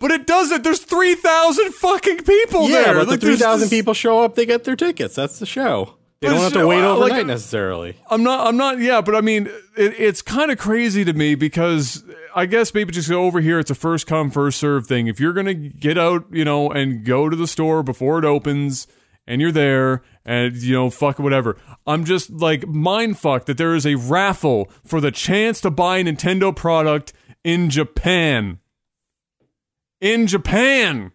[0.00, 0.64] but it doesn't.
[0.64, 2.94] There's three thousand fucking people Yeah, there.
[2.94, 5.14] but Like, the three thousand people show up, they get their tickets.
[5.14, 5.94] That's the show.
[6.22, 7.96] They don't have to wait uh, like- overnight necessarily.
[8.08, 8.46] I'm not.
[8.46, 8.78] I'm not.
[8.78, 12.04] Yeah, but I mean, it, it's kind of crazy to me because
[12.34, 13.58] I guess maybe just go over here.
[13.58, 15.08] It's a first come first serve thing.
[15.08, 18.86] If you're gonna get out, you know, and go to the store before it opens,
[19.26, 21.56] and you're there, and you know, fuck whatever.
[21.88, 25.98] I'm just like mind fucked that there is a raffle for the chance to buy
[25.98, 27.12] a Nintendo product
[27.42, 28.60] in Japan.
[30.00, 31.10] In Japan.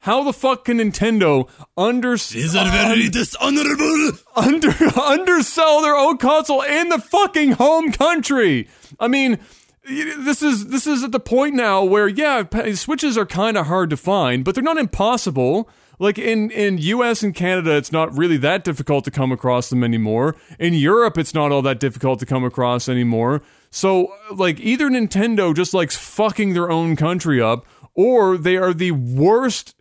[0.00, 1.46] How the fuck can Nintendo
[1.76, 4.18] under is that very dishonorable.
[4.34, 4.70] under
[5.00, 8.66] undersell their own console in the fucking home country.
[8.98, 9.38] I mean,
[9.84, 13.90] this is this is at the point now where yeah, switches are kind of hard
[13.90, 15.68] to find, but they're not impossible.
[15.98, 19.84] Like in in US and Canada, it's not really that difficult to come across them
[19.84, 20.34] anymore.
[20.58, 23.42] In Europe, it's not all that difficult to come across anymore.
[23.70, 28.92] So like either Nintendo just likes fucking their own country up, or they are the
[28.92, 29.74] worst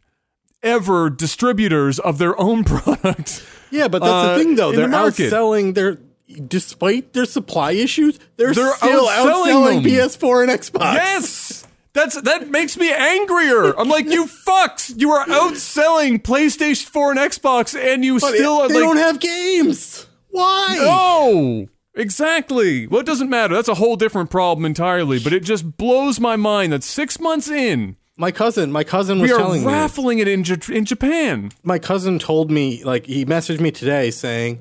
[0.64, 3.46] ever distributors of their own product.
[3.72, 4.72] Yeah, but that's uh, the thing, though.
[4.72, 6.00] They're the outselling their,
[6.48, 9.92] despite their supply issues, they're, They're still outselling outselling them.
[9.92, 10.94] PS4 and Xbox.
[10.94, 11.68] Yes.
[11.94, 13.74] That's that makes me angrier.
[13.78, 14.94] I'm like, you fucks!
[14.96, 18.84] You are outselling PlayStation 4 and Xbox, and you But still it- are they like,
[18.84, 20.06] don't have games.
[20.30, 20.76] Why?
[20.78, 22.86] no, exactly.
[22.86, 23.56] Well, it doesn't matter.
[23.56, 25.20] That's a whole different problem entirely.
[25.20, 29.30] But it just blows my mind that six months in, My cousin, my cousin was
[29.30, 29.68] we are telling me.
[29.68, 31.52] raffling it in J- in Japan.
[31.64, 34.60] my cousin told me like he messaged me today saying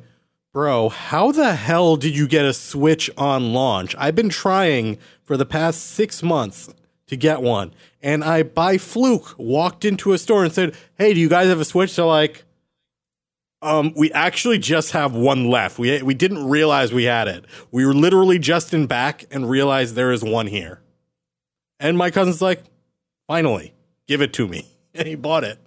[0.53, 5.37] bro how the hell did you get a switch on launch i've been trying for
[5.37, 6.69] the past six months
[7.07, 11.21] to get one and i by fluke walked into a store and said hey do
[11.21, 12.45] you guys have a switch they're like
[13.61, 15.81] um, we actually just have one left.
[15.81, 17.45] We we didn't realize we had it.
[17.73, 20.81] We were literally just in back and realized there is one here.
[21.81, 22.63] And my cousin's like,
[23.29, 23.75] finally,
[24.09, 24.67] give it to me.
[24.95, 25.61] And he bought it.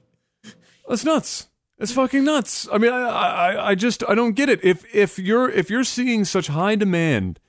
[0.89, 1.47] That's nuts.
[1.77, 2.67] It's fucking nuts.
[2.73, 4.59] I mean, I, I, I just, I don't get it.
[4.61, 7.39] If, if you're, if you're seeing such high demand,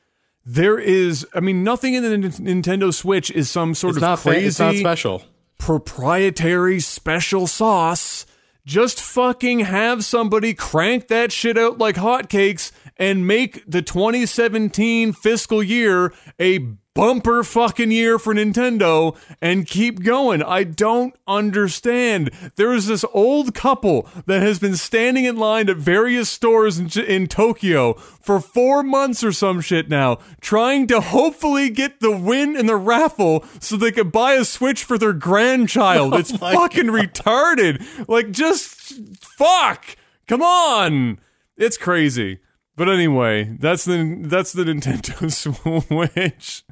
[0.45, 4.21] there is, I mean, nothing in the N- Nintendo Switch is some sort It's of
[4.23, 5.25] crazy it's not special.
[5.59, 8.27] proprietary special sauce.
[8.65, 15.63] Just fucking have somebody crank that shit out like hotcakes and make the 2017 fiscal
[15.63, 16.59] year a
[16.95, 20.43] bumper fucking year for Nintendo and keep going.
[20.43, 22.31] I don't understand.
[22.57, 27.05] There is this old couple that has been standing in line at various stores in,
[27.05, 32.57] in Tokyo for four months or some shit now, trying to hopefully get the win
[32.57, 35.93] in the raffle so they could buy a Switch for their grandchild.
[36.13, 38.07] Oh it's my fucking retarded.
[38.09, 39.97] Like, just fuck.
[40.27, 41.19] Come on.
[41.57, 42.41] It's crazy.
[42.75, 45.31] But anyway, that's the that's the Nintendo
[46.17, 46.65] Switch.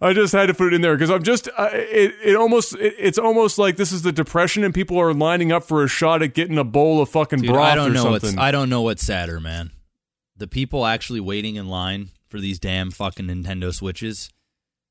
[0.00, 2.14] I just had to put it in there because I'm just uh, it.
[2.24, 5.64] It almost it, it's almost like this is the depression and people are lining up
[5.64, 8.10] for a shot at getting a bowl of fucking Dude, broth I don't or know
[8.10, 8.36] what's.
[8.36, 9.72] I don't know what's sadder, man.
[10.36, 14.30] The people actually waiting in line for these damn fucking Nintendo Switches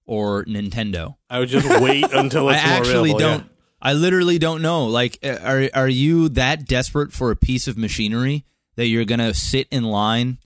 [0.06, 1.16] or Nintendo.
[1.30, 3.48] I would just wait until I it's more actually available, don't yeah.
[3.82, 4.86] I literally don't know.
[4.88, 8.46] Like uh, are are you that desperate for a piece of machinery
[8.82, 10.40] that you're going to sit in line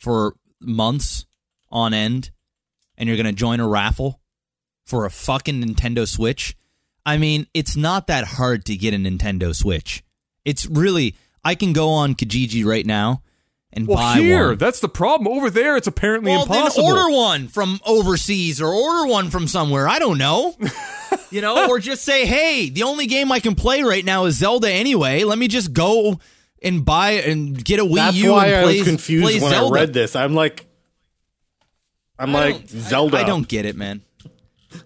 [0.00, 1.26] for months
[1.70, 2.32] on end
[2.96, 4.20] and you're going to join a raffle
[4.84, 6.56] for a fucking Nintendo Switch?
[7.06, 10.02] I mean, it's not that hard to get a Nintendo Switch.
[10.44, 11.14] It's really
[11.44, 13.22] I can go on Kijiji right now
[13.72, 14.58] and well, buy here one.
[14.58, 15.32] that's the problem.
[15.32, 16.88] Over there, it's apparently Well, impossible.
[16.88, 19.86] then order one from overseas or order one from somewhere.
[19.86, 20.56] I don't know.
[21.30, 24.36] you know, or just say, hey, the only game I can play right now is
[24.36, 25.22] Zelda anyway.
[25.22, 26.18] Let me just go
[26.62, 29.50] and buy and get a Wii That's U why and I play, was confused when
[29.52, 29.76] Zelda.
[29.76, 30.16] I read this.
[30.16, 30.66] I'm like,
[32.18, 33.18] I'm I like Zelda.
[33.18, 34.02] I, I don't get it, man.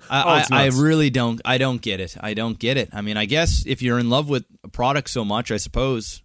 [0.09, 1.40] I, Oh, I, I really don't.
[1.44, 2.16] I don't get it.
[2.20, 2.90] I don't get it.
[2.93, 6.22] I mean, I guess if you're in love with a product so much, I suppose.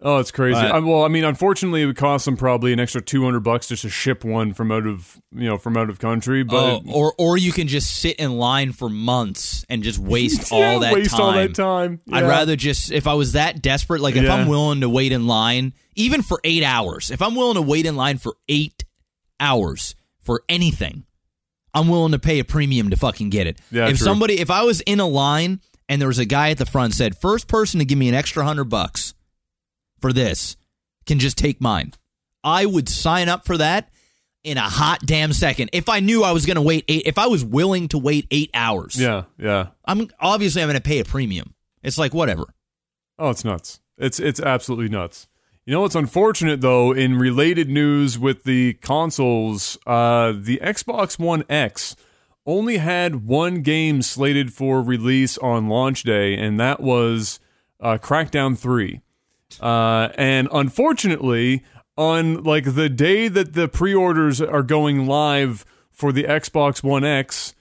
[0.00, 0.60] Oh, it's crazy.
[0.60, 3.66] But- well, I mean, unfortunately, it would cost them probably an extra two hundred bucks
[3.66, 6.44] just to ship one from out of you know from out of country.
[6.44, 10.52] But Oh, or or you can just sit in line for months and just waste
[10.52, 11.20] Yeah, all that waste time.
[11.20, 12.00] all that time.
[12.12, 14.34] I'd rather just if I was that desperate, like if Yeah.
[14.34, 17.84] I'm willing to wait in line, even for eight hours, if I'm willing to wait
[17.84, 18.84] in line for eight
[19.40, 21.04] hours for anything,
[21.74, 23.60] I'm willing to pay a premium to fucking get it.
[23.70, 24.04] Yeah, if true.
[24.04, 26.94] somebody, if I was in a line and there was a guy at the front
[26.94, 29.14] said, first person to give me an extra hundred bucks
[30.00, 30.56] for this
[31.06, 31.92] can just take mine,
[32.44, 33.90] I would sign up for that
[34.44, 35.70] in a hot damn second.
[35.72, 38.26] If I knew I was going to wait eight, if I was willing to wait
[38.30, 39.68] eight hours, Yeah, yeah.
[39.84, 41.54] I'm obviously I'm going to pay a premium.
[41.82, 42.46] It's like whatever.
[43.18, 43.80] Oh, it's nuts.
[43.96, 45.28] It's it's absolutely nuts.
[45.66, 51.44] You know what's unfortunate though, in related news with the consoles, uh, the Xbox One
[51.48, 51.94] X
[52.46, 57.40] only had one game slated for release on launch day, and that was
[57.80, 59.02] uh, Crackdown 3.
[59.60, 61.64] Uh, and unfortunately,
[61.96, 67.54] on like the day that the pre-orders are going live for the Xbox One X,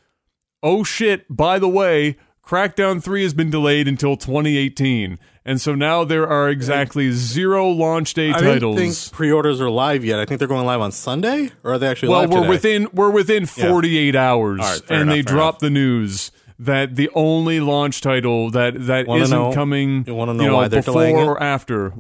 [0.61, 5.19] oh shit, by the way, Crackdown 3 has been delayed until 2018.
[5.43, 8.75] And so now there are exactly zero launch day I titles.
[8.75, 10.19] don't think pre-orders are live yet.
[10.19, 12.49] I think they're going live on Sunday, or are they actually well, live we're today?
[12.49, 17.09] within we're within 48 hours All right, and they enough, dropped the news that the
[17.13, 21.23] only launch title that that know- coming you wanna know why they're before delaying it?
[21.23, 21.93] or after.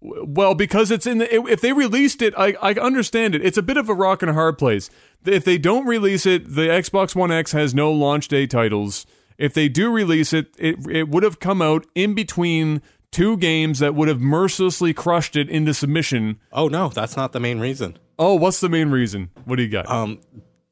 [0.00, 3.44] Well because it's in the if they released it I, I understand it.
[3.44, 4.88] It's a bit of a rock and a hard place.
[5.26, 9.06] If they don't release it the xbox one x has no launch day titles.
[9.38, 12.80] If they do release it it, it would have come out in between
[13.10, 16.38] two games that would have mercilessly crushed it into submission.
[16.52, 17.98] Oh no, that's not the main reason.
[18.20, 19.30] oh what's the main reason?
[19.46, 19.88] What do you got?
[19.88, 20.20] Um,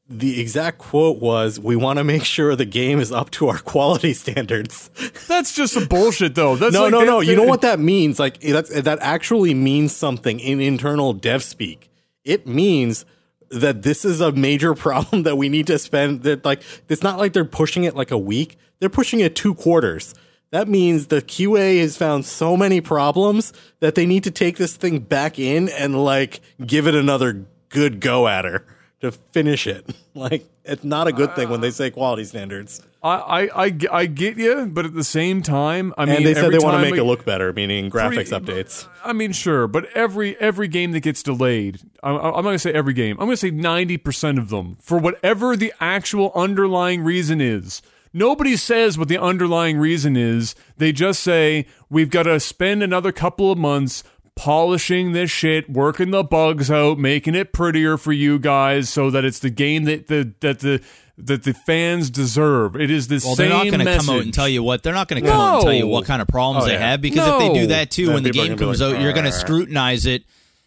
[0.09, 3.57] the exact quote was, "We want to make sure the game is up to our
[3.59, 4.89] quality standards."
[5.27, 6.55] That's just some bullshit, though.
[6.55, 7.19] That's no, like no, they- no.
[7.19, 8.19] You know what that means?
[8.19, 11.89] Like eh, that's that actually means something in internal dev speak.
[12.23, 13.05] It means
[13.49, 16.23] that this is a major problem that we need to spend.
[16.23, 18.57] That like it's not like they're pushing it like a week.
[18.79, 20.13] They're pushing it two quarters.
[20.51, 23.51] That means the QA has found so many problems
[23.81, 27.99] that they need to take this thing back in and like give it another good
[27.99, 28.65] go at her
[29.01, 29.85] to finish it.
[30.17, 31.69] Like it's not a good thing when they ah.
[31.69, 32.81] say quality standards.
[33.03, 36.33] I, I, I, I get you, but at the same time, I mean, And they
[36.33, 38.87] said they want to make it look better, meaning graphics Pretty- updates.
[39.05, 42.73] I mean, sure, but every every game that gets delayed, I, I'm not gonna say
[42.73, 43.15] every game.
[43.19, 47.83] I'm gonna say ninety percent of them, for whatever the actual underlying reason is.
[48.11, 50.55] Nobody says what the underlying reason is.
[50.77, 54.03] They just say we've got to spend another couple of months
[54.37, 59.25] polishing this shit, working the bugs out, making it prettier for you guys, so that
[59.25, 60.81] it's the game that the that the
[61.17, 62.75] that the fans deserve.
[62.75, 64.83] It is the Well, same they're not going to come out and tell you what
[64.83, 66.73] they're not going to come out and tell you what kind of problems Oh, they
[66.75, 66.89] yeah.
[66.91, 69.13] have because if they do that too, Then when the game comes like, out, you're
[69.13, 70.23] going to scrutinize it.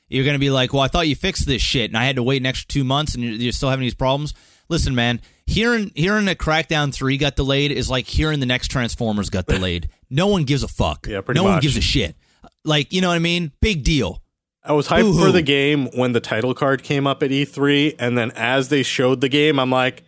[0.09, 2.17] You're going to be like, "Well, I thought you fixed this shit, and I had
[2.17, 4.35] to wait an extra two months, and you're, you're still having these problems."
[4.69, 9.31] Listen, man, hearing hearing that Crackdown three got delayed is like hearing the next Transformers
[9.31, 9.89] got delayed.
[10.11, 11.07] no one gives a fuck.
[11.09, 12.17] Yeah, pretty no one gives a shit.
[12.65, 13.53] Like, you know what I mean?
[13.61, 14.23] Big deal.
[14.63, 15.27] I was hyped Boo-hoo.
[15.27, 18.83] for the game when the title card came up at E3, and then as they
[18.83, 20.05] showed the game, I'm like,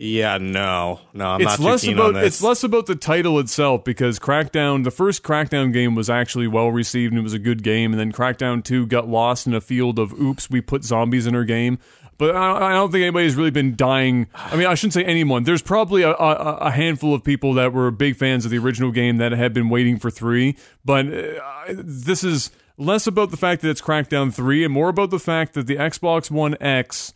[0.00, 2.26] yeah, no, no, I'm it's not too less keen about on this.
[2.26, 6.70] it's less about the title itself because Crackdown the first Crackdown game was actually well
[6.70, 9.60] received and it was a good game and then Crackdown 2 got lost in a
[9.60, 11.80] field of oops we put zombies in our game
[12.18, 14.26] but I, I don't think anybody's really been dying.
[14.34, 15.44] I mean I shouldn't say anyone.
[15.44, 18.90] There's probably a, a, a handful of people that were big fans of the original
[18.90, 23.62] game that had been waiting for 3 but uh, this is less about the fact
[23.62, 27.12] that it's Crackdown 3 and more about the fact that the Xbox One X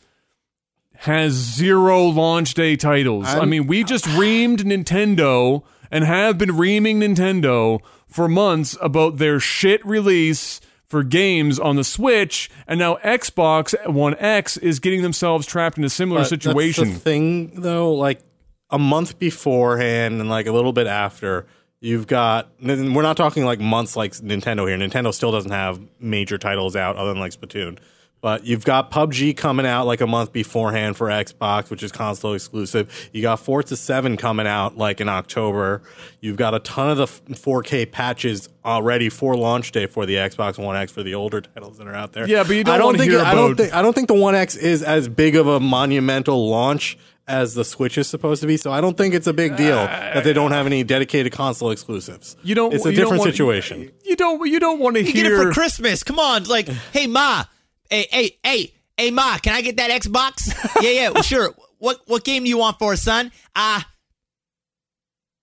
[0.98, 3.26] has zero launch day titles.
[3.26, 9.18] i I'm- mean, we just reamed Nintendo and have been reaming Nintendo for months about
[9.18, 10.60] their shit release
[10.92, 15.84] for games on the Switch, and now Xbox One X is getting themselves trapped in
[15.84, 16.84] a similar But situation.
[16.84, 18.20] That's the thing, though, like
[18.68, 21.46] a month beforehand and like a little bit after,
[21.80, 22.52] you've got.
[22.60, 24.76] We're not talking like months like Nintendo here.
[24.76, 27.78] Nintendo still doesn't have major titles out other than like Splatoon.
[28.22, 32.34] But you've got PUBG coming out like a month beforehand for Xbox, which is console
[32.34, 33.10] exclusive.
[33.12, 35.82] You got Forza 7 coming out like in October.
[36.20, 40.56] You've got a ton of the 4K patches already for launch day for the Xbox
[40.56, 42.28] One X for the older titles that are out there.
[42.28, 44.06] Yeah, but you don't I don't wanna think hear I don't think I don't think
[44.06, 46.96] the One X is as big of a monumental launch
[47.26, 48.56] as the Switch is supposed to be.
[48.56, 51.70] So I don't think it's a big deal that they don't have any dedicated console
[51.72, 52.36] exclusives.
[52.44, 52.72] you don't.
[52.72, 53.90] It's a you don't different want- situation.
[54.04, 54.46] You don't.
[54.48, 55.22] You don't want to You hear.
[55.24, 56.04] get it for Christmas.
[56.04, 57.44] Come on, like, hey ma,
[57.92, 60.48] hey hey hey hey ma, can I get that Xbox?
[60.82, 61.54] yeah yeah, well, sure.
[61.78, 63.30] What what game do you want for us, son?
[63.54, 63.86] Ah,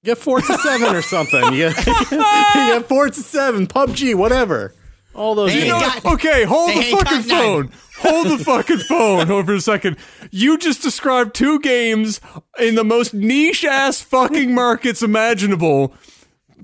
[0.03, 1.53] Get Forza Seven or something.
[1.53, 4.73] You get, you get Forza Seven, PUBG, whatever.
[5.13, 5.53] All those.
[5.53, 7.27] You know, okay, hold the fucking Nine.
[7.27, 7.71] phone.
[7.97, 9.97] Hold the fucking phone hold for a second.
[10.31, 12.21] You just described two games
[12.57, 15.93] in the most niche ass fucking markets imaginable.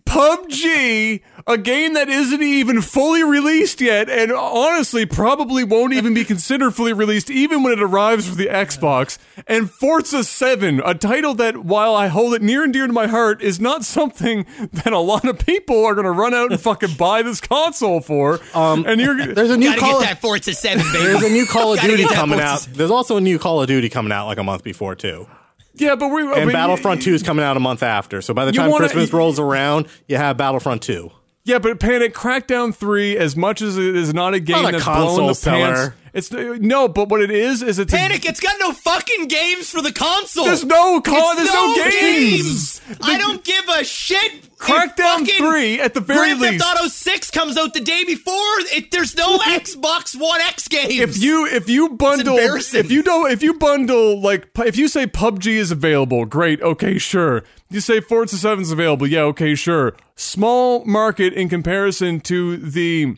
[0.05, 6.23] PUBG, a game that isn't even fully released yet, and honestly probably won't even be
[6.25, 11.35] considered fully released even when it arrives for the Xbox, and Forza 7, a title
[11.35, 14.91] that, while I hold it near and dear to my heart, is not something that
[14.91, 18.39] a lot of people are going to run out and fucking buy this console for.
[18.55, 19.99] Um, and you're There's a new gotta Call.
[19.99, 21.05] get that Forza Seven, baby.
[21.05, 22.67] There's a new Call of Duty coming out.
[22.71, 25.27] There's also a new Call of Duty coming out like a month before too.
[25.75, 28.21] yeah, but we And but Battlefront 2 is coming out a month after.
[28.23, 31.11] So by the time wanna- Christmas rolls around, you have Battlefront 2.
[31.45, 34.71] Yeah, but Panic Crackdown 3, as much as it is not a game Not a
[34.73, 35.75] that's blowing the seller.
[35.75, 35.95] pants.
[36.15, 39.69] It's no, but what it is is it's a- Panic, it's got no fucking games
[39.69, 40.45] for the console.
[40.45, 42.79] there's no con, there's no, games.
[43.01, 44.55] I don't give a shit.
[44.57, 46.63] Crackdown 3 at the very Grand least.
[46.63, 48.33] Theft Auto 6 comes out the day before.
[48.71, 50.93] It, there's no Xbox One X games.
[50.93, 55.07] if you if you bundle if you don't if you bundle like if you say
[55.07, 57.43] PUBG is available, great, okay, sure.
[57.69, 59.97] You say Forza 7 is available, yeah, okay, sure.
[60.15, 63.17] Small market in comparison to the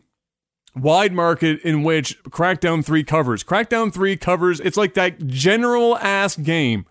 [0.82, 3.44] wide market in which Crackdown 3 covers.
[3.44, 6.86] Crackdown 3 covers it's like that general ass game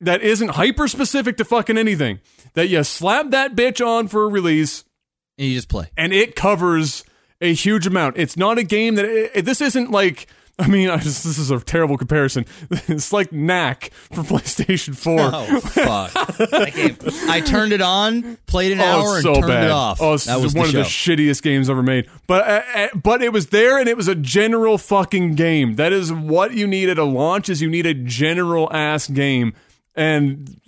[0.00, 2.20] that isn't hyper specific to fucking anything.
[2.54, 4.84] That you slap that bitch on for a release
[5.36, 5.90] and you just play.
[5.96, 7.04] and it covers
[7.40, 8.16] a huge amount.
[8.16, 10.26] It's not a game that it, this isn't like.
[10.60, 12.44] I mean, I just, this is a terrible comparison.
[12.88, 15.18] It's like Knack for PlayStation Four.
[15.20, 16.10] Oh fuck!
[17.28, 19.64] I, turned it on, played an hour, Oh, and turned bad.
[19.64, 20.00] it off.
[20.02, 22.08] Oh, this that was one the of the shittiest games ever made.
[22.26, 25.76] But uh, uh, but it was there, and it was a general fucking game.
[25.76, 27.48] That is what you need at a launch.
[27.48, 29.52] Is you need a general ass game,
[29.94, 30.60] and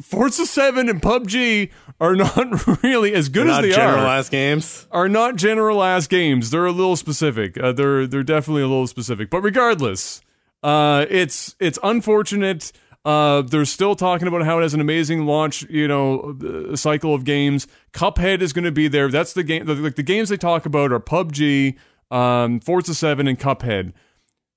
[0.00, 4.86] Forza Seven and PUBG are not really as good Not as they are generalized games.
[4.90, 6.50] are not general ass games.
[6.50, 7.58] They're a little specific.
[7.58, 9.30] Uh, they're they're definitely a little specific.
[9.30, 10.20] But regardless,
[10.62, 12.72] uh, it's it's unfortunate.
[13.04, 16.36] Uh, they're still talking about how it has an amazing launch, you know,
[16.72, 17.68] uh, cycle of games.
[17.92, 19.08] Cuphead is going to be there.
[19.08, 19.64] That's the game.
[19.64, 21.76] the- Like the games they talk about are PUBG,
[22.10, 23.92] um, Forza Seven, and Cuphead.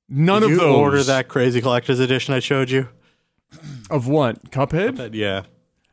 [0.09, 2.89] None Did of you those order that crazy collector's edition I showed you?
[3.91, 4.97] of what Cuphead?
[4.97, 5.43] But yeah.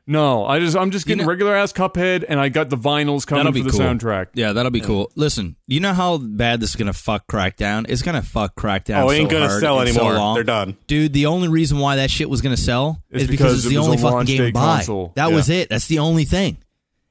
[0.08, 3.26] No, I just I'm just getting know- regular ass Cuphead, and I got the vinyls
[3.26, 3.80] coming That'll for the cool.
[3.80, 4.26] soundtrack.
[4.34, 5.10] Yeah, that'll be cool.
[5.16, 7.86] Listen, you know how bad this is gonna fuck Crackdown?
[7.88, 9.02] It's gonna fuck Crackdown.
[9.02, 10.34] Oh, it ain't so gonna sell and so anymore.
[10.34, 10.76] They're done.
[10.86, 13.68] Dude, the only reason why that shit was gonna sell It's is because because it's
[13.74, 14.76] the was only fucking game to buy.
[14.76, 15.12] console.
[15.16, 15.34] That Yeah.
[15.34, 15.68] was it.
[15.70, 16.58] That's the only thing.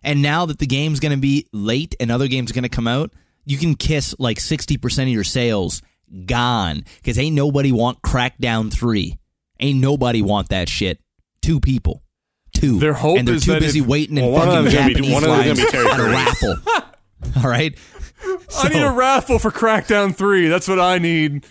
[0.01, 3.11] And now that the game's gonna be late and other games are gonna come out,
[3.45, 5.81] you can kiss like sixty percent of your sales
[6.25, 9.17] gone because ain't nobody want Crackdown three.
[9.59, 10.99] Ain't nobody want that shit.
[11.41, 12.01] Two people.
[12.55, 12.79] Two.
[12.79, 14.63] Their hope and they're is too that busy if- waiting in Well, one of fucking
[14.65, 16.13] them's gonna be- Japanese one of them's lines gonna be Terry at a Crews.
[16.13, 17.43] raffle.
[17.43, 17.77] All right.
[18.57, 20.47] I need a raffle for Crackdown Three.
[20.47, 21.45] That's what I need.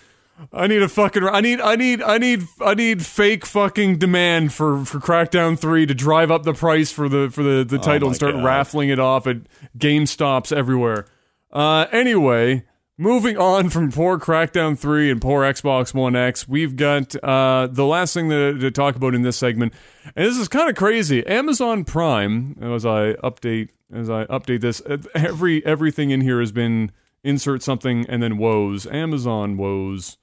[0.52, 1.22] I need a fucking.
[1.24, 1.60] I need.
[1.60, 2.02] I need.
[2.02, 2.42] I need.
[2.60, 7.08] I need fake fucking demand for for Crackdown Three to drive up the price for
[7.08, 8.44] the for the the title my and start God.
[8.44, 9.36] raffling it off at
[9.78, 11.06] Game Stops everywhere.
[11.52, 12.64] Uh, anyway,
[12.96, 17.84] moving on from poor Crackdown 3 and poor Xbox One X, we've got uh, the
[17.84, 19.72] last thing to, to talk about in this segment,
[20.14, 21.26] and this is kind of crazy.
[21.26, 24.82] Amazon Prime, as I update as I update this,
[25.14, 26.90] every everything in here has been
[27.22, 28.86] insert something and then woes.
[28.86, 30.18] Amazon woes.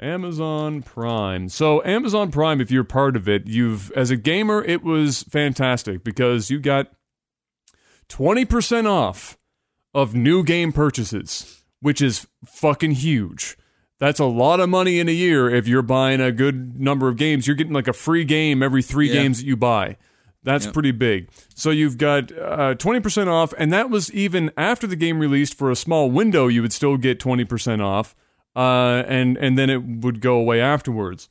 [0.00, 1.48] Amazon Prime.
[1.48, 6.04] So Amazon Prime, if you're part of it, you've as a gamer, it was fantastic
[6.04, 6.92] because you got
[8.08, 9.38] 20% off
[9.92, 13.56] of new game purchases, which is fucking huge.
[13.98, 17.16] That's a lot of money in a year if you're buying a good number of
[17.16, 17.46] games.
[17.46, 19.14] You're getting like a free game every three Yeah.
[19.22, 19.96] games that you buy.
[20.44, 21.28] That's pretty big.
[21.54, 25.70] So you've got uh, 20% off, and that was even after the game released for
[25.70, 28.14] a small window, you would still get 20% off,
[28.56, 31.28] uh, and, and then it would go away afterwards.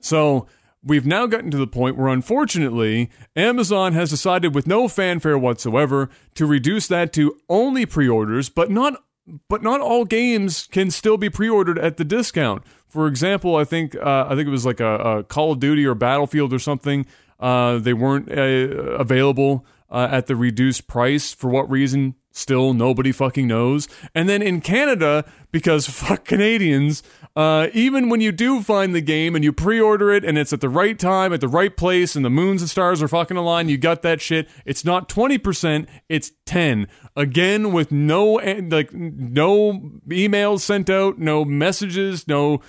[0.00, 0.46] So
[0.84, 6.08] we've now gotten to the point where, unfortunately, Amazon has decided, with no fanfare whatsoever,
[6.34, 9.02] to reduce that to only pre-orders, but not
[9.48, 12.62] but not all games can still be pre-ordered at the discount.
[12.86, 15.84] For example, I think uh, I think it was like a, a Call of Duty
[15.84, 17.06] or Battlefield or something.
[17.38, 22.14] Uh, they weren't uh, available uh, at the reduced price for what reason?
[22.32, 23.88] Still, nobody fucking knows.
[24.14, 27.02] And then in Canada, because fuck Canadians,
[27.36, 30.60] uh, even when you do find the game and you pre-order it and it's at
[30.60, 33.70] the right time, at the right place, and the moons and stars are fucking aligned,
[33.70, 34.48] you got that shit.
[34.64, 36.88] It's not twenty percent, it's ten.
[37.16, 39.72] Again, with no like no
[40.08, 42.60] emails sent out, no messages, no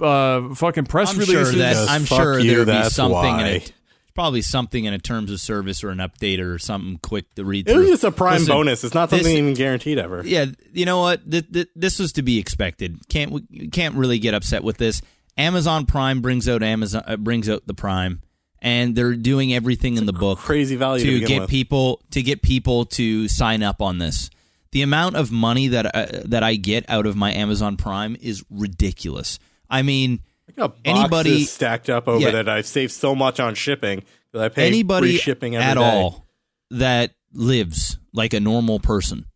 [0.00, 1.50] uh, fucking press I'm releases.
[1.50, 3.72] sure that Just I'm fuck sure you, there'd be that's something in it.
[4.14, 7.68] Probably something in a terms of service or an update or something quick to read
[7.68, 7.80] It through.
[7.82, 8.84] was just a prime Listen, bonus.
[8.84, 10.22] It's not something this- even guaranteed ever.
[10.24, 11.28] Yeah, you know what?
[11.28, 12.98] Th- th- this was to be expected.
[13.08, 15.02] Can't we can't really get upset with this.
[15.36, 18.22] Amazon Prime brings out Amazon uh, brings out the Prime,
[18.62, 21.50] and they're doing everything in the book Crazy value to, to get with.
[21.50, 24.30] people to get people to sign up on this.
[24.70, 28.44] The amount of money that uh, that I get out of my Amazon Prime is
[28.48, 29.40] ridiculous.
[29.68, 32.30] I mean, I got anybody- stacked up over Yeah.
[32.32, 34.02] that I've saved so much on shipping
[34.32, 35.80] that I pay anybody free shipping every at day.
[35.80, 36.26] all
[36.70, 39.26] that lives like a normal person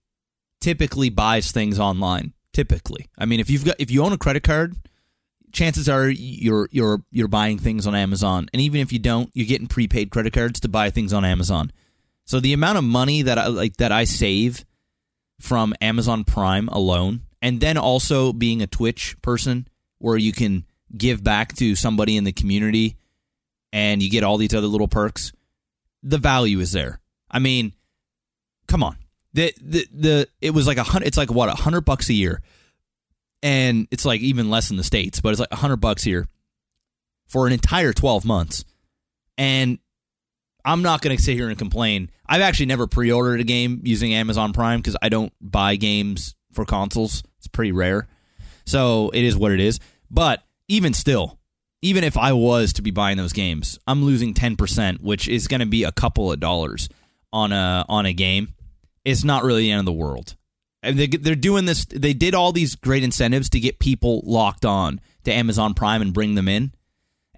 [0.61, 2.33] typically buys things online.
[2.53, 4.75] Typically, I mean, if you've got if you own a credit card,
[5.53, 9.47] chances are you're you're you're buying things on Amazon, and even if you don't, you're
[9.47, 11.71] getting prepaid credit cards to buy things on Amazon.
[12.25, 14.65] So the amount of money that I like that I save
[15.41, 19.69] from Amazon Prime alone, and then also being a Twitch person
[19.99, 20.65] where you can
[20.97, 22.97] give back to somebody in the community
[23.73, 25.33] and you get all these other little perks,
[26.03, 27.01] the value is there.
[27.31, 27.75] I mean,
[28.67, 28.97] come on.
[29.35, 31.07] The the the it was like a hundred.
[31.07, 32.41] It's like what a hundred bucks a year,
[33.43, 36.27] and it's like even less in the states, but it's like a hundred bucks here
[37.29, 38.65] for an entire twelve months.
[39.37, 39.79] And
[40.65, 42.11] I'm not going to sit here and complain.
[42.27, 46.65] I've actually never pre-ordered a game using Amazon Prime because I don't buy games for
[46.65, 47.23] consoles.
[47.39, 48.09] It's pretty rare,
[48.65, 49.79] so it is what it is.
[50.11, 51.39] But even still,
[51.83, 55.49] even if I was to be buying those games, I'm losing ten percent, which is
[55.49, 56.89] going to be a couple of dollars
[57.33, 58.55] on a on a game
[59.09, 60.37] it's not really the end of the world.
[60.83, 61.87] And they, they're doing this.
[61.87, 66.13] They did all these great incentives to get people locked on to Amazon Prime and
[66.13, 66.73] bring them in.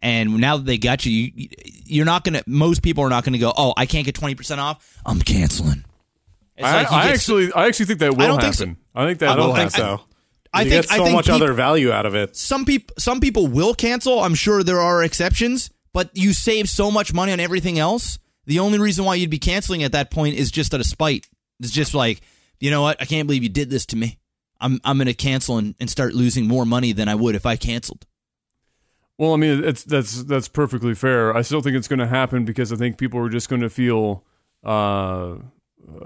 [0.03, 1.49] And now that they got you, you
[1.85, 2.43] you're not gonna.
[2.47, 3.53] Most people are not gonna go.
[3.57, 4.99] Oh, I can't get twenty percent off.
[5.07, 5.85] I'm canceling.
[6.57, 8.53] It's I, like I actually, I actually think that will I don't happen.
[8.53, 9.01] think so.
[9.01, 9.99] I think that I will don't think happen.
[9.99, 10.05] so.
[10.53, 12.37] I think so I think much peop- other value out of it.
[12.37, 14.21] some people some people will cancel.
[14.21, 18.19] I'm sure there are exceptions, but you save so much money on everything else.
[18.47, 21.29] The only reason why you'd be canceling at that point is just out of spite.
[21.61, 22.21] It's just like,
[22.59, 23.01] you know what?
[23.01, 24.19] I can't believe you did this to me.
[24.61, 27.47] I'm I'm going to cancel and, and start losing more money than I would if
[27.47, 28.07] I canceled.
[29.19, 31.37] Well, I mean, it's that's that's perfectly fair.
[31.37, 33.71] I still think it's going to happen because I think people are just going to
[33.71, 34.25] feel
[34.65, 35.37] uh, uh,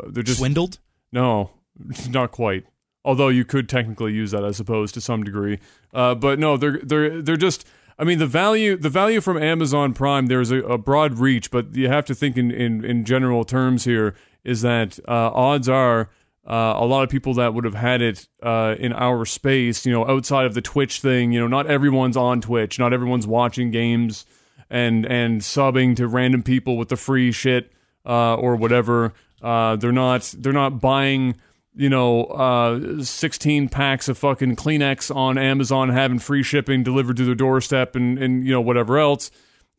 [0.08, 0.78] they're just Swindled?
[1.12, 1.50] no,
[2.10, 2.66] not quite.
[3.04, 5.58] Although you could technically use that, I suppose, to some degree.
[5.92, 7.66] Uh, but no, they're they're they're just.
[7.96, 10.26] I mean, the value the value from Amazon Prime.
[10.26, 13.84] There's a, a broad reach, but you have to think in in, in general terms
[13.84, 14.14] here.
[14.42, 16.10] Is that uh, odds are
[16.46, 19.92] uh, a lot of people that would have had it uh, in our space, you
[19.92, 21.32] know, outside of the Twitch thing.
[21.32, 22.78] You know, not everyone's on Twitch.
[22.78, 24.26] Not everyone's watching games
[24.68, 27.72] and and subbing to random people with the free shit
[28.04, 29.14] uh, or whatever.
[29.40, 31.36] Uh, they're not they're not buying
[31.74, 37.24] you know uh, 16 packs of fucking Kleenex on Amazon, having free shipping delivered to
[37.24, 39.30] their doorstep, and and you know whatever else.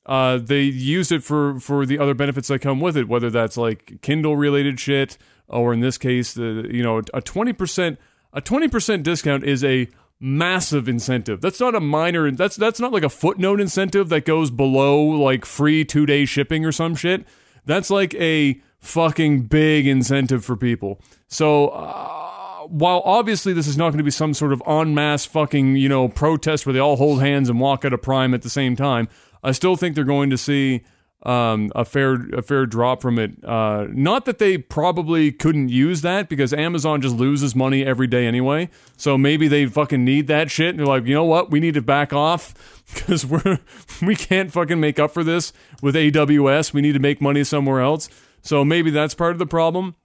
[0.06, 3.58] Uh, they use it for for the other benefits that come with it, whether that's
[3.58, 5.18] like Kindle related shit,
[5.48, 8.00] or in this case, the you know a 20 percent
[8.34, 9.88] a 20 percent discount is a
[10.20, 11.42] massive incentive.
[11.42, 12.30] That's not a minor.
[12.32, 16.66] That's that's not like a footnote incentive that goes below like free two day shipping
[16.66, 17.26] or some shit.
[17.66, 21.00] That's like a fucking big incentive for people.
[21.28, 21.70] So.
[21.70, 22.22] Uh,
[22.68, 25.88] while obviously this is not going to be some sort of en masse fucking you
[25.88, 28.76] know protest where they all hold hands and walk out of Prime at the same
[28.76, 29.08] time,
[29.44, 30.82] I still think they're going to see
[31.26, 33.32] um, a fair a fair drop from it.
[33.44, 38.28] Uh, not that they probably couldn't use that because Amazon just loses money every day
[38.28, 38.70] anyway.
[38.96, 40.70] So maybe they fucking need that shit.
[40.70, 42.54] And they're like, you know what, we need to back off
[42.94, 43.60] because we're
[44.02, 45.52] we can't fucking make up for this
[45.82, 46.74] with AWS.
[46.74, 48.08] We need to make money somewhere else.
[48.46, 49.96] So maybe that's part of the problem.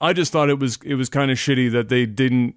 [0.00, 2.56] I just thought it was it was kind of shitty that they didn't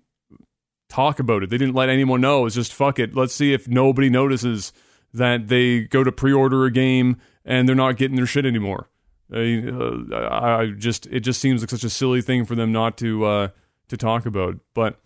[0.90, 1.49] talk about it.
[1.52, 2.45] They didn't let anyone know.
[2.48, 3.15] It's just fuck it.
[3.15, 4.73] Let's see if nobody notices
[5.14, 8.90] that they go to pre-order a game and they're not getting their shit anymore.
[9.31, 12.98] I, uh, I just it just seems like such a silly thing for them not
[12.98, 13.48] to uh,
[13.90, 14.56] to talk about.
[14.73, 14.99] But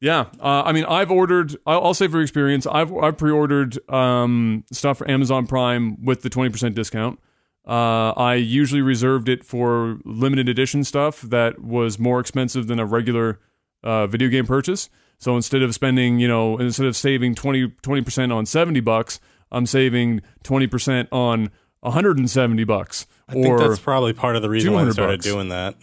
[0.00, 1.56] yeah, uh, I mean, I've ordered.
[1.66, 6.30] I'll, I'll say for experience, I've I've pre-ordered um, stuff for Amazon Prime with the
[6.30, 7.20] twenty percent discount.
[7.66, 12.86] Uh, I usually reserved it for limited edition stuff that was more expensive than a
[12.86, 13.38] regular
[13.84, 14.88] uh, video game purchase.
[15.18, 17.68] So instead of spending, you know, instead of saving 20
[18.02, 19.20] percent on seventy bucks,
[19.52, 21.50] I'm saving twenty percent on
[21.82, 23.06] 170 bucks.
[23.28, 25.26] I think or that's probably part of the reason why they started bucks.
[25.26, 25.74] doing that.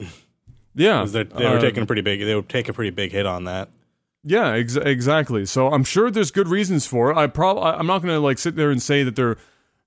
[0.75, 2.19] Yeah, They were uh, taking a pretty big.
[2.21, 3.69] They would take a pretty big hit on that.
[4.23, 5.45] Yeah, ex- exactly.
[5.45, 7.17] So I'm sure there's good reasons for it.
[7.17, 9.37] I probably I'm not going to like sit there and say that they're,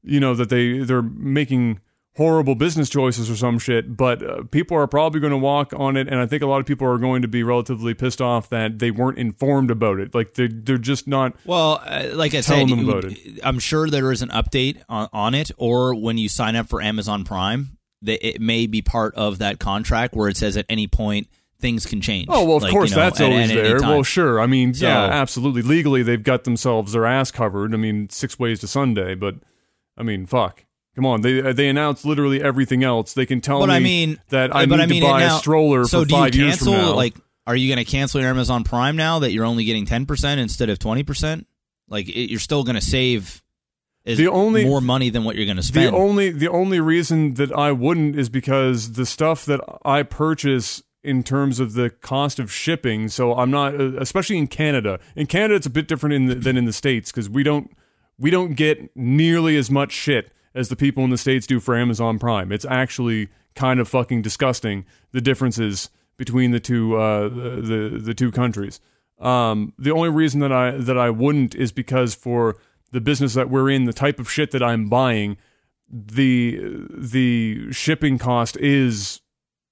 [0.03, 1.81] you know, that they they're making
[2.17, 3.97] horrible business choices or some shit.
[3.97, 6.61] But uh, people are probably going to walk on it, and I think a lot
[6.61, 10.15] of people are going to be relatively pissed off that they weren't informed about it.
[10.15, 11.35] Like they're, they're just not.
[11.47, 13.41] Well, uh, like I said, you- about it.
[13.43, 16.83] I'm sure there is an update on, on it, or when you sign up for
[16.83, 20.87] Amazon Prime, that it may be part of that contract where it says at any
[20.87, 21.29] point
[21.61, 22.27] things can change.
[22.29, 23.81] Oh well, of Like, course you know, that's at- always at there.
[23.81, 24.41] Well, sure.
[24.41, 25.63] I mean, So- yeah, absolutely.
[25.63, 27.73] Legally, they've got themselves their ass covered.
[27.73, 29.37] I mean, six ways to Sunday, but
[29.97, 30.65] I mean, fuck.
[30.95, 33.15] Come on, they they announced literally everything else.
[33.15, 35.21] They can tell But me I mean, that I but need I mean, to buy
[35.21, 36.95] now- a stroller so for five years cancel, from now.
[36.95, 37.15] Like,
[37.47, 40.41] are you going to cancel your Amazon Prime now that you're only getting ten percent
[40.41, 41.47] instead of twenty percent?
[41.89, 43.43] Like, it, you're still going to save
[44.05, 45.95] is The only- more money than what you're going to spend.
[45.95, 50.83] The only the only reason that I wouldn't is because the stuff that I purchase
[51.03, 53.09] in terms of the cost of shipping.
[53.09, 55.01] So I'm not, uh, especially in Canada.
[55.17, 57.71] In Canada, it's a bit different in the, than in the states because we don't
[58.23, 61.77] we don't get nearly as much shit as the people in the states do for
[61.77, 62.53] Amazon Prime.
[62.53, 64.87] It's actually kind of fucking disgusting.
[65.11, 68.81] The differences between the two uh, the, the the two countries.
[69.19, 72.57] Um, the only reason that I that I wouldn't is because for
[72.93, 75.37] the business that we're in, the type of shit that I'm buying,
[75.91, 79.21] the the shipping cost is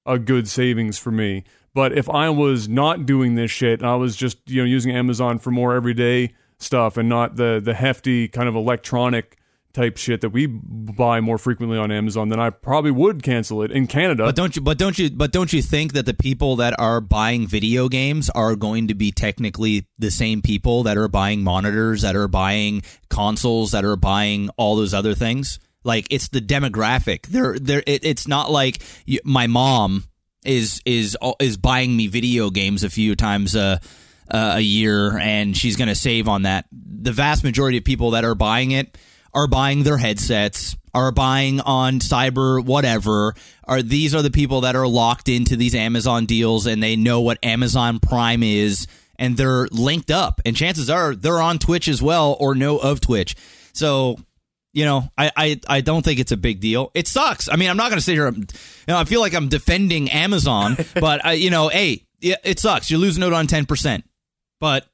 [0.05, 1.45] a good savings for me.
[1.73, 4.91] But if I was not doing this shit, and I was just you know using
[4.91, 9.37] Amazon for more everyday stuff and not the the hefty kind of electronic
[9.73, 13.71] type shit that we buy more frequently on Amazon, then I probably would cancel it
[13.71, 14.25] in Canada.
[14.25, 14.63] But don't you?
[14.63, 15.11] But don't you?
[15.11, 18.95] But don't you think that the people that are buying video games are going to
[18.95, 23.97] be technically the same people that are buying monitors, that are buying consoles, that are
[23.97, 25.59] buying all those other things?
[25.85, 27.27] Like it's the demographic.
[27.27, 27.85] They're they're.
[27.87, 30.05] It, it's not like you, my mom
[30.45, 33.55] is is is buying me video games a few times
[34.31, 36.67] a a year, and she's going to save on that.
[36.73, 38.97] The vast majority of people that are buying it
[39.33, 43.35] are buying their headsets, are buying on cyber whatever.
[43.65, 47.21] Are these are the people that are locked into these Amazon deals and they know
[47.21, 48.87] what Amazon Prime is
[49.17, 50.41] and they're linked up.
[50.45, 53.37] And chances are they're on Twitch as well or know of Twitch.
[53.73, 54.17] So
[54.73, 56.93] you know, I, I, I don't think it's a big deal.
[56.95, 57.49] It sucks.
[57.49, 58.31] I mean, I'm not going to sit here.
[58.31, 58.47] You
[58.87, 62.91] know, I feel like I'm defending Amazon, but I, you know, hey, it, it sucks.
[62.91, 64.05] You lose note on ten percent,
[64.61, 64.87] but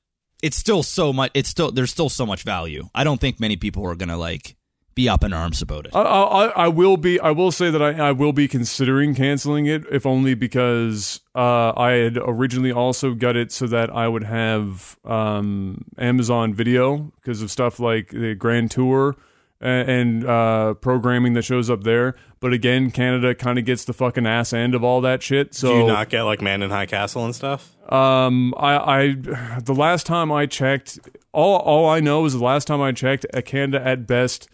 [0.42, 1.30] it's still so much.
[1.34, 2.88] It's still there's still so much value.
[2.94, 4.56] I don't think many people are to like
[4.94, 5.94] be up in arms about it.
[5.94, 7.20] I, I, I will be.
[7.20, 11.72] I will say that I, I will be considering canceling it, if only because uh,
[11.76, 17.42] I had originally also got it so that I would have um, Amazon Video because
[17.42, 19.16] of stuff like the Grand Tour
[19.60, 22.14] and uh, programming that shows up there.
[22.40, 25.54] But again, Canada kind of gets the fucking ass end of all that shit.
[25.54, 27.74] So Do you not get like Man in High Castle and stuff?
[27.90, 29.14] Um, I, I,
[29.62, 30.98] the last time I checked,
[31.32, 34.48] all all I know is the last time I checked, Canada at best,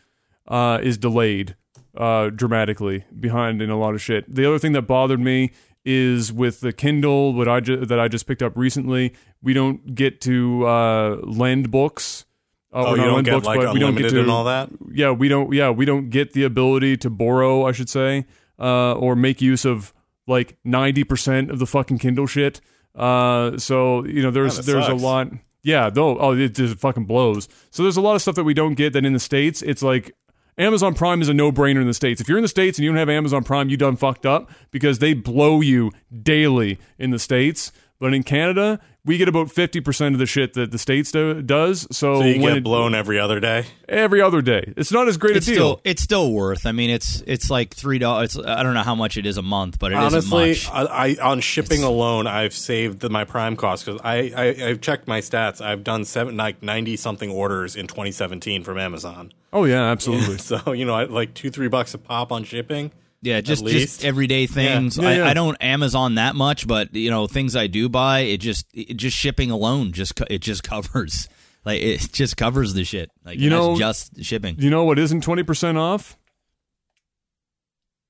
[0.49, 1.57] uh, is delayed,
[1.97, 4.33] uh, dramatically behind in a lot of shit.
[4.33, 5.53] The other thing that bothered me
[5.85, 9.15] is with the Kindle, what I ju- that I just picked up recently.
[9.43, 12.25] We don't get to uh, lend books.
[12.73, 14.45] Uh, Oh, or you don't get books, like we don't unlimited get to and all
[14.45, 14.71] that.
[14.93, 15.53] yeah, we don't.
[15.53, 17.67] Yeah, we don't get the ability to borrow.
[17.67, 18.25] I should say,
[18.59, 19.93] uh, or make use of
[20.27, 22.61] like ninety percent of the fucking Kindle shit.
[22.95, 25.29] Uh, so you know, there's Kinda there's a lot.
[25.63, 26.19] Yeah, though.
[26.19, 27.49] Oh, it just fucking blows.
[27.71, 29.63] So there's a lot of stuff that we don't get that in the states.
[29.63, 30.13] It's like
[30.59, 32.21] Amazon Prime is a no brainer in the states.
[32.21, 34.51] If you're in the states and you don't have Amazon Prime, you done fucked up
[34.71, 35.93] because they blow you
[36.23, 37.71] daily in the states.
[38.01, 41.43] But in Canada, we get about fifty percent of the shit that the states do,
[41.43, 41.83] does.
[41.91, 43.65] So, So you get it- blown every other day.
[43.89, 45.57] every other day, it's not as great it's a deal.
[45.57, 46.67] still it's still worth.
[46.67, 48.39] I mean, it's it's like three dollars.
[48.39, 50.91] I don't know how much it is a month, but it Honestly, not much.
[50.91, 54.81] I, I on shipping alone, I've saved the, my Prime cost because I, I I've
[54.81, 55.61] checked my stats.
[55.61, 59.33] I've done seven like ninety something orders in 2017 from Amazon.
[59.53, 60.39] Oh yeah, absolutely.
[60.39, 62.93] So you know, I, like two three bucks a pop on shipping.
[63.23, 64.99] Yeah, just just everyday things.
[64.99, 65.29] Yeah, I, yeah.
[65.29, 68.21] I don't Amazon that much, but you know things I do buy.
[68.21, 71.29] It just it just shipping alone just it just covers
[71.65, 73.11] like it just covers the shit.
[73.25, 74.57] Like You know- just shipping.
[74.59, 76.19] You know what isn't twenty percent off?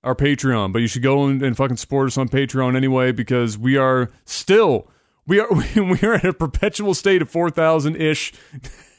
[0.05, 3.57] Our Patreon, but you should go and, and fucking support us on Patreon anyway because
[3.57, 4.91] we are still
[5.29, 8.33] we are we are in a perpetual state of four thousand ish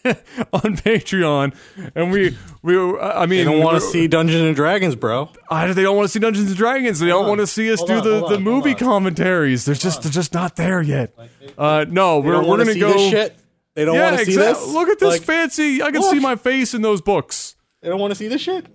[0.54, 1.56] on Patreon,
[1.96, 5.30] and we we I mean They don't want to see Dungeons and Dragons, bro.
[5.50, 7.00] I, they don't want to see Dungeons and Dragons.
[7.00, 7.30] They don't on.
[7.30, 9.64] want to see us Hold do on, the, hold the on, movie commentaries.
[9.66, 11.14] They're just they're just not there yet.
[11.58, 12.92] Uh, no, They we're don't we're gonna see go.
[12.94, 13.38] this shit.
[13.76, 14.68] They don't yeah, want to see exact- this.
[14.74, 15.82] Look at this Like, fancy.
[15.82, 16.12] I can look.
[16.14, 17.56] see my face in those books.
[17.82, 18.66] They don't want to see this shit.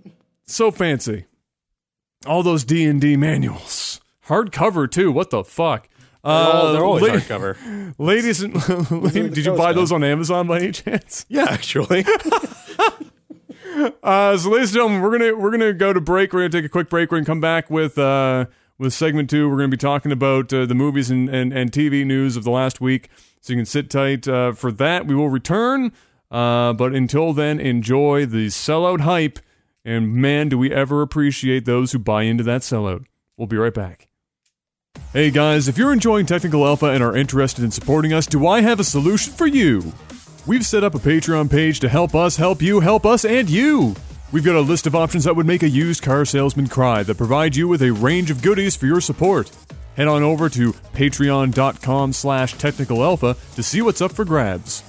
[0.45, 1.25] So fancy.
[2.25, 5.11] All those D and D manuals, hardcover too.
[5.11, 5.87] What the fuck?
[6.23, 7.93] Oh, they're always la- hardcover.
[7.99, 8.53] Ladies and
[9.33, 11.25] did you buy those on Amazon by any chance?
[11.29, 12.05] Yeah, actually.
[14.03, 16.33] Uh, so, ladies and gentlemen, we're gonna we're gonna go to break.
[16.33, 17.11] We're gonna take a quick break.
[17.11, 18.47] We're gonna come back with uh,
[18.77, 19.49] with segment two.
[19.49, 22.51] We're gonna be talking about uh, the movies and, and, and TV news of the
[22.51, 23.09] last week.
[23.41, 25.07] So you can sit tight uh, for that.
[25.07, 25.93] We will return.
[26.29, 29.39] Uh, but until then, enjoy the sellout hype.
[29.85, 33.05] And man, do we ever appreciate those who buy into that sellout.
[33.37, 34.08] We'll be right back.
[35.11, 38.61] Hey guys, if you're enjoying Technical Alpha and are interested in supporting us, do I
[38.61, 39.91] have a solution for you?
[40.45, 43.95] We've set up a Patreon page to help us help you help us and you.
[44.31, 47.17] We've got a list of options that would make a used car salesman cry that
[47.17, 49.49] provide you with a range of goodies for your support.
[49.95, 54.83] Head on over to patreon.com slash technicalalpha to see what's up for grabs.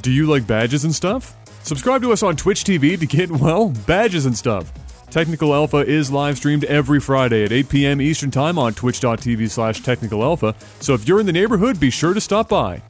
[0.00, 1.36] Do you like badges and stuff?
[1.64, 4.72] Subscribe to us on Twitch TV to get, well, badges and stuff.
[5.10, 8.00] Technical Alpha is live streamed every Friday at 8 p.m.
[8.00, 12.14] Eastern Time on twitch.tv slash technical alpha, so if you're in the neighborhood, be sure
[12.14, 12.80] to stop by.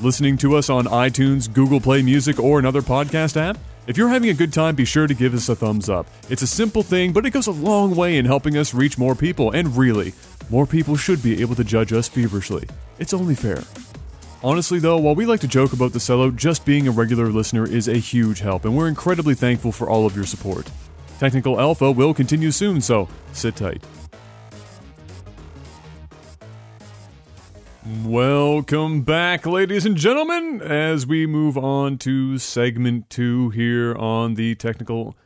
[0.00, 3.58] Listening to us on iTunes, Google Play Music, or another podcast app?
[3.88, 6.06] If you're having a good time, be sure to give us a thumbs up.
[6.30, 9.16] It's a simple thing, but it goes a long way in helping us reach more
[9.16, 10.12] people, and really,
[10.50, 12.68] more people should be able to judge us feverishly.
[13.00, 13.64] It's only fair.
[14.44, 17.66] Honestly, though, while we like to joke about the sellout, just being a regular listener
[17.66, 20.70] is a huge help, and we're incredibly thankful for all of your support.
[21.18, 23.82] Technical Alpha will continue soon, so sit tight.
[28.04, 34.54] Welcome back, ladies and gentlemen, as we move on to segment two here on the
[34.54, 35.16] Technical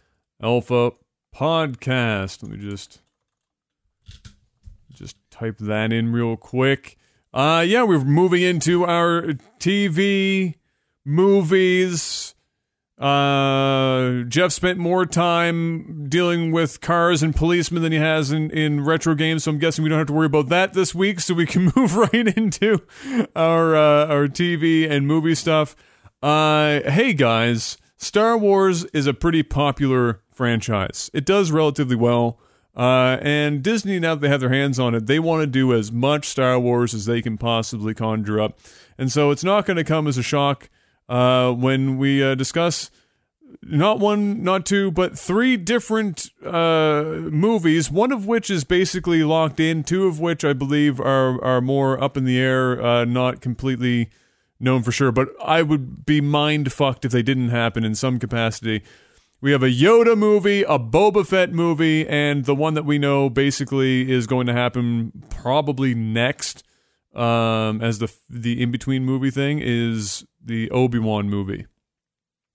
[0.40, 0.92] Alpha
[1.34, 2.42] podcast.
[2.42, 3.00] Let me just
[4.92, 6.96] just type that in real quick.
[7.34, 9.22] Uh yeah, we're moving into our
[9.58, 10.54] TV
[11.04, 12.34] movies.
[13.02, 18.84] Uh, Jeff spent more time dealing with cars and policemen than he has in, in
[18.84, 21.18] retro games, so I'm guessing we don't have to worry about that this week.
[21.18, 22.80] So we can move right into
[23.34, 25.74] our uh, our TV and movie stuff.
[26.22, 31.10] Uh, hey guys, Star Wars is a pretty popular franchise.
[31.12, 32.38] It does relatively well.
[32.76, 35.74] Uh, and Disney, now that they have their hands on it, they want to do
[35.74, 38.60] as much Star Wars as they can possibly conjure up.
[38.96, 40.70] And so it's not going to come as a shock
[41.12, 42.90] uh, when we uh, discuss
[43.62, 47.90] not one, not two, but three different uh, movies.
[47.90, 49.84] One of which is basically locked in.
[49.84, 54.08] Two of which I believe are are more up in the air, uh, not completely
[54.58, 55.12] known for sure.
[55.12, 58.82] But I would be mind fucked if they didn't happen in some capacity.
[59.42, 63.28] We have a Yoda movie, a Boba Fett movie, and the one that we know
[63.28, 66.64] basically is going to happen probably next
[67.14, 71.66] um, as the the in between movie thing is the Obi Wan movie,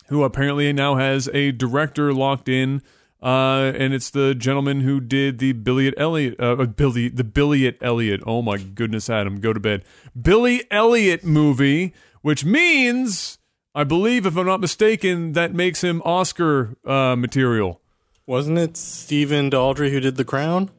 [0.07, 2.81] who apparently now has a director locked in,
[3.21, 8.21] uh, and it's the gentleman who did the Billy Elliot, uh, Billy the Billy Elliot.
[8.25, 9.83] Oh my goodness, Adam, go to bed.
[10.19, 13.37] Billy Elliot movie, which means
[13.77, 17.79] I believe, if I'm not mistaken, that makes him Oscar uh, material.
[18.25, 20.71] Wasn't it Stephen Daldry who did The Crown?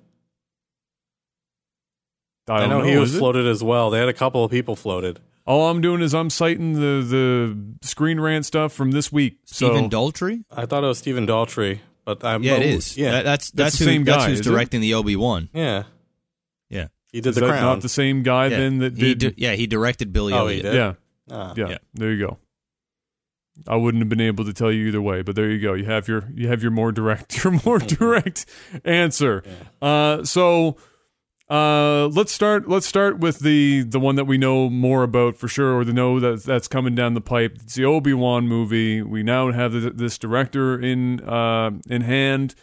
[2.49, 3.19] I, I don't know, he is was it?
[3.19, 3.91] floated as well.
[3.91, 5.21] They had a couple of people floated.
[5.47, 9.39] All I'm doing is I'm citing the the Screen Rant stuff from this week.
[9.47, 10.45] Stephen so Daldry?
[10.51, 12.97] I thought it was Stephen Daldry, but I'm Yeah, it oh, is.
[12.99, 14.51] Yeah, That- that's That's that's, the who, same that's guy, who's is it?
[14.51, 15.49] directing the Obi Wan.
[15.55, 15.85] yeah.
[16.71, 17.63] Yeah, He did is The that Crown.
[17.63, 18.59] not the same guy yeah.
[18.59, 19.37] then that he did?
[19.37, 20.75] di- yeah he directed Billy Oh, he did?
[20.75, 20.95] yeah,
[21.31, 21.55] Ah.
[21.57, 21.79] yeah, Yeah.
[21.95, 22.39] There you go.
[23.67, 25.73] I wouldn't have been able to tell you either way, but there you go.
[25.75, 28.45] You have your you have your more direct your more direct
[28.85, 29.43] answer.
[29.83, 30.77] Uh, so
[31.51, 35.49] uh, let's start let's start with the the one that we know more about for
[35.49, 37.59] sure, or the know that that's coming down the pipe.
[37.63, 39.01] It's the Obi Wan movie.
[39.01, 42.55] We now have th- this director in uh, in hand,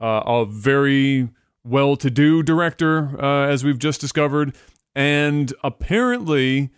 [0.00, 1.28] uh, a very
[1.64, 4.56] well to do director, uh, as we've just discovered,
[4.94, 6.70] and apparently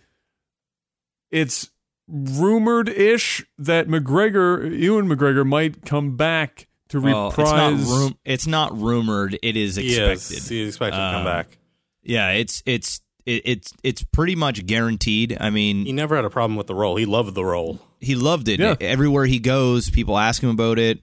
[1.31, 1.69] it's
[2.09, 6.67] rumored ish that McGregor, Ewan McGregor, might come back
[7.01, 7.79] to Well, reprise.
[7.81, 9.37] it's not rum- it's not rumored.
[9.43, 10.37] It is He expected.
[10.37, 10.49] is.
[10.49, 11.57] He's expected to come Um, back.
[12.03, 15.37] Yeah, it's it's it, it's it's pretty much guaranteed.
[15.39, 16.95] I mean, He never had a problem with the role.
[16.97, 17.79] He loved the role.
[17.99, 18.59] he loved it.
[18.59, 18.75] Yeah.
[18.81, 20.99] Everywhere he goes, people ask him about it.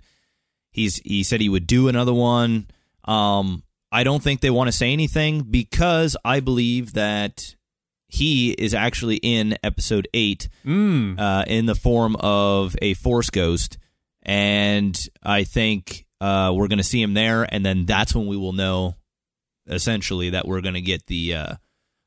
[0.71, 2.67] He's he said he would do another one.
[3.05, 7.57] Um, I don't think they want to say anything because I believe that
[8.07, 11.19] he is actually in episode eight Mm.
[11.19, 13.79] uh, in the form of a force ghost,
[14.23, 18.37] and I think uh, we're going to see him there, and then that's when we
[18.37, 18.97] will know
[19.67, 21.55] essentially that we're going to get the uh,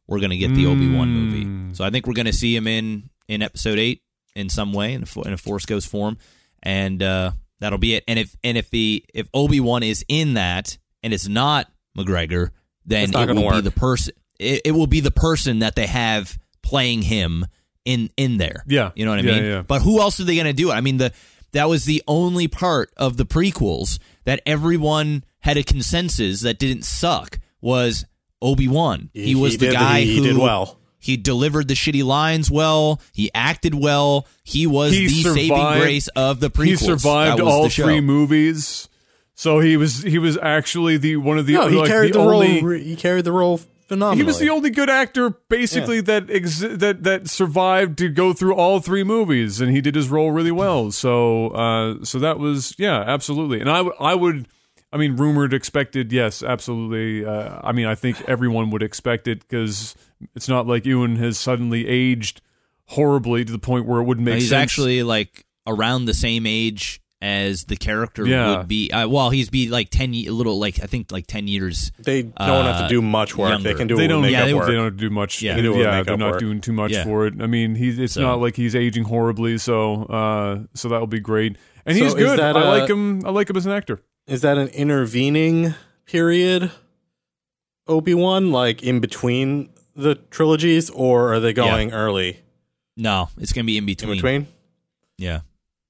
[0.08, 1.14] we're going to get the Obi Wan Mm.
[1.14, 1.76] movie.
[1.76, 4.02] So I think we're going to see him in in episode eight
[4.36, 6.18] in some way in a, in a force ghost form,
[6.62, 8.04] and uh, that'll be it.
[8.08, 12.50] And if and if the if Obi Wan is in that and it's not McGregor,
[12.86, 14.14] then not it will be the person.
[14.40, 17.46] It, it will be the person that they have playing him
[17.86, 18.64] in in there.
[18.68, 18.92] Yeah.
[18.96, 19.46] you know what I Yeah, mean.
[19.46, 19.62] yeah.
[19.62, 20.74] But who else are they going to do it?
[20.74, 21.14] I mean the
[21.54, 26.84] that was the only part of the prequels that everyone had a consensus that didn't
[26.84, 28.06] suck was
[28.42, 29.10] Obi Wan.
[29.14, 30.80] He, He- was he the did- guy he who did well.
[31.00, 33.02] He delivered the shitty lines well.
[33.12, 34.26] He acted well.
[34.46, 36.66] He was He the saving grace of the prequels.
[36.66, 37.84] He survived That was all the show.
[37.84, 38.88] three movies.
[39.36, 42.20] So he was he was actually the one of the No, he like, carried the,
[42.20, 42.80] the, only role.
[42.80, 44.18] He carried the role phenomenally.
[44.18, 48.56] he was the only good actor basically that exi- that that survived to go through
[48.56, 50.92] all three movies and he did his role really well.
[50.92, 53.60] So uh so that was yeah, absolutely.
[53.62, 54.48] And I w- I would
[54.92, 57.26] I mean rumored expected yes, absolutely.
[57.26, 59.96] Uh, I mean I think everyone would expect it cuz
[60.36, 62.42] it's not like Ewan has suddenly aged
[62.88, 64.64] horribly to the point where it wouldn't make He's sense.
[64.64, 68.58] actually like around the same age as the character Yeah.
[68.58, 68.92] would be.
[68.92, 71.92] Uh, well, he's be like ten, ye- a little like I think like ten years.
[71.98, 73.62] They don't have to Uh, do much work.
[73.62, 73.96] They can do.
[73.96, 74.22] They don't.
[74.24, 74.68] makeup yeah, they- work.
[74.68, 75.42] They don't do much.
[75.42, 75.52] Yeah.
[75.52, 76.40] Yeah, They do it with they're makeup not work.
[76.42, 77.04] doing too much Yeah.
[77.06, 77.36] for it.
[77.42, 79.58] I mean, he's it's So- not like he's aging horribly.
[79.58, 81.56] So, uh, so that'll be great.
[81.86, 82.40] And So he's is good.
[82.40, 83.26] that, I uh, like him.
[83.26, 84.02] I like him as an actor.
[84.28, 85.76] Is that an intervening
[86.06, 86.72] period,
[87.88, 92.40] Obi Wan, like in between the trilogies, or are they going early
[92.98, 94.16] No, it's gonna be in in between.
[94.16, 94.48] between?
[95.18, 95.42] Yeah,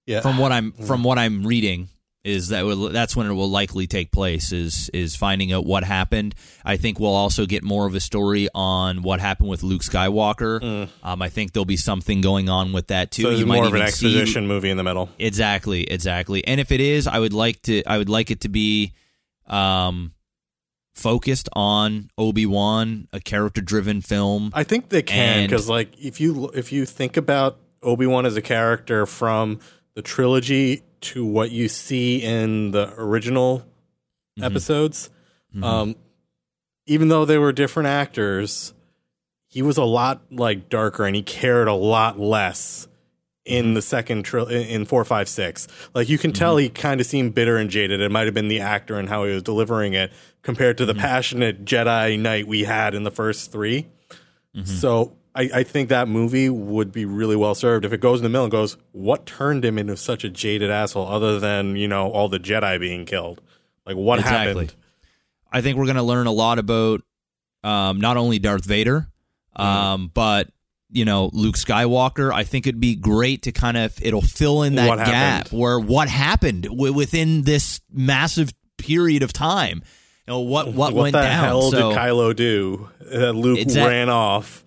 [0.06, 0.22] Yeah.
[0.22, 1.88] from what I'm from what I'm reading
[2.26, 4.52] is that will, that's when it will likely take place.
[4.54, 6.36] Is is finding out what happened.
[6.64, 10.88] I think we'll also get more of a story on what happened with Luke Skywalker.
[11.04, 13.24] Um, I think there'll be something going on with that too.
[13.24, 15.10] so you might more of an even see- exposition movie in the middle.
[15.20, 16.46] Exactly, exactly.
[16.48, 18.94] And if it is, I would like to I would like it to be
[19.48, 20.14] um
[20.94, 24.52] focused on Obi-Wan, a character-driven film.
[24.54, 28.38] I think they can because, like, if you if you think about Obi Wan as
[28.38, 29.60] a character from
[29.96, 33.66] the trilogy to what you see in the original
[34.40, 34.46] Mm-hmm.
[34.46, 35.12] episodes,
[35.62, 35.96] um,
[36.88, 38.74] even though they were different actors,
[39.48, 42.88] he was a lot like darker and he cared a lot less
[43.46, 43.58] Mm-hmm.
[43.68, 45.68] in the second tri- in four, five, six.
[45.94, 48.00] Like you can tell he kind of seemed bitter and jaded.
[48.02, 50.12] It might have been the actor and how he was delivering it
[50.42, 50.88] compared Mm-hmm.
[50.88, 53.86] to the passionate Jedi Knight we had in the first 3
[54.56, 54.64] Mm-hmm.
[54.66, 58.24] So I, I think that movie would be really well served if it goes in
[58.24, 61.88] the middle and goes, what turned him into such a jaded asshole other than you
[61.88, 63.42] know all the Jedi being killed?
[63.86, 64.48] Like what Exactly.
[64.66, 64.76] happened?
[65.52, 67.02] I think we're going to learn a lot about
[67.64, 69.08] um, not only Darth Vader,
[69.56, 70.50] um, but
[70.92, 72.32] you know Luke Skywalker.
[72.32, 76.10] I think it'd be great to kind of it'll fill in that gap where what
[76.10, 79.82] happened w- within this massive period of time.
[80.28, 81.44] You know what what, What went the down.
[81.44, 82.90] hell so, did Kylo do?
[83.12, 84.63] That Luke ran off.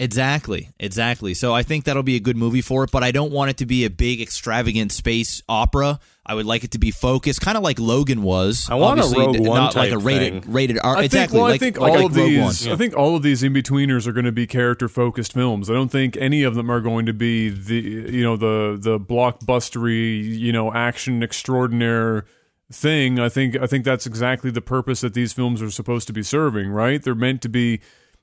[0.00, 1.34] Exactly, exactly.
[1.34, 3.56] So I think that'll be a good movie for it, but I don't want it
[3.58, 5.98] to be a big extravagant space opera.
[6.24, 8.68] I would like it to be focused, kind of like Logan was.
[8.70, 10.52] I want a Obviously, Rogue One not like a rated thing.
[10.52, 10.98] rated R.
[10.98, 11.08] I exactly.
[11.08, 11.32] think.
[11.32, 12.66] Well, like, I think like all like of these.
[12.66, 12.74] One.
[12.74, 15.68] I think all of these in betweeners are going to be character focused films.
[15.68, 19.00] I don't think any of them are going to be the you know the the
[19.00, 22.24] blockbustery you know action extraordinaire
[22.70, 23.18] thing.
[23.18, 26.22] I think I think that's exactly the purpose that these films are supposed to be
[26.22, 26.68] serving.
[26.70, 27.02] Right?
[27.02, 27.80] They're meant to be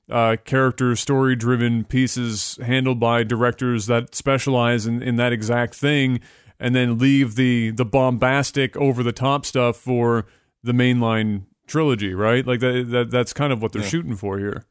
[0.10, 6.20] uh, character story driven pieces handled by directors that specialize in, in that exact thing
[6.60, 10.26] and then leave the the bombastic over the top stuff for
[10.64, 14.66] the mainline trilogy right like that, that that's kind of what they're shooting for here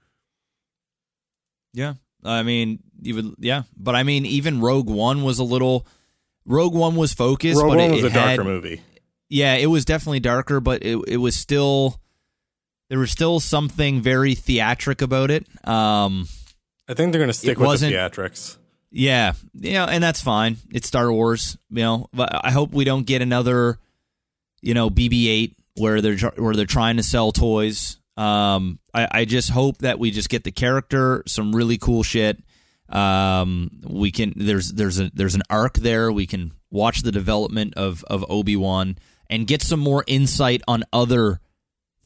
[1.72, 1.94] Yeah.
[2.24, 3.64] I mean, you would, yeah.
[3.76, 5.86] But I mean, even Rogue One was a little.
[6.46, 8.80] Rogue One was focused, Rogue but One it, was it a darker movie.
[9.28, 12.00] Yeah, it was definitely darker, but it it was still.
[12.88, 15.46] There was still something very theatric about it.
[15.66, 16.28] Um,
[16.88, 18.58] I think they're going to stick with the theatrics.
[18.90, 20.58] yeah, yeah, and that's fine.
[20.70, 22.08] It's Star Wars, you know.
[22.12, 23.78] But I hope we don't get another,
[24.60, 27.98] you know, BB-8 where they're where they're trying to sell toys.
[28.16, 32.38] Um, I, I just hope that we just get the character, some really cool shit.
[32.88, 36.12] Um, we can there's there's a there's an arc there.
[36.12, 38.98] We can watch the development of of Obi Wan
[39.30, 41.40] and get some more insight on other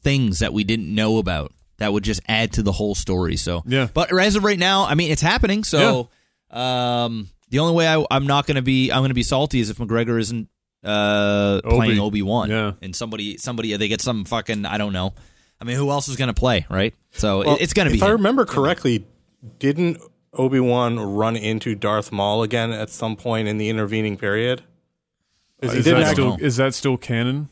[0.01, 3.35] things that we didn't know about that would just add to the whole story.
[3.37, 3.87] So Yeah.
[3.93, 5.63] but as of right now, I mean, it's happening.
[5.63, 6.09] So,
[6.51, 9.59] um, the only way I, I'm not going to be I'm going to be salty
[9.59, 10.49] is if McGregor isn't
[10.83, 11.75] uh Obi.
[11.75, 12.49] playing Obi Wan.
[12.49, 12.71] Yeah.
[12.81, 15.13] and somebody somebody they get some fucking I don't know.
[15.61, 16.65] I mean, who else is going to play?
[16.69, 16.93] Right.
[17.11, 17.97] So Well, it's going to be.
[17.97, 19.05] If I remember correctly,
[19.57, 19.97] didn't
[20.33, 24.61] Obi Wan run into Darth Maul again at some point in the intervening period?
[25.61, 27.49] is didn't that still is that still canon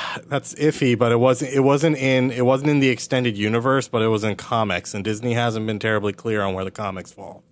[0.26, 1.52] that's iffy, but it wasn't.
[1.52, 2.30] It wasn't in.
[2.30, 5.78] It wasn't in the extended universe, but it was in comics, and Disney hasn't been
[5.78, 7.42] terribly clear on where the comics fall.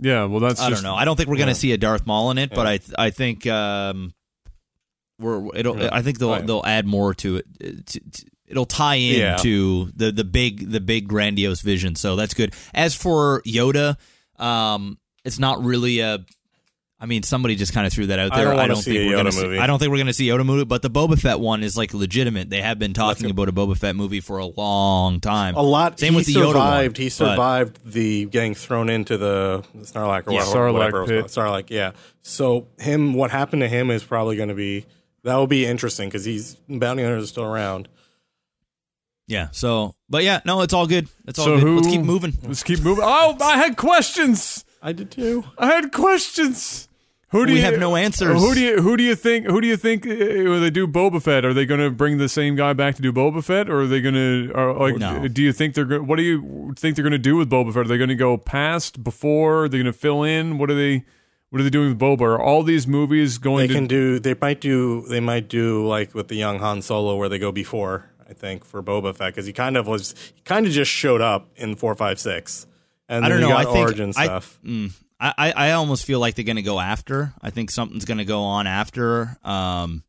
[0.00, 0.96] yeah well that's I just don't know.
[0.96, 3.10] I don't think we're going to see a Darth Maul in it, but I I
[3.10, 4.12] think um
[5.18, 5.88] we're it'll Yeah.
[5.92, 6.46] I think they'll Right.
[6.46, 7.46] they'll add more to it.
[7.62, 9.36] uh, to- to- it'll tie in Yeah.
[9.38, 11.96] to the the big the big grandiose vision.
[11.96, 12.54] So that's good.
[12.74, 13.96] As for Yoda,
[14.38, 16.24] um it's not really a
[17.00, 18.40] I mean, somebody just kind of threw that out there.
[18.40, 19.42] I don't wanna think see a we're gonna Yoda see.
[19.44, 19.58] movie.
[19.58, 21.76] I don't think we're going to see Yoda movie, but the Boba Fett one is
[21.76, 22.50] like legitimate.
[22.50, 25.54] They have been talking about a Boba Fett movie for a long time.
[25.54, 26.00] A lot.
[26.00, 26.96] Same with the Yoda one, survived.
[26.96, 30.40] he but- survived the getting thrown into the Snarlack or Yeah.
[30.40, 31.20] whatever, Sarlacc whatever pit.
[31.20, 31.30] called.
[31.30, 31.70] Sarlacc.
[31.70, 31.92] Yeah.
[32.22, 34.84] So him, what happened to him is probably going to be
[35.22, 37.88] that will be interesting because he's bounty hunters are still around.
[39.28, 39.48] Yeah.
[39.52, 41.08] So, but yeah, no, it's all good.
[41.26, 41.62] It's all so good.
[41.62, 42.32] who Let's keep moving.
[42.42, 45.44] let's keep moving oh I had questions I did too.
[45.58, 46.87] I had questions
[47.30, 48.40] who do We you have no answers.
[48.40, 50.86] Who do you who do you think who do you think uh, when they do
[50.86, 51.44] Boba Fett?
[51.44, 53.86] Are they going to bring the same guy back to do Boba Fett, or are
[53.86, 54.52] they going to?
[54.78, 55.28] Like, No.
[55.28, 55.84] do you think they're?
[55.84, 57.84] go- What do you think they're going to do with Boba Fett?
[57.84, 59.64] Are they going to go past, before?
[59.64, 60.58] Are they going to fill in?
[60.58, 61.04] What are they?
[61.50, 62.20] What are they doing with Boba?
[62.22, 63.74] Are all these movies going They to?
[63.74, 64.18] can do.
[64.18, 65.06] They might do.
[65.08, 68.10] They might do like with the young Han Solo, where they go before.
[68.28, 70.14] I think for Boba Fett because he kind of was.
[70.34, 72.66] He kind of just showed up in four, five, six,
[73.08, 73.56] and I don't know.
[73.56, 74.58] I think origin I, stuff.
[74.64, 77.32] mm, I, I I almost feel like they're going to go after.
[77.42, 79.36] I think something's going to go on after.
[79.42, 80.04] Um,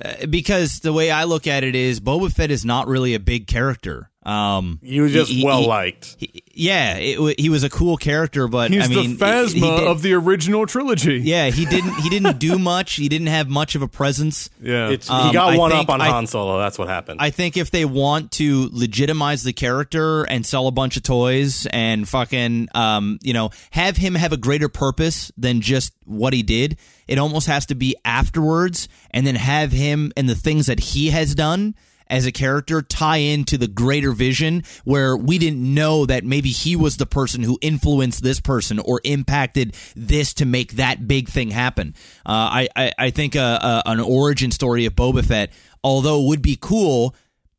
[0.00, 3.20] uh, because the way I look at it is Boba Fett is not really a
[3.20, 4.10] big character.
[4.26, 6.16] Um, he was just he- well he- liked.
[6.18, 9.60] he- yeah, it, he was a cool character, but He's I mean, the Phasma he-
[9.60, 11.18] he did- of the original trilogy.
[11.22, 11.94] Yeah, he didn't.
[12.00, 12.94] He didn't do much.
[12.94, 14.50] He didn't have much of a presence.
[14.60, 14.88] yeah.
[14.88, 16.58] It's, Um, he got I one think up on I- Han Solo.
[16.58, 17.20] That's what happened.
[17.22, 21.66] I think if they want to legitimize the character and sell a bunch of toys
[21.66, 26.42] and fucking, um, you know, have him have a greater purpose than just what he
[26.42, 30.80] did, it almost has to be afterwards, and then have him and the things that
[30.80, 31.74] he has done
[32.08, 36.76] as a character tie into the greater vision where we didn't know that maybe he
[36.76, 41.50] was the person who influenced this person or impacted this to make that big thing
[41.50, 41.94] happen.
[42.24, 42.30] Uh,
[42.66, 45.50] I, I I think a, a, an origin story of Boba Fett,
[45.82, 47.14] although would be cool.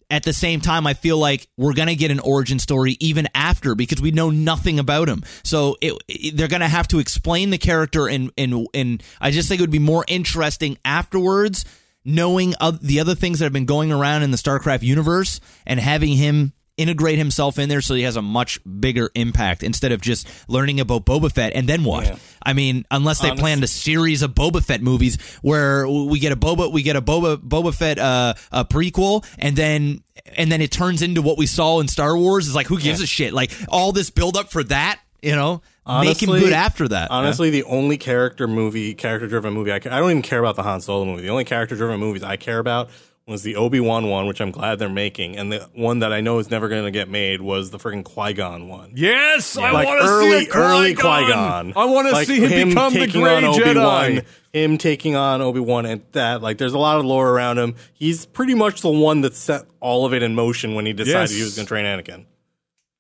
[0.09, 3.75] At the same time, I feel like we're gonna get an origin story even after
[3.75, 5.21] because we know nothing about him.
[5.43, 9.49] So it, it- they're gonna have to explain the character, and and and I just
[9.49, 11.65] think it would be more interesting afterwards
[12.07, 16.13] knowing the other things that have been going around in the StarCraft universe and having
[16.13, 20.27] him integrate himself in there so he has a much bigger impact instead of just
[20.47, 22.05] learning about Boba Fett and then what?
[22.05, 22.15] Yeah.
[22.41, 26.31] I mean, unless they Honest- planned a series of Boba Fett movies where we get
[26.31, 30.01] a Boba we get a Boba Boba Fett uh, a prequel and then
[30.37, 33.01] and then it turns into what we saw in Star Wars is like who gives
[33.01, 33.33] a shit?
[33.33, 35.61] Like all this build up for that, you know?
[35.87, 37.11] Make him good after that.
[37.11, 40.63] Honestly, the only character movie, character driven movie, I, I don't even care about the
[40.63, 41.21] Han Solo movie.
[41.23, 42.89] The only character driven movies I care about
[43.25, 46.21] was the Obi Wan one, which I'm glad they're making, and the one that I
[46.21, 48.93] know is never going to get made was the freaking Qui Gon one.
[48.95, 51.73] yes, I like want to early, see a early Qui Qui-Gon.
[51.75, 54.25] I want to see him, become the taking Grey Jedi.
[54.53, 56.41] Him taking on Obi Wan and that.
[56.41, 57.75] Like, there's a lot of lore around him.
[57.93, 61.19] He's pretty much the one that set all of it in motion when he decided
[61.29, 61.31] Yes.
[61.31, 62.25] he was going to train Anakin.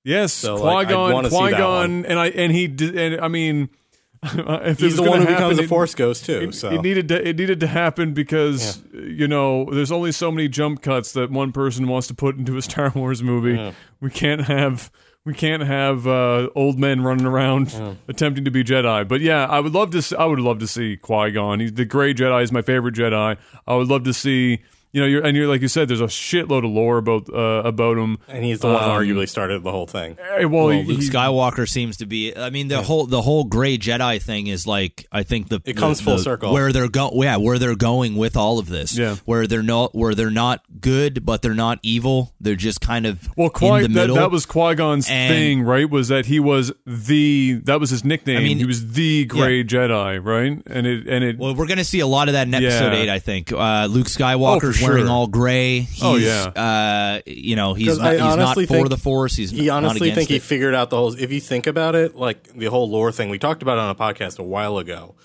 [0.07, 2.97] Yes, So, Qui like, I'd Gon, wanna Qui-Gon, and I and he did.
[2.97, 3.69] And I mean,
[4.23, 6.39] if He's the one who happen, becomes a Force Ghost too.
[6.49, 10.31] It, so it needed to it needed to happen because you know there's only so
[10.31, 13.73] many jump cuts that one person wants to put into a Star Wars movie.
[13.99, 14.91] We can't have
[15.25, 19.05] we can't have uh, old men running around attempting to be Jedi.
[19.05, 20.01] But yeah, I would love to.
[20.01, 21.59] See, I would love to see Qui Gon.
[21.73, 23.37] The Gray Jedi is my favorite Jedi.
[23.67, 24.61] I would love to see.
[24.97, 25.87] You know, you're, and you're like you said.
[25.89, 28.17] There's a shitload of lore about uh, about him.
[28.27, 30.17] and he's the one who Um, arguably started the whole thing.
[30.19, 32.35] Eh, Well, Well, he- Luke he- Skywalker seems to be.
[32.35, 35.05] I mean, the whole the whole gray Jedi thing is like.
[35.11, 36.51] I think the It comes the- full the- circle.
[36.51, 37.21] where they're going.
[37.21, 38.97] Yeah, where they're going with all of this.
[38.97, 39.17] Yeah.
[39.25, 42.33] where they're not where they're not good, but they're not evil.
[42.41, 44.15] They're just kind of Well, in Qui, the that, middle.
[44.15, 45.87] that was Qui Gon's thing, right?
[45.87, 48.37] Was that he was the that was his nickname.
[48.37, 50.57] I mean- he was the Gray Jedi, right?
[50.65, 52.93] And it and it Well, we're going to see a lot of that in episode
[52.93, 52.99] Yeah.
[52.99, 53.09] eight.
[53.09, 55.11] I think uh, Luke Skywalker's Oh, for wearing sure.
[55.13, 55.81] all gray.
[55.81, 56.45] He's, Oh, yeah.
[56.47, 59.35] Uh, you know, he's 'Cause not, I he's not for the Force.
[59.35, 60.41] He's He honestly against think he it.
[60.43, 61.13] figured out the whole.
[61.13, 63.89] If you think about it, like the whole lore thing, we talked about it on
[63.89, 65.15] a podcast a while ago.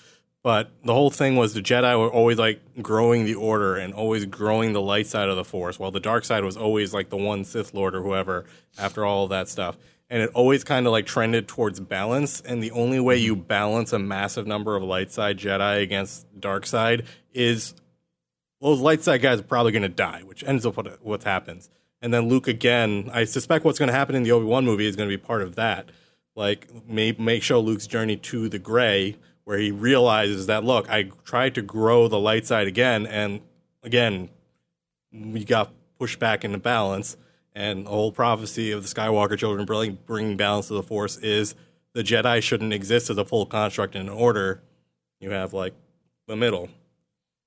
[0.43, 4.25] But the whole thing was the Jedi were always like growing the Order and always
[4.25, 7.15] growing the light side of the Force, while the dark side was always like the
[7.17, 8.43] one Sith Lord or whoever.
[8.77, 9.77] After all of that stuff,
[10.09, 12.41] and it always kind of like trended towards balance.
[12.41, 16.65] And the only way you balance a massive number of light side Jedi against dark
[16.65, 17.03] side
[17.33, 17.73] is
[18.63, 21.23] well, those light side guys are probably going to die, which ends up what what
[21.23, 21.69] happens.
[22.01, 23.09] And then Luke again.
[23.11, 25.21] I suspect what's going to happen in the Obi Wan movie is going to be
[25.21, 25.89] part of that.
[26.33, 31.11] Like, make make show Luke's journey to the gray, where he realizes that look, I
[31.25, 33.41] tried to grow the light side again, and
[33.83, 34.29] again,
[35.11, 37.17] we got pushed back into balance.
[37.51, 41.53] And the whole prophecy of the Skywalker children bringing, bringing balance to the Force is
[41.93, 44.63] the Jedi shouldn't exist as a full construct in order.
[45.19, 45.73] You have like
[46.27, 46.69] the middle.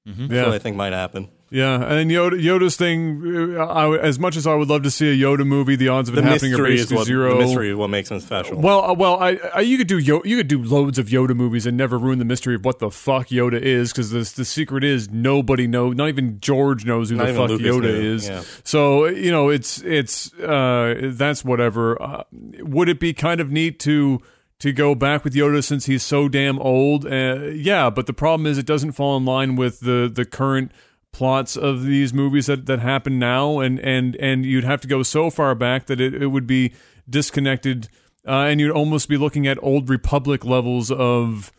[0.06, 1.28] That's yeah what I think might happen.
[1.50, 1.74] yeah.
[1.82, 3.56] And Yoda, Yoda's thing.
[3.56, 6.08] uh, I, as much as I would love to see a Yoda movie, the odds
[6.08, 7.34] of it The happening are mystery is basically what zero.
[7.34, 8.60] the mystery is what makes him special.
[8.60, 11.34] Well, uh, well, I, I you could do Yo- you could do loads of Yoda
[11.34, 14.44] movies and never ruin the mystery of what the fuck Yoda is because the the
[14.44, 18.14] secret is nobody knows, not even George knows who Not the fuck Lucas Yoda knew,
[18.14, 18.28] is.
[18.28, 18.42] yeah.
[18.62, 22.00] So you know, it's it's uh, that's whatever.
[22.00, 22.22] Uh,
[22.60, 24.20] would it be kind of neat to?
[24.60, 27.90] To go back with Yoda since he's so damn old, uh, yeah.
[27.90, 30.72] But the problem is, it doesn't fall in line with the the current
[31.16, 33.58] plots of these movies that, that happen now.
[33.58, 36.72] And, and and you'd have to go so far back that it, it would be
[37.08, 37.88] disconnected
[38.26, 41.52] uh, and you'd almost be looking at old republic levels of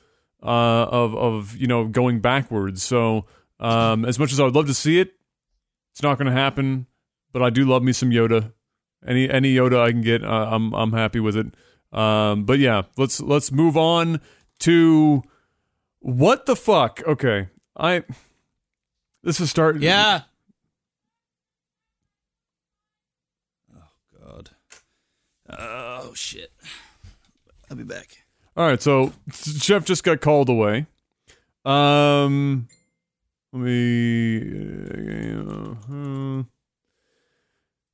[0.44, 2.84] uh, of of you know going backwards.
[2.84, 3.26] So
[3.60, 5.14] um, as much as I would love to see it
[5.92, 6.86] it's not going to happen
[7.34, 8.54] but I do love me some Yoda.
[9.06, 11.48] Any any Yoda I can get uh, I'm I'm happy with it
[11.92, 14.20] um, but yeah let's let's move on
[14.60, 15.24] to
[16.00, 17.02] what the fuck?
[17.06, 18.04] Okay, I
[19.24, 19.82] this is starting.
[19.82, 20.22] Yeah.
[23.76, 24.50] Oh God.
[25.50, 26.52] Oh shit.
[27.70, 28.24] I'll be back.
[28.56, 30.88] All right, so Jeff just got called away.
[31.66, 32.68] Um,
[33.52, 34.40] let me.
[35.36, 36.44] uh,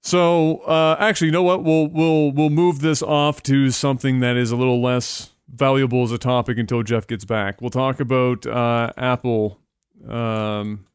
[0.03, 1.63] so uh, actually, you know what?
[1.63, 6.11] We'll we'll we'll move this off to something that is a little less valuable as
[6.11, 7.61] a topic until Jeff gets back.
[7.61, 9.59] We'll talk about uh, Apple.
[10.07, 10.85] Um,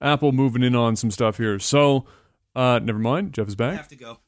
[0.00, 1.58] Apple moving in on some stuff here.
[1.58, 2.06] So,
[2.54, 3.32] uh, never mind.
[3.34, 3.76] Jeff is I back.
[3.76, 4.18] have to go.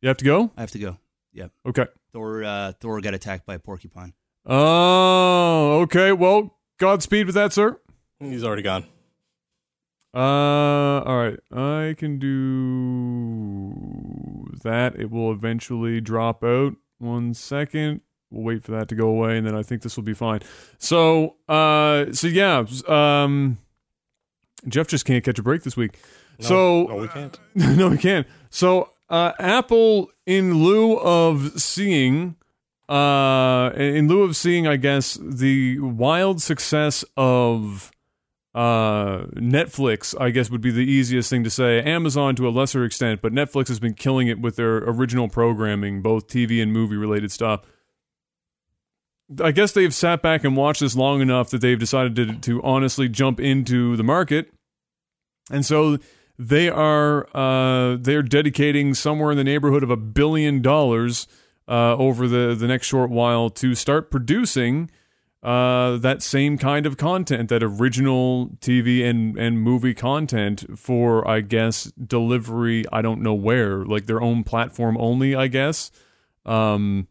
[0.00, 0.50] You have to go.
[0.56, 0.98] I have to go.
[1.32, 1.52] Yep.
[1.66, 1.86] Okay.
[2.12, 2.44] Thor.
[2.44, 4.12] Uh, Thor got attacked by a porcupine.
[4.46, 6.12] Oh, okay.
[6.12, 7.78] Well, Godspeed with that, sir.
[8.20, 8.86] He's already gone.
[10.14, 11.38] Uh, all right.
[11.52, 13.74] I can do
[14.62, 14.96] that.
[14.96, 16.74] It will eventually drop out.
[16.98, 18.00] One second.
[18.30, 20.40] We'll wait for that to go away, and then I think this will be fine.
[20.78, 23.56] So, uh, so yeah, um,
[24.66, 25.98] Jeff just can't catch a break this week.
[26.40, 27.38] so, no, we can't.
[27.54, 28.26] no, we can't.
[28.50, 32.36] So, uh, Apple, in lieu of seeing,
[32.88, 37.90] uh, in lieu of seeing, I guess, the wild success of
[38.54, 41.82] uh, Netflix, I guess would be the easiest thing to say.
[41.82, 46.02] Amazon to a lesser extent, but Netflix has been killing it with their original programming,
[46.02, 47.60] both TV and movie related stuff.
[49.42, 52.62] I guess they've sat back and watched this long enough that they've decided to, to
[52.62, 54.50] honestly jump into the market.
[55.50, 55.98] And so
[56.38, 61.26] they are uh, they're dedicating somewhere in the neighborhood of a billion dollars
[61.68, 64.90] uh, over the, the next short while to start producing
[65.42, 71.42] uh, that same kind of content, that original TV and, and movie content for, I
[71.42, 72.84] guess, delivery.
[72.92, 75.92] I don't know where, like their own platform only, I guess.
[76.44, 77.06] Um,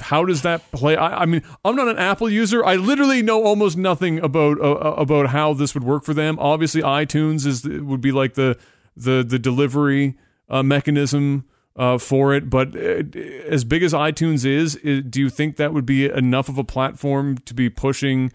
[0.00, 0.96] how does that play?
[0.96, 2.64] I, I mean, I'm not an Apple user.
[2.64, 6.38] I literally know almost nothing about uh, about how this would work for them.
[6.38, 8.58] Obviously, iTunes is would be like the
[8.96, 10.16] the the delivery
[10.48, 11.44] uh, mechanism
[11.76, 12.50] uh, for it.
[12.50, 13.02] But uh,
[13.46, 17.38] as big as iTunes is, do you think that would be enough of a platform
[17.38, 18.32] to be pushing,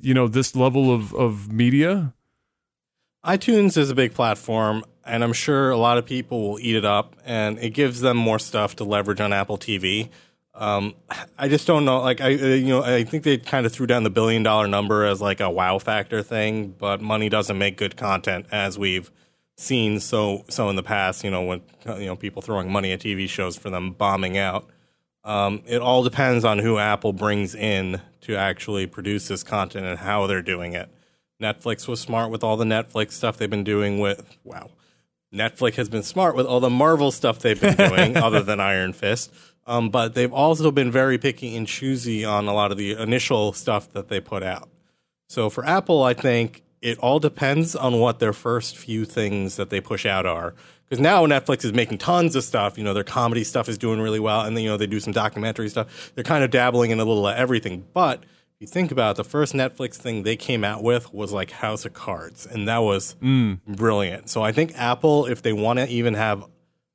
[0.00, 2.14] you know, this level of of media?
[3.24, 6.84] iTunes is a big platform, and I'm sure a lot of people will eat it
[6.84, 10.08] up, and it gives them more stuff to leverage on Apple TV.
[10.54, 10.94] Um,
[11.38, 12.00] I just don't know.
[12.00, 15.04] Like I, you know, I think they kind of threw down the billion dollar number
[15.04, 19.10] as like a wow factor thing, but money doesn't make good content, as we've
[19.56, 21.24] seen so so in the past.
[21.24, 24.68] You know, when you know people throwing money at TV shows for them bombing out.
[25.24, 30.00] Um, it all depends on who Apple brings in to actually produce this content and
[30.00, 30.90] how they're doing it.
[31.40, 34.70] Netflix was smart with all the Netflix stuff they've been doing with wow.
[35.32, 38.92] Netflix has been smart with all the Marvel stuff they've been doing, other than Iron
[38.92, 39.32] Fist.
[39.66, 43.52] Um, but they've also been very picky and choosy on a lot of the initial
[43.52, 44.68] stuff that they put out.
[45.28, 49.70] So for Apple, I think it all depends on what their first few things that
[49.70, 50.54] they push out are.
[50.84, 52.76] Because now Netflix is making tons of stuff.
[52.76, 55.00] You know, their comedy stuff is doing really well, and then you know they do
[55.00, 56.12] some documentary stuff.
[56.14, 57.86] They're kind of dabbling in a little of everything.
[57.94, 61.32] But if you think about it, the first Netflix thing they came out with was
[61.32, 63.16] like House of Cards, and that was
[63.66, 64.28] brilliant.
[64.28, 66.44] So I think Apple, if they want to even have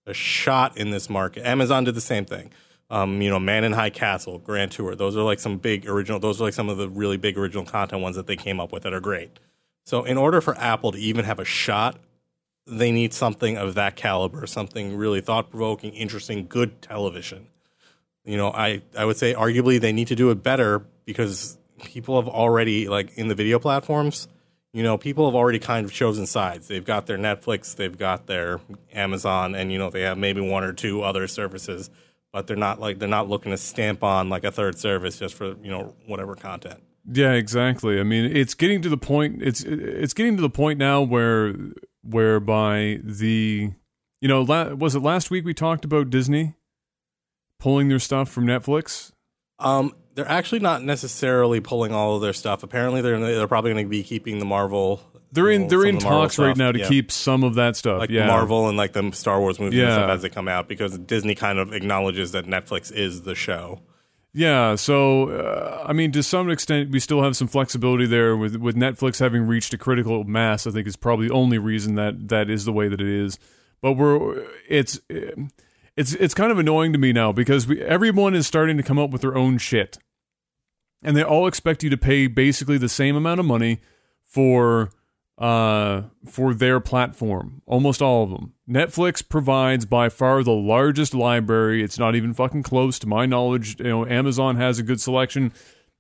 [0.06, 2.52] a shot in this market, Amazon did the same thing.
[2.90, 4.96] Um, you know, Man in High Castle, Grand Tour.
[4.96, 6.20] Those are like some big original.
[6.20, 8.72] Those are like some of the really big original content ones that they came up
[8.72, 9.40] with that are great.
[9.88, 11.98] So in order for Apple to even have a shot,
[12.66, 17.48] they need something of that caliber, something really thought provoking, interesting, good television.
[18.26, 22.22] You know, I, I would say arguably they need to do it better because people
[22.22, 24.28] have already like in the video platforms,
[24.74, 26.68] you know, people have already kind of chosen sides.
[26.68, 28.60] They've got their Netflix, they've got their
[28.92, 31.90] Amazon, and you know, they have maybe one or two other services,
[32.34, 35.36] but they're not like they're not looking to stamp on like a third service just
[35.36, 36.84] for, you know, whatever content.
[37.10, 38.00] Yeah, exactly.
[38.00, 39.42] I mean, it's getting to the point.
[39.42, 41.54] It's it's getting to the point now where
[42.04, 43.72] whereby the
[44.22, 46.56] you know la- was it last week we talked about Disney
[47.60, 49.12] pulling their stuff from Netflix.
[49.60, 52.64] Um, they're actually not necessarily pulling all of their stuff.
[52.64, 55.02] Apparently, they're they're probably going to be keeping the Marvel.
[55.32, 56.88] They're in you know, they're in the talks right now to Yeah.
[56.88, 58.00] keep some of that stuff.
[58.00, 60.68] like yeah, Marvel and like the Star Wars movies and stuff as they come out
[60.68, 63.82] because Disney kind of acknowledges that Netflix is the show.
[64.38, 68.58] Yeah, so uh, I mean, to some extent, we still have some flexibility there with
[68.58, 70.68] with Netflix having reached a critical mass.
[70.68, 73.40] I think is probably the only reason that that is the way that it is.
[73.82, 78.46] But we're it's it's it's kind of annoying to me now because we, everyone is
[78.46, 79.98] starting to come up with their own shit,
[81.02, 83.82] and they all expect you to pay basically the same amount of money
[84.24, 84.92] for
[85.38, 87.62] uh, for their platform.
[87.66, 88.54] Almost all of them.
[88.68, 91.84] Netflix provides by far the largest library.
[91.84, 93.80] It's not even fucking close to my knowledge.
[93.80, 95.54] You know, Amazon has a good selection,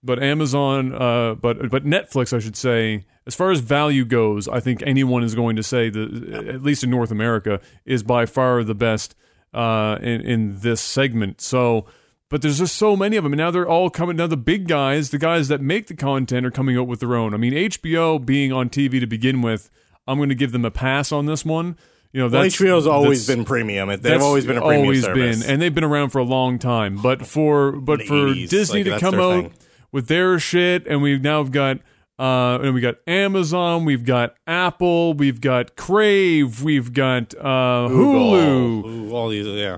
[0.04, 4.60] but Amazon, uh, but but Netflix, I should say, as far as value goes, I
[4.60, 8.64] think anyone is going to say that at least in North America is by far
[8.64, 9.16] the best
[9.54, 11.42] uh, in in this segment.
[11.42, 11.86] So.
[12.30, 14.18] But there's just so many of them, and now they're all coming.
[14.18, 17.16] Now the big guys, the guys that make the content, are coming out with their
[17.16, 17.34] own.
[17.34, 19.70] I mean, HBO being on TV to begin with,
[20.08, 21.78] I'm going to give them a pass on this one.
[22.12, 23.90] You know, Well, that's HBO's always been premium.
[24.02, 25.42] They've always been a premium always service.
[25.42, 26.98] been, and they've been around for a long time.
[27.02, 29.54] But for but for 80s, Disney like, to come out thing.
[29.92, 31.80] with their shit, and we've now got
[32.20, 38.84] uh, and we got Amazon, we've got Apple, we've got Crave, we've got uh, Hulu,
[38.84, 39.78] Google, all these, yeah.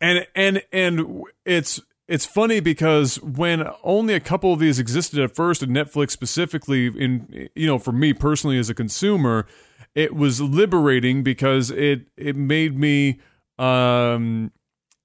[0.00, 5.34] And and and it's it's funny because when only a couple of these existed at
[5.34, 9.46] first, and Netflix specifically, in you know, for me personally as a consumer,
[9.94, 13.20] it was liberating because it it made me
[13.58, 14.52] um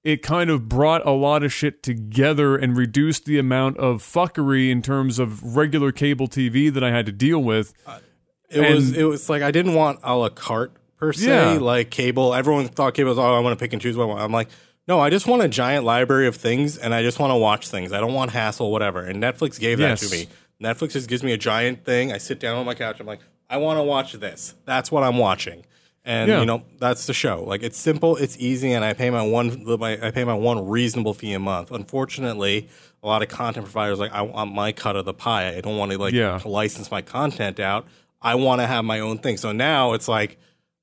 [0.02, 4.70] it kind of brought a lot of shit together and reduced the amount of fuckery
[4.70, 7.72] in terms of regular cable TV that I had to deal with.
[8.50, 11.58] It was it was like I didn't want a la carte per se, Yeah.
[11.58, 12.34] like cable.
[12.34, 14.20] Everyone thought cable was oh I want to pick and choose what I want.
[14.20, 14.48] I'm like,
[14.88, 17.68] no, I just want a giant library of things and I just want to watch
[17.68, 17.92] things.
[17.92, 19.02] I don't want hassle, whatever.
[19.02, 20.00] And Netflix gave Yes.
[20.00, 20.28] that to me.
[20.62, 22.12] Netflix just gives me a giant thing.
[22.12, 23.00] I sit down on my couch.
[23.00, 23.20] I'm like,
[23.50, 24.54] I want to watch this.
[24.64, 25.64] That's what I'm watching.
[26.04, 26.40] And Yeah.
[26.40, 27.44] you know that's the show.
[27.44, 30.66] Like it's simple, it's easy, and I pay my one my, I pay my one
[30.68, 31.70] reasonable fee a month.
[31.70, 32.68] Unfortunately,
[33.02, 35.48] a lot of content providers like I want my cut of the pie.
[35.56, 36.38] I don't want to like Yeah.
[36.38, 37.86] to license my content out.
[38.20, 39.38] I want to have my own thing.
[39.38, 40.38] So now it's like,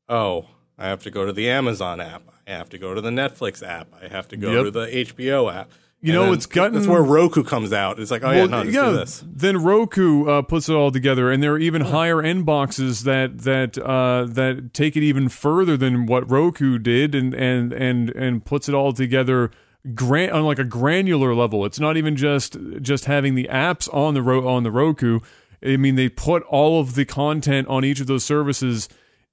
[0.10, 0.46] oh,
[0.78, 2.24] I have to go to the Amazon app.
[2.52, 3.88] I have to go to the Netflix app.
[4.04, 4.64] I have to go Yep.
[4.66, 5.72] to the HBO app.
[6.04, 8.00] You know, it's gotten- that's where Roku comes out.
[8.00, 9.24] It's like, oh yeah, no, do this.
[9.32, 13.40] Then Roku uh, puts it all together, and there are even higher end boxes that
[13.44, 18.44] that uh, that take it even further than what Roku did, and and and and
[18.44, 19.52] puts it all together.
[19.96, 24.16] Gran- on like a granular level, it's not even just just having the apps on
[24.16, 25.20] the ro- on the Roku.
[25.64, 28.90] I mean, they put all of the content on each of those services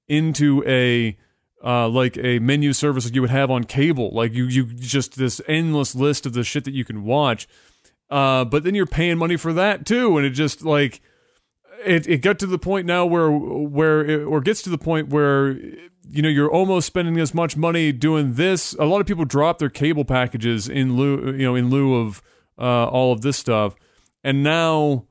[0.07, 1.17] into a
[1.63, 4.11] uh, like a menu service like you would have on cable.
[4.11, 7.47] Like you, you just this endless list of the shit that you can watch.
[8.09, 11.01] Uh, but then you're paying money for that too, and it just like
[11.85, 15.09] it, it got to the point now where where it, or gets to the point
[15.09, 18.73] where you know you're almost spending as much money doing this.
[18.79, 22.21] A lot of people drop their cable packages in lieu you know in lieu of
[22.57, 23.75] uh, all of this stuff,
[24.23, 25.05] and now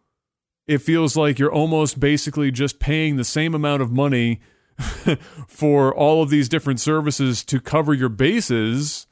[0.66, 4.40] it feels like you're almost basically just paying the same amount of money
[5.48, 9.06] for all of these different services to cover your bases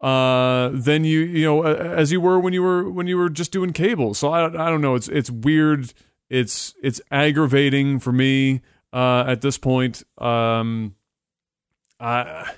[0.00, 3.52] uh than you you know as you were when you were when you were just
[3.52, 4.14] doing cable.
[4.14, 4.94] So i, I don't know.
[4.94, 5.92] It's it's weird.
[6.30, 8.62] It's it's aggravating for me
[8.92, 10.02] uh at this point.
[10.18, 10.94] Um
[11.98, 12.50] i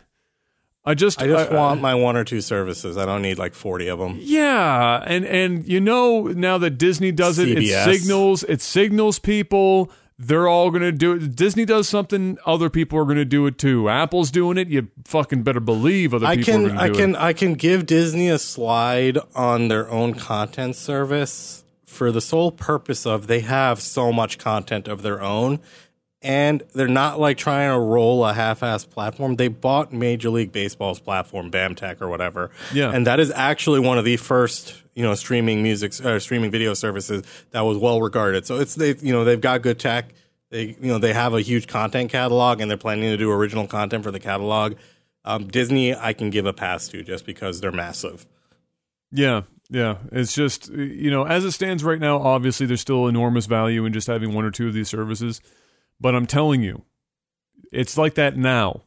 [0.85, 2.97] i just I just I- want my one or two services.
[2.97, 4.19] I don't need like forty of them.
[4.20, 7.62] yeah, and and you know now that Disney does it, it
[7.93, 9.90] signals it signals people
[10.27, 11.36] they're all gonna do it.
[11.36, 13.89] Disney does something, other people are gonna do it too.
[13.89, 16.94] Apple's doing it, you fucking better believe other I people can are gonna I do
[16.94, 17.19] can it.
[17.19, 23.05] I can give Disney a slide on their own content service for the sole purpose
[23.05, 25.61] of they have so much content of their own
[26.23, 29.36] and they're not like trying to roll a half-ass platform.
[29.36, 32.51] They bought Major League Baseball's platform, BAMTech or whatever.
[32.73, 32.93] Yeah.
[32.93, 36.74] And that is actually one of the first, you know, streaming music or streaming video
[36.74, 38.47] services that was well regarded.
[38.47, 40.12] So it's they you know, they've got good tech.
[40.51, 43.66] They you know, they have a huge content catalog and they're planning to do original
[43.66, 44.74] content for the catalog.
[45.24, 48.27] Um, Disney, I can give a pass to just because they're massive.
[49.10, 49.98] Yeah, yeah.
[50.10, 53.93] It's just you know, as it stands right now, obviously there's still enormous value in
[53.93, 55.40] just having one or two of these services.
[56.01, 56.82] But I'm telling you,
[57.73, 58.82] it's like that now.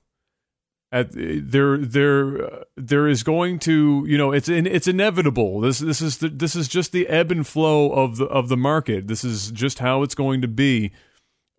[0.95, 5.59] At there, there, there is going to, you know, it's in, it's inevitable.
[5.59, 8.55] This, this is the, this is just the ebb and flow of the of the
[8.55, 9.09] market.
[9.09, 10.91] This is just how it's going to be.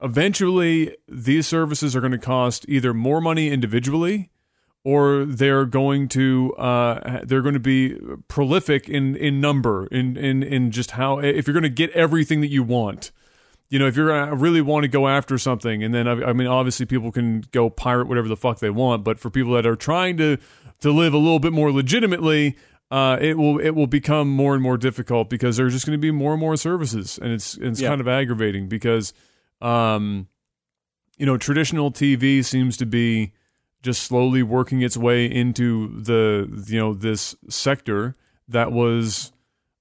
[0.00, 4.30] Eventually, these services are going to cost either more money individually,
[4.84, 7.98] or they're going to uh, they're going to be
[8.28, 12.40] prolific in in number in in in just how if you're going to get everything
[12.40, 13.10] that you want
[13.68, 16.32] you know if you're uh, really want to go after something and then I, I
[16.32, 19.66] mean obviously people can go pirate whatever the fuck they want but for people that
[19.66, 20.36] are trying to
[20.80, 22.56] to live a little bit more legitimately
[22.90, 26.00] uh, it will it will become more and more difficult because there's just going to
[26.00, 27.88] be more and more services and it's it's Yeah.
[27.88, 29.12] kind of aggravating because
[29.60, 30.28] um
[31.18, 33.32] you know traditional TV seems to be
[33.82, 38.16] just slowly working its way into the you know this sector
[38.48, 39.32] that was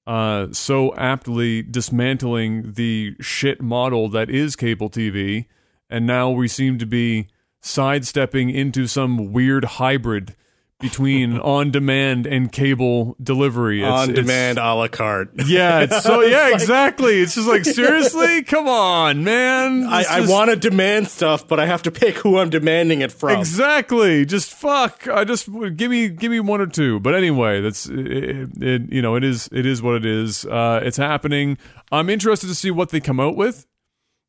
[0.08, 5.46] uh, so aptly dismantling the shit model that is cable TV
[5.90, 7.28] and now we seem to be
[7.62, 10.36] sidestepping into some weird hybrid
[10.80, 13.82] between on demand and cable delivery.
[13.82, 15.30] It's, On it's- demand a la carte.
[15.46, 17.22] yeah, it's so yeah, exactly.
[17.22, 19.86] It's just like seriously, come on, man.
[19.86, 22.50] I, It's I just- want to demand stuff, but I have to pick who I'm
[22.50, 23.40] demanding it from.
[23.40, 24.26] exactly.
[24.26, 25.08] Just fuck.
[25.08, 27.00] I just give me give me one or two.
[27.00, 28.92] But anyway, that's it, it.
[28.92, 30.46] You know, it is it is what it is.
[30.46, 31.58] Uh, it's happening.
[31.92, 33.66] I'm interested to see what they come out with.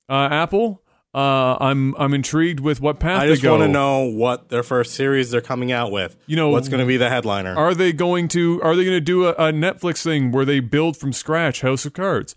[0.09, 0.83] Uh, Apple.
[1.17, 4.93] Uh, I'm I'm intrigued with what path I just want to know what their first
[4.93, 6.15] series they're coming out with.
[6.27, 7.57] You know, what's going to be the headliner?
[7.57, 10.61] Are they going to Are they going to do a, a Netflix thing where they
[10.61, 12.35] build from scratch House of Cards?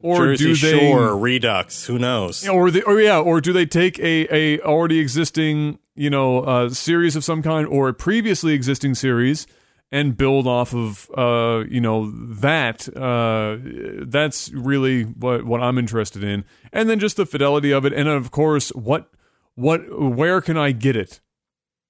[0.00, 2.46] Or Jersey do they Shore, Redux, who knows?
[2.46, 6.68] or they, or yeah, or do they take a, a already existing you know uh,
[6.68, 9.46] series of some kind or a previously existing series
[9.92, 12.88] and build off of uh, you know that?
[12.96, 13.58] Uh,
[14.06, 18.08] that's really what what I'm interested in, and then just the fidelity of it, and
[18.08, 19.10] of course what
[19.54, 21.20] what where can I get it?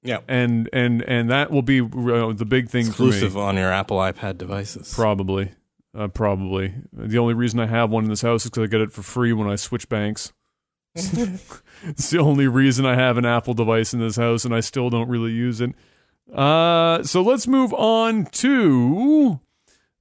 [0.02, 0.20] Yeah.
[0.28, 2.86] And and and that will be uh, the big thing.
[2.86, 4.94] Exclusive on your Apple iPad devices.
[4.94, 5.52] Probably.
[5.96, 6.74] Uh, probably.
[6.92, 9.02] The only reason I have one in this house is because I get it for
[9.02, 10.32] free when I switch banks.
[10.94, 14.90] it's the only reason I have an Apple device in this house, and I still
[14.90, 15.74] don't really use it.
[16.32, 19.40] Uh, so let's move on to.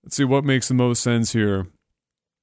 [0.03, 1.67] Let's see what makes the most sense here.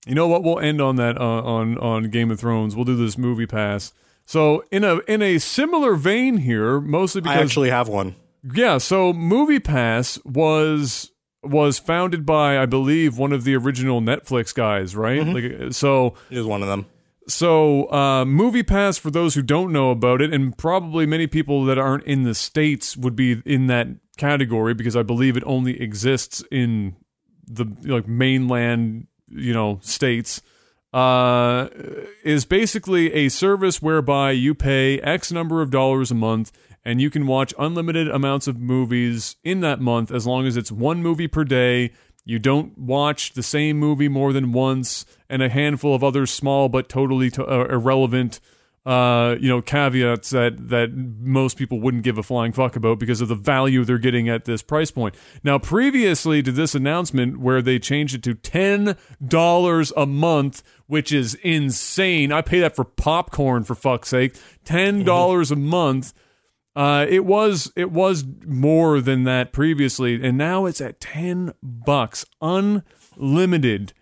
[0.07, 0.43] You know what?
[0.43, 2.75] We'll end on that uh, on on Game of Thrones.
[2.75, 3.93] We'll do this movie pass.
[4.27, 8.15] So in a in a similar vein here, mostly because I actually have one.
[8.55, 11.11] yeah, so Movie Pass was
[11.45, 15.25] was founded by I believe one of the original Netflix guys, right?
[15.27, 16.87] Like so Here's one of them.
[17.28, 21.65] So uh Movie Pass for those who don't know about it and probably many people
[21.65, 25.81] that aren't in the states would be in that category because I believe it only
[25.81, 26.97] exists in
[27.47, 30.43] the like mainland, you know, states
[30.93, 31.69] uh,
[32.23, 36.53] is basically a service whereby you pay X number of dollars a month
[36.85, 40.73] and you can watch unlimited amounts of movies in that month as long as it's
[40.73, 41.93] one movie per day.
[42.24, 46.69] You don't watch the same movie more than once, and a handful of other small
[46.69, 48.39] but totally to- uh, irrelevant,
[48.86, 53.20] uh, you know, caveats that that most people wouldn't give a flying fuck about because
[53.20, 55.15] of the value they're getting at this price point.
[55.43, 61.12] Now, previously to this announcement, where they changed it to ten dollars a month, which
[61.12, 62.32] is insane.
[62.32, 64.36] I pay that for popcorn for fuck's sake.
[64.65, 66.12] Ten dollars a month.
[66.74, 72.24] Uh, it was it was more than that previously, and now it's at ten bucks,
[72.40, 73.93] unlimited.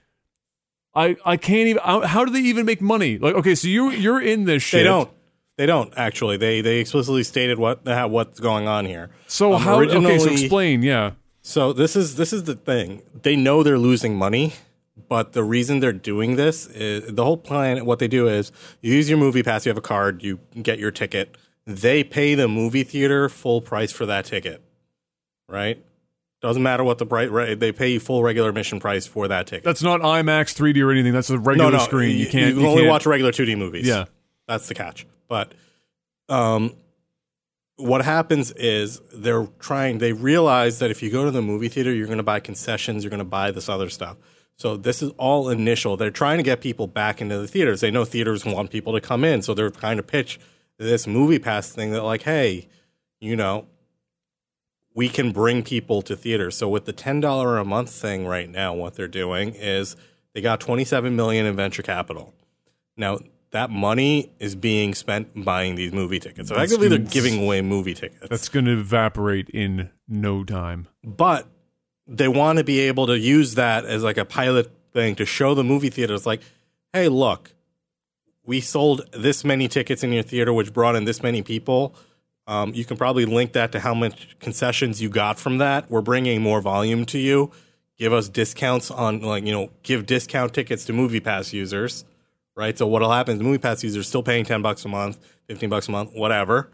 [0.95, 1.83] I I can't even.
[1.83, 3.19] How, do they even make money?
[3.19, 4.81] Like, okay, so you you're in this shit.
[4.81, 5.11] They don't.
[5.57, 6.37] They don't actually.
[6.37, 9.11] They they explicitly stated what how, what's going on here.
[9.27, 9.81] So Um, how?
[9.81, 10.83] Okay, so explain.
[10.83, 11.13] Yeah.
[11.43, 13.03] So this is this is the thing.
[13.23, 14.55] They know they're losing money,
[15.09, 17.85] but the reason they're doing this is the whole plan.
[17.85, 19.67] What they do is you use your movie pass.
[19.67, 20.23] You have a card.
[20.23, 21.37] You get your ticket.
[21.77, 24.63] They pay the movie theater full price for that ticket.
[25.49, 25.83] Right.
[26.43, 27.29] Doesn't matter what the price.
[27.29, 29.65] Right, they pay you full regular admission price for that ticket.
[29.65, 31.13] That's not IMAX 3D or anything.
[31.13, 32.17] That's a regular screen.
[32.17, 32.55] You can't.
[32.55, 33.87] You, You, only can't- watch regular 2D movies.
[33.87, 34.07] Yeah.
[34.49, 35.07] That's the catch.
[35.29, 35.53] But
[36.29, 36.75] um,
[37.77, 41.93] what happens is they're trying, they realize that if you go to the movie theater,
[41.93, 44.17] you're going to buy concessions, you're going to buy this other stuff.
[44.57, 45.97] So this is all initial.
[45.97, 47.81] They're trying to get people back into the theaters.
[47.81, 49.41] They know theaters want people to come in.
[49.43, 50.39] So they're trying to pitch
[50.85, 52.69] this movie pass thing that, like, hey,
[53.21, 53.67] you know,
[54.95, 56.57] we can bring people to theaters.
[56.57, 59.95] So with the $10 a month thing right now, what they're doing is
[60.35, 62.35] they got 27 million in venture capital.
[62.97, 63.19] Now
[63.53, 66.49] that money is being spent buying these movie tickets.
[66.49, 68.29] So That's actually they're giving away movie tickets.
[68.29, 70.89] That's going to evaporate in no time.
[71.05, 71.47] but
[72.13, 75.55] they want to be able to use that as like a pilot thing to show
[75.55, 76.43] the movie theaters like,
[76.93, 77.53] hey, look,
[78.51, 81.95] we sold this many tickets in your theater, which brought in this many people.
[82.49, 85.89] Um, you can probably link that to how much concessions you got from that.
[85.89, 87.53] We're bringing more volume to you.
[87.97, 92.05] Give us discounts on, like, you know, give discount tickets to Movie Pass users,
[92.57, 92.77] right?
[92.77, 95.87] So what'll happen is Movie Pass users still paying ten bucks a month, fifteen bucks
[95.87, 96.73] a month, whatever,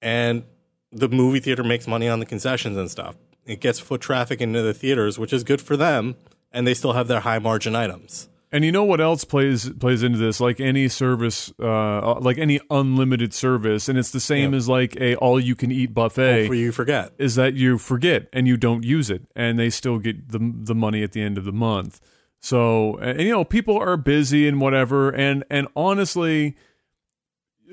[0.00, 0.44] and
[0.92, 3.16] the movie theater makes money on the concessions and stuff.
[3.44, 6.14] It gets foot traffic into the theaters, which is good for them,
[6.52, 8.28] and they still have their high margin items.
[8.54, 10.38] And you know what else plays plays into this?
[10.38, 14.58] Like any service, uh, like any unlimited service, and it's the same Yeah.
[14.58, 16.52] as like a all you can eat buffet.
[16.54, 17.12] You forget.
[17.18, 20.74] is that you forget and you don't use it, and they still get the the
[20.74, 21.98] money at the end of the month.
[22.40, 26.54] So, and you know, people are busy and whatever, and and honestly,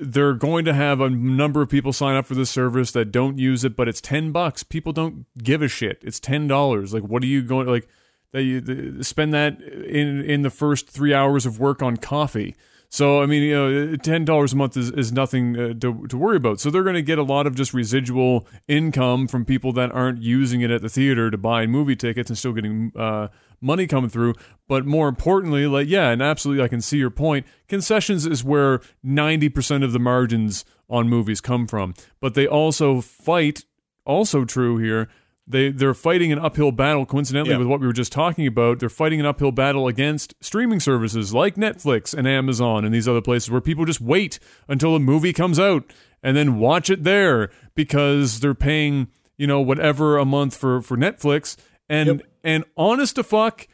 [0.00, 3.36] they're going to have a number of people sign up for this service that don't
[3.36, 4.62] use it, but it's ten bucks.
[4.62, 5.98] People don't give a shit.
[6.02, 6.94] It's ten dollars.
[6.94, 7.86] Like, what are you going like?
[8.32, 12.54] That you spend that in in the first three hours of work on coffee.
[12.88, 16.16] So I mean, you know, ten dollars a month is, is nothing uh, to to
[16.16, 16.60] worry about.
[16.60, 20.22] So they're going to get a lot of just residual income from people that aren't
[20.22, 23.28] using it at the theater to buy movie tickets and still getting uh,
[23.60, 24.34] money coming through.
[24.66, 27.46] But more importantly, like yeah, and absolutely, I can see your point.
[27.68, 33.00] Concessions is where ninety percent of the margins on movies come from, but they also
[33.00, 33.64] fight.
[34.06, 35.08] Also true here
[35.50, 37.58] they they're fighting an uphill battle coincidentally Yeah.
[37.58, 41.32] with what we were just talking about they're fighting an uphill battle against streaming services
[41.34, 44.38] like netflix and amazon and these other places where people just wait
[44.68, 45.84] until a movie comes out
[46.22, 50.96] and then watch it there because they're paying you know whatever a month for for
[50.96, 51.56] netflix
[51.88, 52.20] and Yep.
[52.44, 53.66] and honest to fuck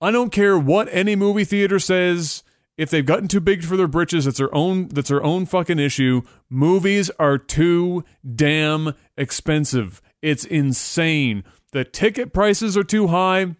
[0.00, 2.42] i don't care what any movie theater says
[2.78, 5.78] if they've gotten too big for their britches, it's their own that's their own fucking
[5.78, 6.22] issue.
[6.48, 10.00] Movies are too damn expensive.
[10.22, 11.44] It's insane.
[11.72, 13.56] The ticket prices are too high.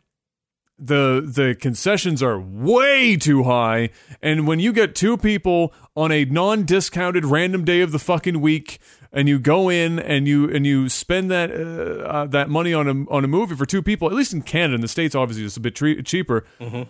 [0.78, 3.90] The the concessions are way too high.
[4.22, 8.78] And when you get two people on a non-discounted random day of the fucking week
[9.12, 12.88] and you go in and you and you spend that uh, uh, that money on
[12.88, 15.44] a on a movie for two people, at least in Canada, in the states, obviously
[15.44, 16.46] it's a bit tre- cheaper.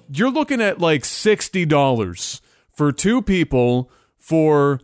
[0.09, 4.81] You're looking at like sixty dollars for two people for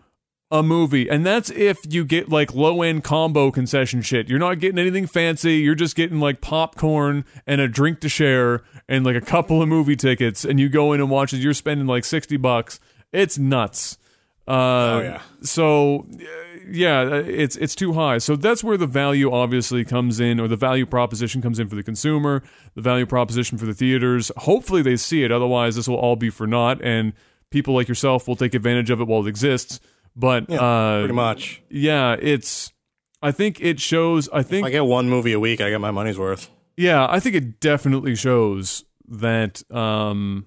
[0.51, 4.29] a movie, and that's if you get like low end combo concession shit.
[4.29, 5.57] You're not getting anything fancy.
[5.57, 9.69] You're just getting like popcorn and a drink to share and like a couple of
[9.69, 11.39] movie tickets, and you go in and watch it.
[11.39, 12.79] You're spending like sixty bucks.
[13.13, 13.99] It's nuts.
[14.49, 15.23] Uh, Oh, yeah.
[15.43, 16.07] So
[16.69, 18.19] yeah, it's it's too high.
[18.19, 21.75] So that's where the value obviously comes in, or the value proposition comes in for
[21.75, 22.45] the consumer.
[22.77, 24.31] The value proposition for the theaters.
[24.37, 25.33] Hopefully they see it.
[25.33, 27.13] Otherwise, this will all be for naught, and
[27.51, 29.81] people like yourself will take advantage of it while it exists.
[30.17, 31.63] But Yeah, uh, pretty much.
[31.71, 32.73] yeah, it's.
[33.23, 34.29] I think it shows.
[34.31, 36.51] I If think I get one movie a week, I get my money's worth.
[36.77, 39.63] yeah, I think it definitely shows that.
[39.71, 40.47] Um,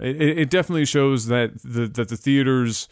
[0.00, 2.88] it, it definitely shows that the that the theaters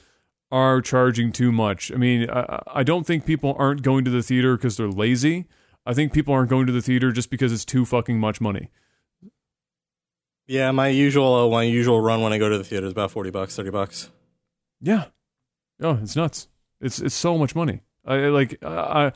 [0.51, 1.93] are charging too much.
[1.93, 5.47] I mean, I, I don't think people aren't going to the theater because they're lazy.
[5.87, 8.71] I think people aren't going to the theater just because it's too fucking much money.
[10.49, 13.11] Yeah, my usual uh, my usual run when I go to the theater is about
[13.13, 14.11] forty bucks, thirty bucks.
[14.81, 15.07] Yeah.
[15.81, 16.49] Oh, it's nuts.
[16.81, 17.81] It's it's so much money.
[18.07, 18.69] I like I.
[19.07, 19.13] I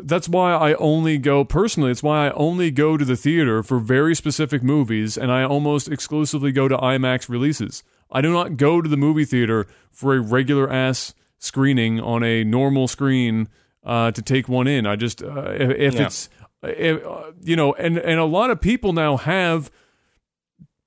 [0.00, 1.90] that's why I only go personally.
[1.90, 5.88] It's why I only go to the theater for very specific movies, and I almost
[5.88, 7.82] exclusively go to IMAX releases.
[8.10, 12.44] I do not go to the movie theater for a regular ass screening on a
[12.44, 13.48] normal screen
[13.84, 14.86] uh, to take one in.
[14.86, 16.06] I just uh, if, if Yeah.
[16.06, 16.28] it's
[16.62, 19.68] if, uh, you know, and and a lot of people now have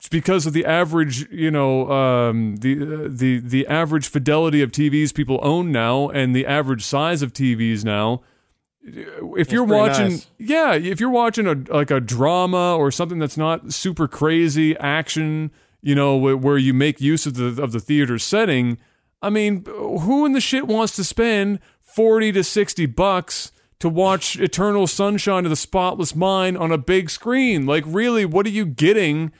[0.09, 5.39] because of the average, you know, um, the the the average fidelity of TVs people
[5.43, 8.21] own now, and the average size of TVs now.
[8.83, 10.27] If you're watching, nice.
[10.39, 15.51] yeah, if you're watching a like a drama or something that's not super crazy action,
[15.81, 18.79] you know, where, where you make use of the of the theater setting.
[19.21, 24.39] I mean, who in the shit wants to spend forty to sixty bucks to watch
[24.39, 27.67] Eternal Sunshine of the Spotless Mind on a big screen?
[27.67, 29.31] Like, really, what are you getting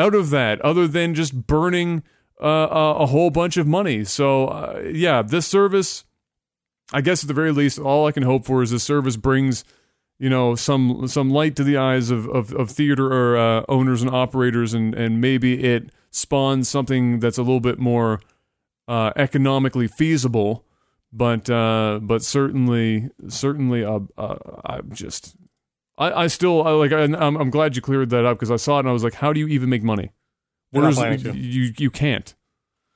[0.00, 2.02] out of that other than just burning
[2.42, 4.04] uh, a, whole bunch of money?
[4.04, 6.04] So, uh, yeah, this service,
[6.92, 9.64] I guess at the very least, all I can hope for is this service brings
[10.18, 14.02] you know some some light to the eyes of of, of theater or uh, owners
[14.02, 18.20] and operators, and and maybe it spawns something that's a little bit more
[18.86, 20.64] uh, economically feasible.
[21.12, 24.00] But uh, but certainly certainly uh,
[24.64, 25.36] I'm just
[26.00, 28.56] I, I still I, like I, I'm I'm glad you cleared that up because I
[28.56, 30.10] saw it and I was like, how do you even make money?
[30.72, 31.36] They're not Where's planning to.
[31.36, 32.34] you you can't.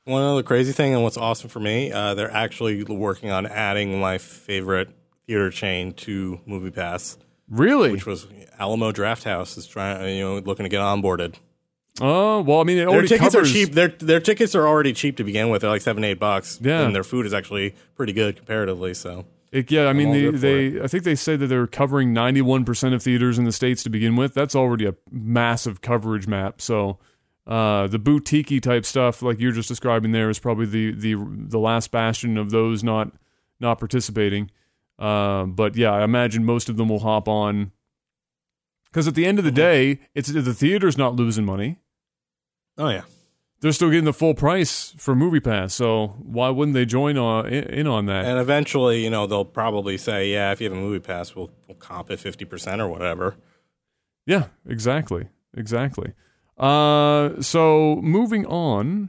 [0.06, 3.98] One other crazy thing, and what's awesome for me, uh, they're actually working on adding
[4.00, 4.90] my favorite
[5.26, 7.16] theater chain to Movie Pass,
[7.48, 7.90] Really?
[7.90, 8.26] which was
[8.58, 11.36] Alamo Drafthouse is trying, you know, looking to get onboarded.
[12.00, 13.72] Oh well, I mean, it Their already tickets covers, are cheap.
[13.72, 15.62] Their their tickets are already cheap to begin with.
[15.62, 16.58] They're like seven, eight bucks.
[16.60, 16.82] Yeah.
[16.84, 18.94] and their food is actually pretty good comparatively.
[18.94, 19.24] So
[19.54, 23.04] It, yeah, I mean, they, they I think they said that they're covering 91% of
[23.04, 24.34] theaters in the states to begin with.
[24.34, 26.60] That's already a massive coverage map.
[26.60, 26.98] So
[27.46, 31.60] uh, the boutique type stuff, like you're just describing there, is probably the the the
[31.60, 33.12] last bastion of those not
[33.60, 34.50] not participating.
[34.98, 37.70] Uh, but yeah, I imagine most of them will hop on
[38.86, 41.78] because at the end of the day, it's the theater's not losing money.
[42.76, 43.02] oh yeah,
[43.64, 45.72] They're still getting the full price for Movie Pass.
[45.72, 48.26] So why wouldn't they join on, in, on that?
[48.26, 51.50] and eventually, you know, they'll probably say, yeah, if you have a movie pass, we'll,
[51.66, 53.36] we'll comp it fifty percent or whatever.
[54.26, 55.28] Yeah, exactly.
[55.56, 56.12] Exactly.
[56.58, 59.08] Uh, so moving on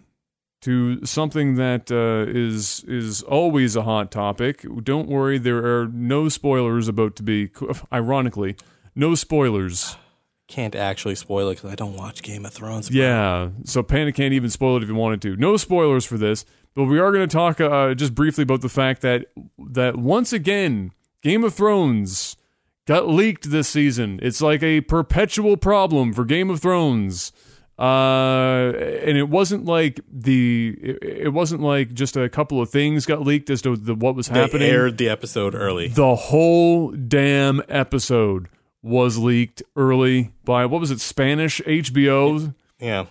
[0.61, 4.65] to something that uh, is is always a hot topic.
[4.83, 7.51] Don't worry, there are no spoilers about to be.
[7.91, 8.55] Ironically,
[8.95, 9.97] no spoilers
[10.47, 12.91] can't actually spoil it because I don't watch Game of Thrones.
[12.91, 15.35] Yeah, so Panda can't even spoil it if you wanted to.
[15.35, 18.69] No spoilers for this, but we are going to talk uh, just briefly about the
[18.69, 19.25] fact that
[19.57, 20.91] that once again,
[21.21, 22.37] Game of Thrones
[22.85, 24.19] got leaked this season.
[24.21, 27.31] It's like a perpetual problem for Game of Thrones.
[27.77, 28.71] Uh,
[29.03, 33.21] and it wasn't like the it, it wasn't like just a couple of things got
[33.21, 34.59] leaked as to the, what was happening.
[34.59, 35.89] They aired the episode early.
[35.89, 38.47] The whole damn episode
[38.85, 40.99] was leaked early by what was it?
[41.01, 42.53] Spanish HBO.
[42.79, 43.05] Yeah,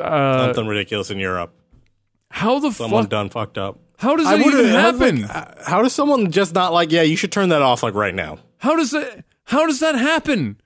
[0.00, 1.52] Uh, something ridiculous in Europe.
[2.30, 3.10] how the Someone fuck?
[3.10, 3.78] done fucked up.
[3.98, 5.24] How does I that even I was like, happen?
[5.24, 6.90] uh, how does someone just not like?
[6.92, 8.38] Yeah, you should turn that off like right now.
[8.58, 9.24] How does that?
[9.44, 10.60] How does that happen?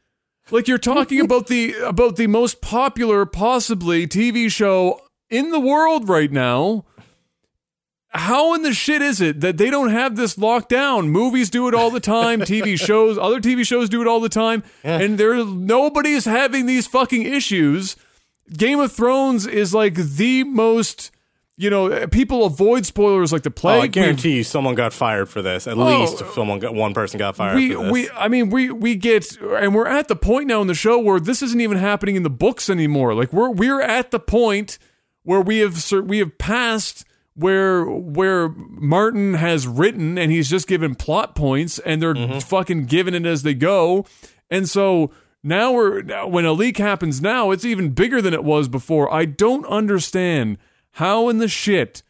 [0.51, 5.01] Like you're talking about the about the most popular possibly TV show
[5.31, 6.85] in the world right now.
[8.11, 11.11] How in the shit is it that they don't have this locked down?
[11.11, 14.29] Movies do it all the time, TV shows, other TV shows do it all the
[14.31, 17.97] time, and there nobody's having these fucking issues.
[18.57, 21.11] Game of Thrones is like the most,
[21.57, 23.77] you know, people avoid spoilers like the Oh, plague.
[23.79, 25.67] I We've- guarantee you, someone got fired for this.
[25.67, 29.37] At least someone got one person got fired we we I mean we we get
[29.43, 32.23] and we're at the point now in the show where this isn't even happening in
[32.23, 33.15] the books anymore.
[33.15, 34.79] Like we're we're at the point
[35.25, 37.05] where we have we have passed
[37.37, 42.39] where where Martin has written and he's just given plot points and they're Mm-hmm.
[42.41, 44.05] fucking giving it as they go.
[44.51, 45.11] And so
[45.43, 49.13] now we're when a leak happens now, it's even bigger than it was before.
[49.13, 50.59] I don't understand
[50.93, 52.03] how in the shit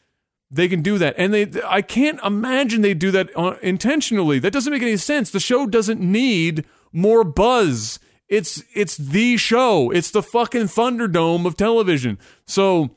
[0.49, 4.53] they can do that and they i can't imagine they do that uh, intentionally that
[4.53, 7.99] doesn't make any sense the show doesn't need more buzz
[8.29, 12.91] it's it's the show it's the fucking thunderdome of television so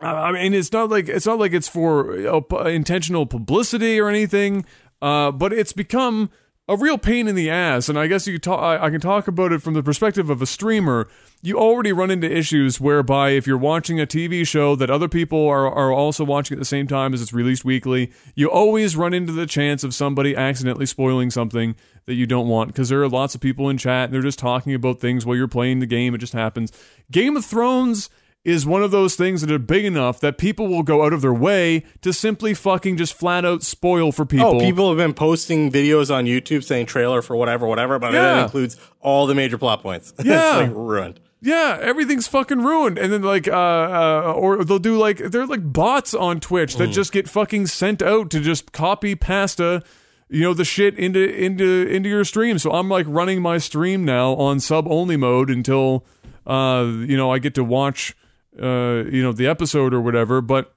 [0.00, 4.64] I mean, it's not like it's not like it's for uh, intentional publicity or anything,
[5.02, 6.30] uh, but it's become
[6.68, 7.88] a real pain in the ass.
[7.88, 10.40] And I guess you talk, I, I can talk about it from the perspective of
[10.40, 11.08] a streamer.
[11.42, 15.48] You already run into issues whereby if you're watching a TV show that other people
[15.48, 19.12] are are also watching at the same time as it's released weekly, you always run
[19.12, 21.74] into the chance of somebody accidentally spoiling something
[22.06, 24.38] that you don't want because there are lots of people in chat and they're just
[24.38, 26.14] talking about things while you're playing the game.
[26.14, 26.72] It just happens.
[27.10, 28.08] Game of Thrones
[28.44, 31.20] is one of those things that are big enough that people will go out of
[31.20, 34.56] their way to simply fucking just flat out spoil for people.
[34.56, 38.40] Oh, people have been posting videos on YouTube saying trailer for whatever, whatever, but Yeah.
[38.40, 40.14] it includes all the major plot points.
[40.24, 40.60] Yeah.
[40.60, 41.20] it's like ruined.
[41.42, 42.98] Yeah, everything's fucking ruined.
[42.98, 46.88] And then like uh, uh or they'll do like they're like bots on Twitch that
[46.88, 49.82] just get fucking sent out to just copy pasta
[50.28, 52.58] you know the shit into into into your stream.
[52.58, 56.04] So I'm like running my stream now on sub only mode until
[56.46, 58.14] uh you know I get to watch
[58.60, 60.74] uh you know the episode or whatever, but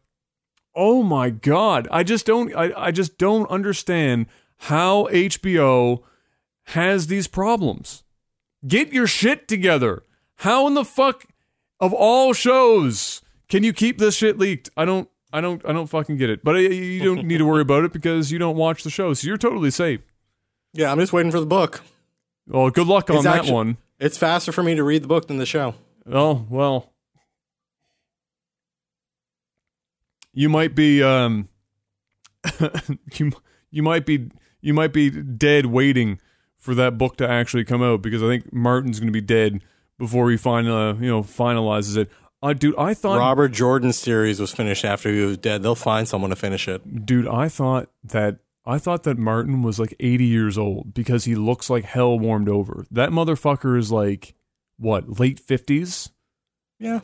[0.75, 6.03] oh my god, I just don't I, I just don't understand how HBO
[6.67, 8.03] has these problems.
[8.65, 10.03] Get your shit together.
[10.37, 11.25] How in the fuck
[11.79, 14.69] of all shows can you keep this shit leaked?
[14.77, 16.43] I don't I don't I don't fucking get it.
[16.43, 19.13] But you don't need to worry about it because you don't watch the show.
[19.13, 20.01] So you're totally safe.
[20.73, 21.81] Yeah, I'm just waiting for the book.
[22.47, 23.77] Well, good luck on It's that actu- one.
[23.99, 25.75] It's faster for me to read the book than the show.
[26.11, 26.92] Oh, well.
[30.33, 31.47] You might be um
[33.13, 33.31] you
[33.71, 34.29] you might be
[34.61, 36.19] you might be dead waiting
[36.57, 39.61] for that book to actually come out because I think Martin's going to be dead
[39.99, 42.09] before he final you know finalizes it.
[42.41, 45.63] Uh, dude, I thought Robert Jordan's series was finished after he was dead.
[45.63, 47.05] They'll find someone to finish it.
[47.05, 51.35] dude, I thought that I thought that Martin was like 80 years old because he
[51.35, 52.85] looks like hell warmed over.
[52.91, 54.33] That motherfucker is like
[54.77, 56.09] what, late 50s?
[56.79, 57.01] Yeah.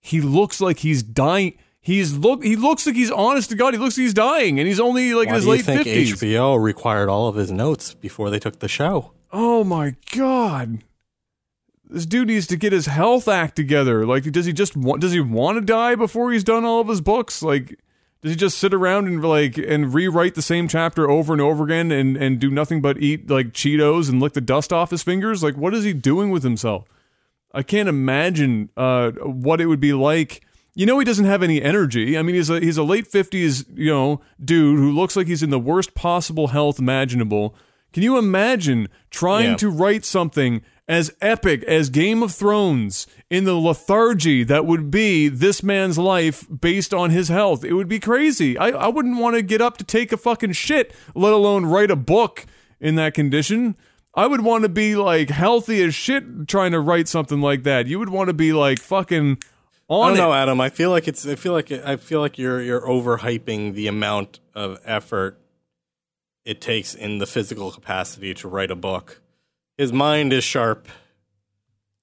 [0.00, 1.54] he looks like he's dying.
[1.84, 2.44] He's look.
[2.44, 3.74] He looks like he's honest to God.
[3.74, 5.64] He looks like he's dying, and he's only like Why in his do you late
[5.64, 6.14] think fifties.
[6.14, 9.10] HBO required all of his notes before they took the show?
[9.32, 10.84] Oh my God!
[11.90, 14.06] This dude needs to get his health act together.
[14.06, 15.00] Like, does he just want?
[15.00, 17.42] Does he want to die before he's done all of his books?
[17.42, 17.76] Like,
[18.22, 21.64] does he just sit around and like and rewrite the same chapter over and over
[21.64, 25.02] again and and do nothing but eat like Cheetos and lick the dust off his
[25.02, 25.42] fingers?
[25.42, 26.84] Like, what is he doing with himself?
[27.52, 30.42] I can't imagine uh, what it would be like.
[30.74, 32.16] You know, he doesn't have any energy.
[32.16, 35.42] I mean, he's a he's a late fifties, you know, dude who looks like he's
[35.42, 37.54] in the worst possible health imaginable.
[37.92, 39.56] Can you imagine trying Yeah.
[39.56, 45.28] to write something as epic as Game of Thrones in the lethargy that would be
[45.28, 47.64] this man's life based on his health?
[47.64, 48.56] It would be crazy.
[48.56, 51.90] I, I wouldn't want to get up to take a fucking shit, let alone write
[51.90, 52.46] a book
[52.80, 53.76] in that condition.
[54.14, 57.86] I would want to be like healthy as shit trying to write something like that.
[57.86, 59.38] You would want to be like fucking
[60.00, 60.20] I on don't it.
[60.20, 60.60] know, Adam.
[60.60, 61.26] I feel like it's.
[61.26, 65.38] I feel like I feel like you're you're overhyping the amount of effort
[66.44, 69.20] it takes in the physical capacity to write a book.
[69.78, 70.88] His mind is sharp.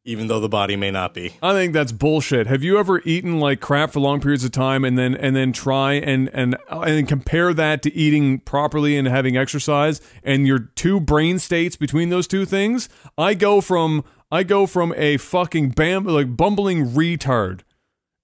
[0.06, 1.34] even though the body may not be.
[1.44, 2.48] I think that's bullshit.
[2.48, 5.52] Have you ever eaten like crap for long periods of time and then and then
[5.54, 11.00] try and and and compare that to eating properly and having exercise and your two
[11.00, 12.90] brain states between those two things?
[13.18, 17.62] I go from I go from a fucking bam like bumbling retard.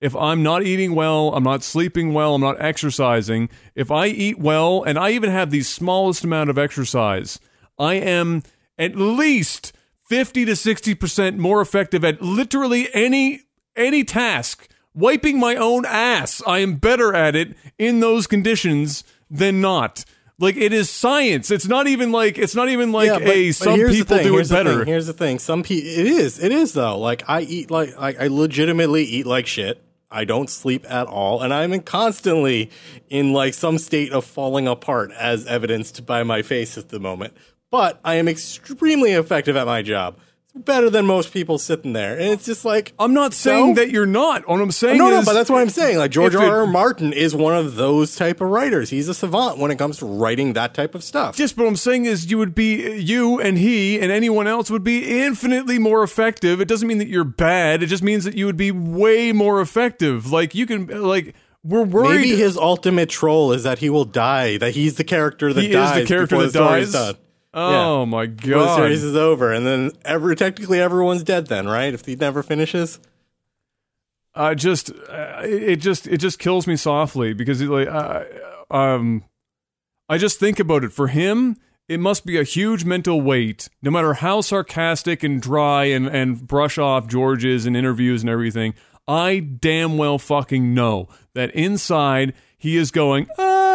[0.06, 3.50] If I'm not eating well, I'm not sleeping well, I'm not exercising.
[3.74, 7.40] If I eat well and I even have the smallest amount of exercise,
[7.80, 8.44] I am
[8.78, 9.74] at least
[10.08, 13.42] 50 to 60% more effective at literally any
[13.76, 14.68] any task.
[14.94, 20.06] Wiping my own ass, I am better at it in those conditions than not.
[20.38, 21.50] Like it is science.
[21.50, 24.32] It's not even like it's not even like Yeah, but- a some people do it
[24.34, 24.78] here's the better.
[24.80, 25.40] thing, Here's the thing.
[25.40, 27.00] Some people, it is, it is though.
[27.00, 29.82] Like I eat like, like I legitimately eat like shit.
[30.12, 32.70] I don't sleep at all, and I'm constantly
[33.10, 37.34] in like some state of falling apart, as evidenced by my face at the moment.
[37.72, 40.18] But I am extremely effective at my job.
[40.58, 43.76] Better than most people sitting there, and it's just like I'm not saying No.
[43.76, 44.48] that you're not.
[44.48, 45.98] What I'm saying no, no, is but that's what I'm saying.
[45.98, 46.62] Like George R.
[46.62, 46.66] R.
[46.66, 48.90] Martin is one of those type of writers.
[48.90, 51.36] He's a savant when it comes to writing that type of stuff.
[51.36, 54.84] Just what I'm saying is you would be you and he and anyone else would
[54.84, 56.62] be infinitely more effective.
[56.62, 57.84] It doesn't mean that you're bad.
[57.84, 60.32] It just means that you would be way more effective.
[60.32, 61.36] Like you can like
[61.66, 64.58] we're worried Maybe his ultimate troll is that he will die.
[64.58, 67.16] That he's the character that he is the character that dies.
[67.56, 68.50] Oh my god!
[68.50, 71.48] the series is over, and then every technically everyone's dead.
[71.48, 71.94] Then, right?
[71.94, 73.00] If he never finishes,
[74.36, 78.26] I just uh, it just it just kills me softly because it, like uh,
[78.70, 79.24] um
[80.10, 81.56] I just think about it for him
[81.88, 86.46] it must be a huge mental weight no matter how sarcastic and dry and and
[86.46, 88.74] brush off George is in interviews and everything
[89.08, 93.75] I damn well fucking know that inside he is going ah,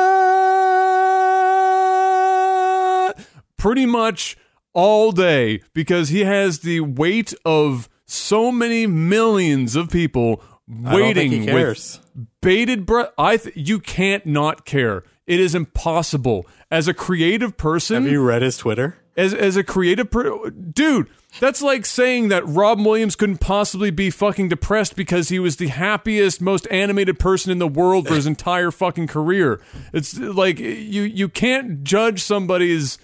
[3.60, 4.36] pretty much
[4.72, 10.42] all day because he has the weight of so many millions of people
[10.84, 12.00] I don't think he waiting with
[12.40, 13.10] bated breath.
[13.18, 15.02] I th- you can't not care.
[15.26, 18.04] It is impossible as a creative person.
[18.04, 18.96] Have you read his Twitter?
[19.16, 21.10] as as a creative per- dude.
[21.38, 25.68] That's like saying that Robin Williams couldn't possibly be fucking depressed because he was the
[25.68, 29.60] happiest, most animated person in the world for his entire fucking career.
[29.92, 32.98] It's like you you can't judge somebody's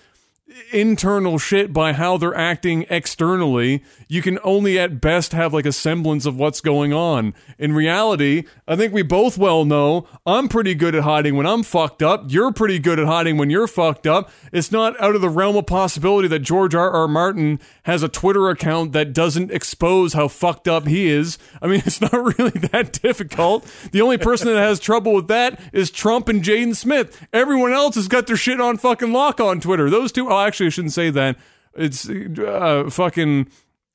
[0.72, 3.82] internal shit by how they're acting externally.
[4.08, 7.34] You can only at best have like a semblance of what's going on.
[7.58, 11.62] In reality, I think we both well know I'm pretty good at hiding when I'm
[11.62, 12.24] fucked up.
[12.28, 14.30] You're pretty good at hiding when you're fucked up.
[14.52, 16.90] It's not out of the realm of possibility that George R.
[16.90, 17.08] R.
[17.08, 21.38] Martin has a Twitter account that doesn't expose how fucked up he is.
[21.60, 23.64] I mean, it's not really that difficult.
[23.92, 27.26] The only person that has trouble with that is Trump and Jaden Smith.
[27.32, 29.90] Everyone else has got their shit on fucking lock on Twitter.
[29.90, 31.36] Those two, oh, actually, I shouldn't say that.
[31.74, 33.48] It's uh, fucking,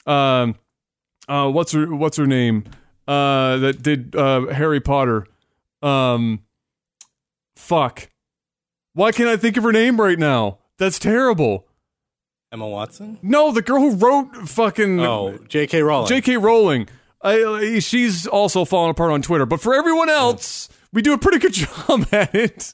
[0.05, 0.55] um,
[1.27, 2.65] uh, what's her, what's her name?
[3.07, 5.25] Uh, that did uh, Harry Potter.
[5.81, 6.41] Um,
[7.55, 8.09] fuck.
[8.93, 10.59] Why can't I think of her name right now?
[10.77, 11.67] That's terrible.
[12.51, 13.17] Emma Watson?
[13.21, 15.81] No, the girl who wrote fucking Oh, J.K.
[15.81, 16.07] Rowling.
[16.09, 16.37] J.K.
[16.37, 16.89] Rowling.
[17.21, 19.45] I, I- she's also falling apart on Twitter.
[19.45, 22.73] But for everyone else, we do a pretty good job at it.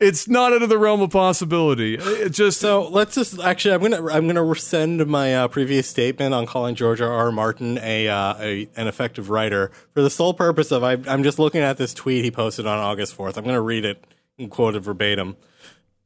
[0.00, 1.94] It's not out of the realm of possibility.
[1.94, 6.34] It just So let's just actually, I'm gonna I'm gonna rescind my uh, previous statement
[6.34, 7.12] on calling George R.
[7.12, 7.32] R.
[7.32, 11.38] Martin a, uh, a an effective writer for the sole purpose of I, I'm just
[11.38, 13.36] looking at this tweet he posted on August 4th.
[13.36, 14.04] I'm gonna read it
[14.38, 15.36] and quote it verbatim.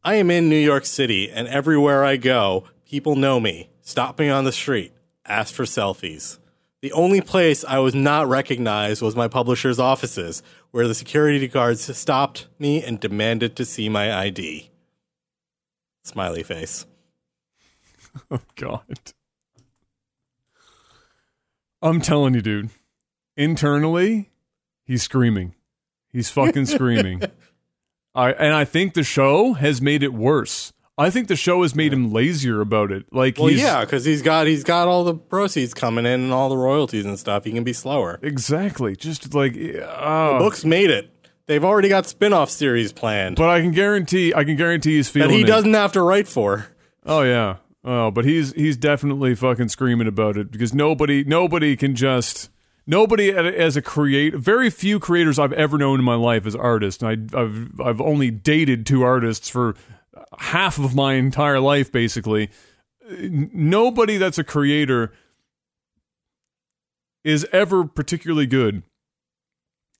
[0.04, 4.28] I am in New York City, and everywhere I go, people know me, stop me
[4.28, 4.92] on the street,
[5.24, 6.38] ask for selfies.
[6.80, 10.42] The only place I was not recognized was my publisher's offices,
[10.72, 14.70] where the security guards stopped me and demanded to see my ID.
[16.02, 16.86] Smiley face.
[18.30, 19.12] oh god.
[21.80, 22.70] I'm telling you, dude.
[23.36, 24.30] Internally,
[24.84, 25.54] he's screaming.
[26.10, 27.22] He's fucking screaming.
[28.14, 30.72] I and I think the show has made it worse.
[31.02, 33.12] I think the show has made him lazier about it.
[33.12, 36.48] Like Well, yeah, because he's got he's got all the proceeds coming in and all
[36.48, 37.44] the royalties and stuff.
[37.44, 38.20] He can be slower.
[38.22, 41.10] exactly just like uh, Books made it.
[41.46, 45.30] They've already got spin-off series planned But I can guarantee, I can guarantee he's feeling
[45.30, 45.46] that he it.
[45.46, 46.68] doesn't have to write for.
[47.04, 47.56] Oh yeah.
[47.84, 52.48] Oh, but he's he's definitely fucking screaming about it because nobody nobody can just
[52.86, 57.02] nobody as a create very few creators I've ever known in my life as artists.
[57.02, 59.74] And I, I've I've only dated two artists for
[60.38, 62.50] half of my entire life basically.
[63.10, 65.12] Nobody that's a creator
[67.24, 68.82] is ever particularly good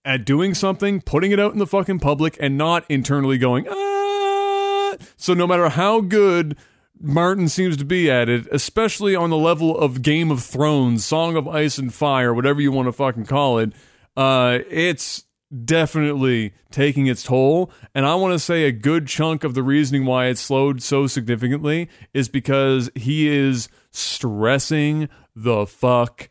[0.05, 4.97] at doing something, putting it out in the fucking public, and not internally going, ah.
[5.17, 6.57] So no matter how good
[7.01, 11.37] Martin seems to be at it, especially on the level of Game of Thrones, Song
[11.37, 13.73] of Ice and Fire, whatever you want to fucking call it,
[14.17, 15.25] uh, it's
[15.65, 17.71] definitely taking its toll.
[17.95, 21.07] And I want to say a good chunk of the reasoning why it slowed so
[21.07, 26.29] significantly is because he is stressing the fuck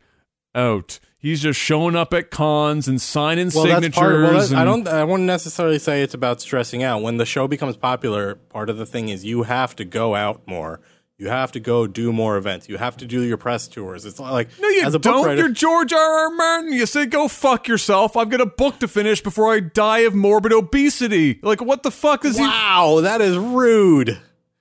[0.54, 0.98] out.
[1.18, 3.82] He's just showing up at cons and signing Well, signatures.
[3.82, 4.12] that's part.
[4.22, 4.88] Well, that, I don't.
[4.88, 7.00] I wouldn't necessarily say it's about stressing out.
[7.02, 10.42] When the show becomes popular, part of the thing is you have to go out
[10.48, 10.80] more.
[11.22, 12.68] You have to go do more events.
[12.68, 14.04] You have to do your press tours.
[14.04, 15.24] It's like No, you as a book don't.
[15.24, 16.00] writer, You're George R.
[16.00, 16.30] R.
[16.30, 16.72] Martin.
[16.72, 18.16] You say go fuck yourself.
[18.16, 21.38] I've got a book to finish before I die of morbid obesity.
[21.40, 24.18] Like, what the fuck is wow, that is rude.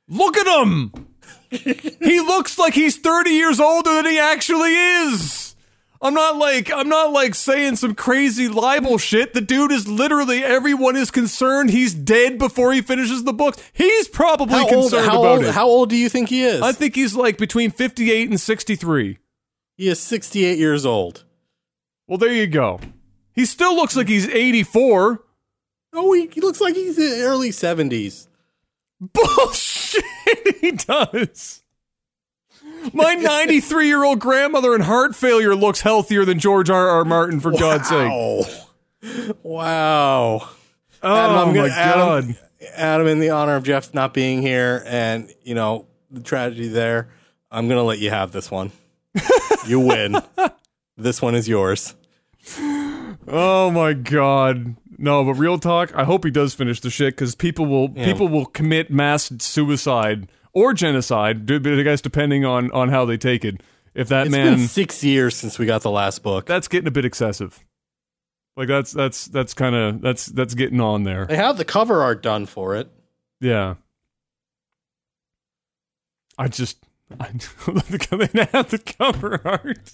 [0.08, 0.92] Look at him.
[1.50, 5.41] he looks like he's 30 years older than he actually is.
[6.04, 9.34] I'm not like I'm not like saying some crazy libel shit.
[9.36, 13.56] The dude is literally everyone is concerned he's dead before he finishes the book.
[13.72, 14.70] He's probably How old?
[14.90, 15.46] concerned How about old?
[15.46, 15.54] it.
[15.54, 16.62] How old do you think he is?
[16.62, 19.20] I think he's like between 58 and 63.
[19.78, 21.24] he is 68 years old.
[22.08, 22.80] Well, there you go.
[23.34, 25.24] He still looks like he's 84.
[25.94, 28.28] Oh, he, he looks like he's in the early 70s.
[29.00, 30.04] Bullshit,
[30.62, 31.61] he does.
[32.94, 36.88] My 93 year old grandmother in heart failure looks healthier than George R.
[36.90, 37.06] R.
[37.06, 38.10] Martin, for God's sake.
[38.10, 38.44] Wow.
[39.44, 40.50] Wow.
[41.04, 41.78] Oh, Adam, I'm my gonna- God.
[41.78, 42.36] Adam,
[42.76, 47.10] Adam, in the honor of Jeff not being here and, you know, the tragedy there,
[47.50, 48.72] I'm going to let you have this one.
[49.68, 50.18] you win.
[50.98, 51.96] This one is yours.
[53.28, 54.76] Oh, my God.
[54.98, 58.28] No, but real talk, I hope he does finish the shit because people will people
[58.28, 63.62] will commit mass suicide or genocide, I guess depending on on how they take it.
[63.94, 66.46] If that It's man been six years since we got the last book.
[66.46, 67.60] that's getting a bit excessive.
[68.56, 71.26] Like that's that's that's kind of that's that's getting on there.
[71.26, 72.90] They have the cover art done for it.
[73.40, 73.76] Yeah.
[76.38, 76.78] I just
[77.20, 77.28] I
[77.68, 79.92] they have the cover art.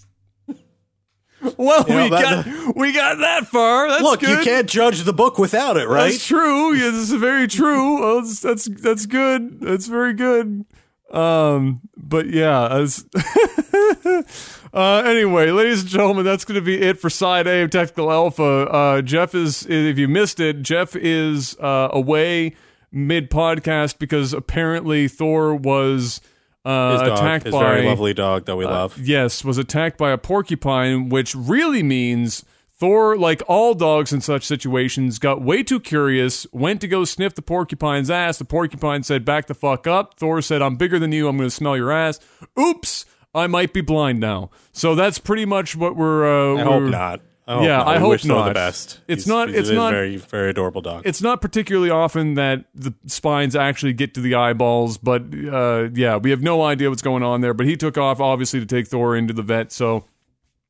[1.58, 3.90] Well, You know, we got we got that far.
[3.90, 4.40] That's Look, good.
[4.40, 6.12] you can't judge the book without it, right?
[6.12, 6.74] That's true.
[6.74, 8.00] Yeah, this is very true.
[8.02, 9.60] Well, that's, that's that's good.
[9.62, 10.66] That's very good.
[11.12, 13.06] Um, but yeah, as
[14.74, 18.12] uh, anyway, ladies and gentlemen, that's going to be it for side A of Technical
[18.12, 18.44] Alpha.
[18.44, 22.56] Uh, Jeff is, if you missed it, Jeff is uh, away
[22.92, 26.20] mid podcast because apparently Thor was
[26.68, 28.98] uh, His dog, attacked his by very lovely dog that we uh, love.
[29.00, 32.44] Yes, was attacked by a porcupine, which really means
[32.80, 37.34] Thor, like all dogs in such situations, got way too curious, went to go sniff
[37.34, 38.38] the porcupine's ass.
[38.38, 40.20] The porcupine said, Back the fuck up.
[40.20, 41.28] Thor said, I'm bigger than you.
[41.28, 42.20] I'm going to smell your ass.
[42.60, 44.52] Oops, I might be blind now.
[44.74, 46.26] So that's pretty much what we're.
[46.56, 47.22] Uh, I hope we're- not.
[47.50, 47.88] I Yeah, not.
[47.88, 48.48] I We hope wish not.
[48.50, 49.00] the best.
[49.08, 51.04] It's He's- not- he's it's a not- very very adorable dog.
[51.06, 56.18] It's not particularly often that the spines actually get to the eyeballs, but uh, yeah,
[56.18, 57.54] we have no idea what's going on there.
[57.54, 59.72] But he took off, obviously, to take Thor into the vet.
[59.72, 60.04] So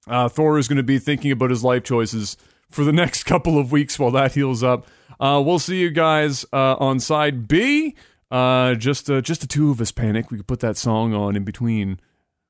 [0.08, 2.38] uh, Thor is going to be thinking about his life choices
[2.70, 4.86] for the next couple of weeks while that heals up.
[5.20, 7.96] Uh, we'll see you guys uh, on side B.
[8.30, 10.30] Uh, just uh, just the two of us panic.
[10.30, 12.00] We could put that song on in between,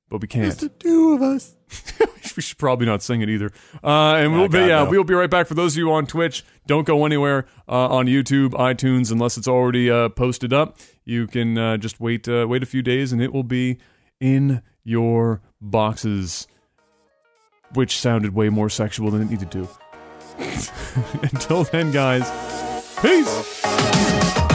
[0.09, 0.45] but we can't.
[0.47, 1.55] Just the two of us.
[2.35, 3.51] we should probably not sing it either.
[3.83, 4.89] Uh, and we'll be God, yeah, no.
[4.89, 5.47] we'll be right back.
[5.47, 9.47] For those of you on Twitch, don't go anywhere uh, on YouTube, iTunes, unless it's
[9.47, 10.77] already uh, posted up.
[11.03, 13.77] You can uh, just wait uh, wait a few days, and it will be
[14.19, 16.47] in your boxes.
[17.73, 19.67] Which sounded way more sexual than it needed to.
[21.33, 22.23] Until then, guys,
[23.01, 24.46] peace.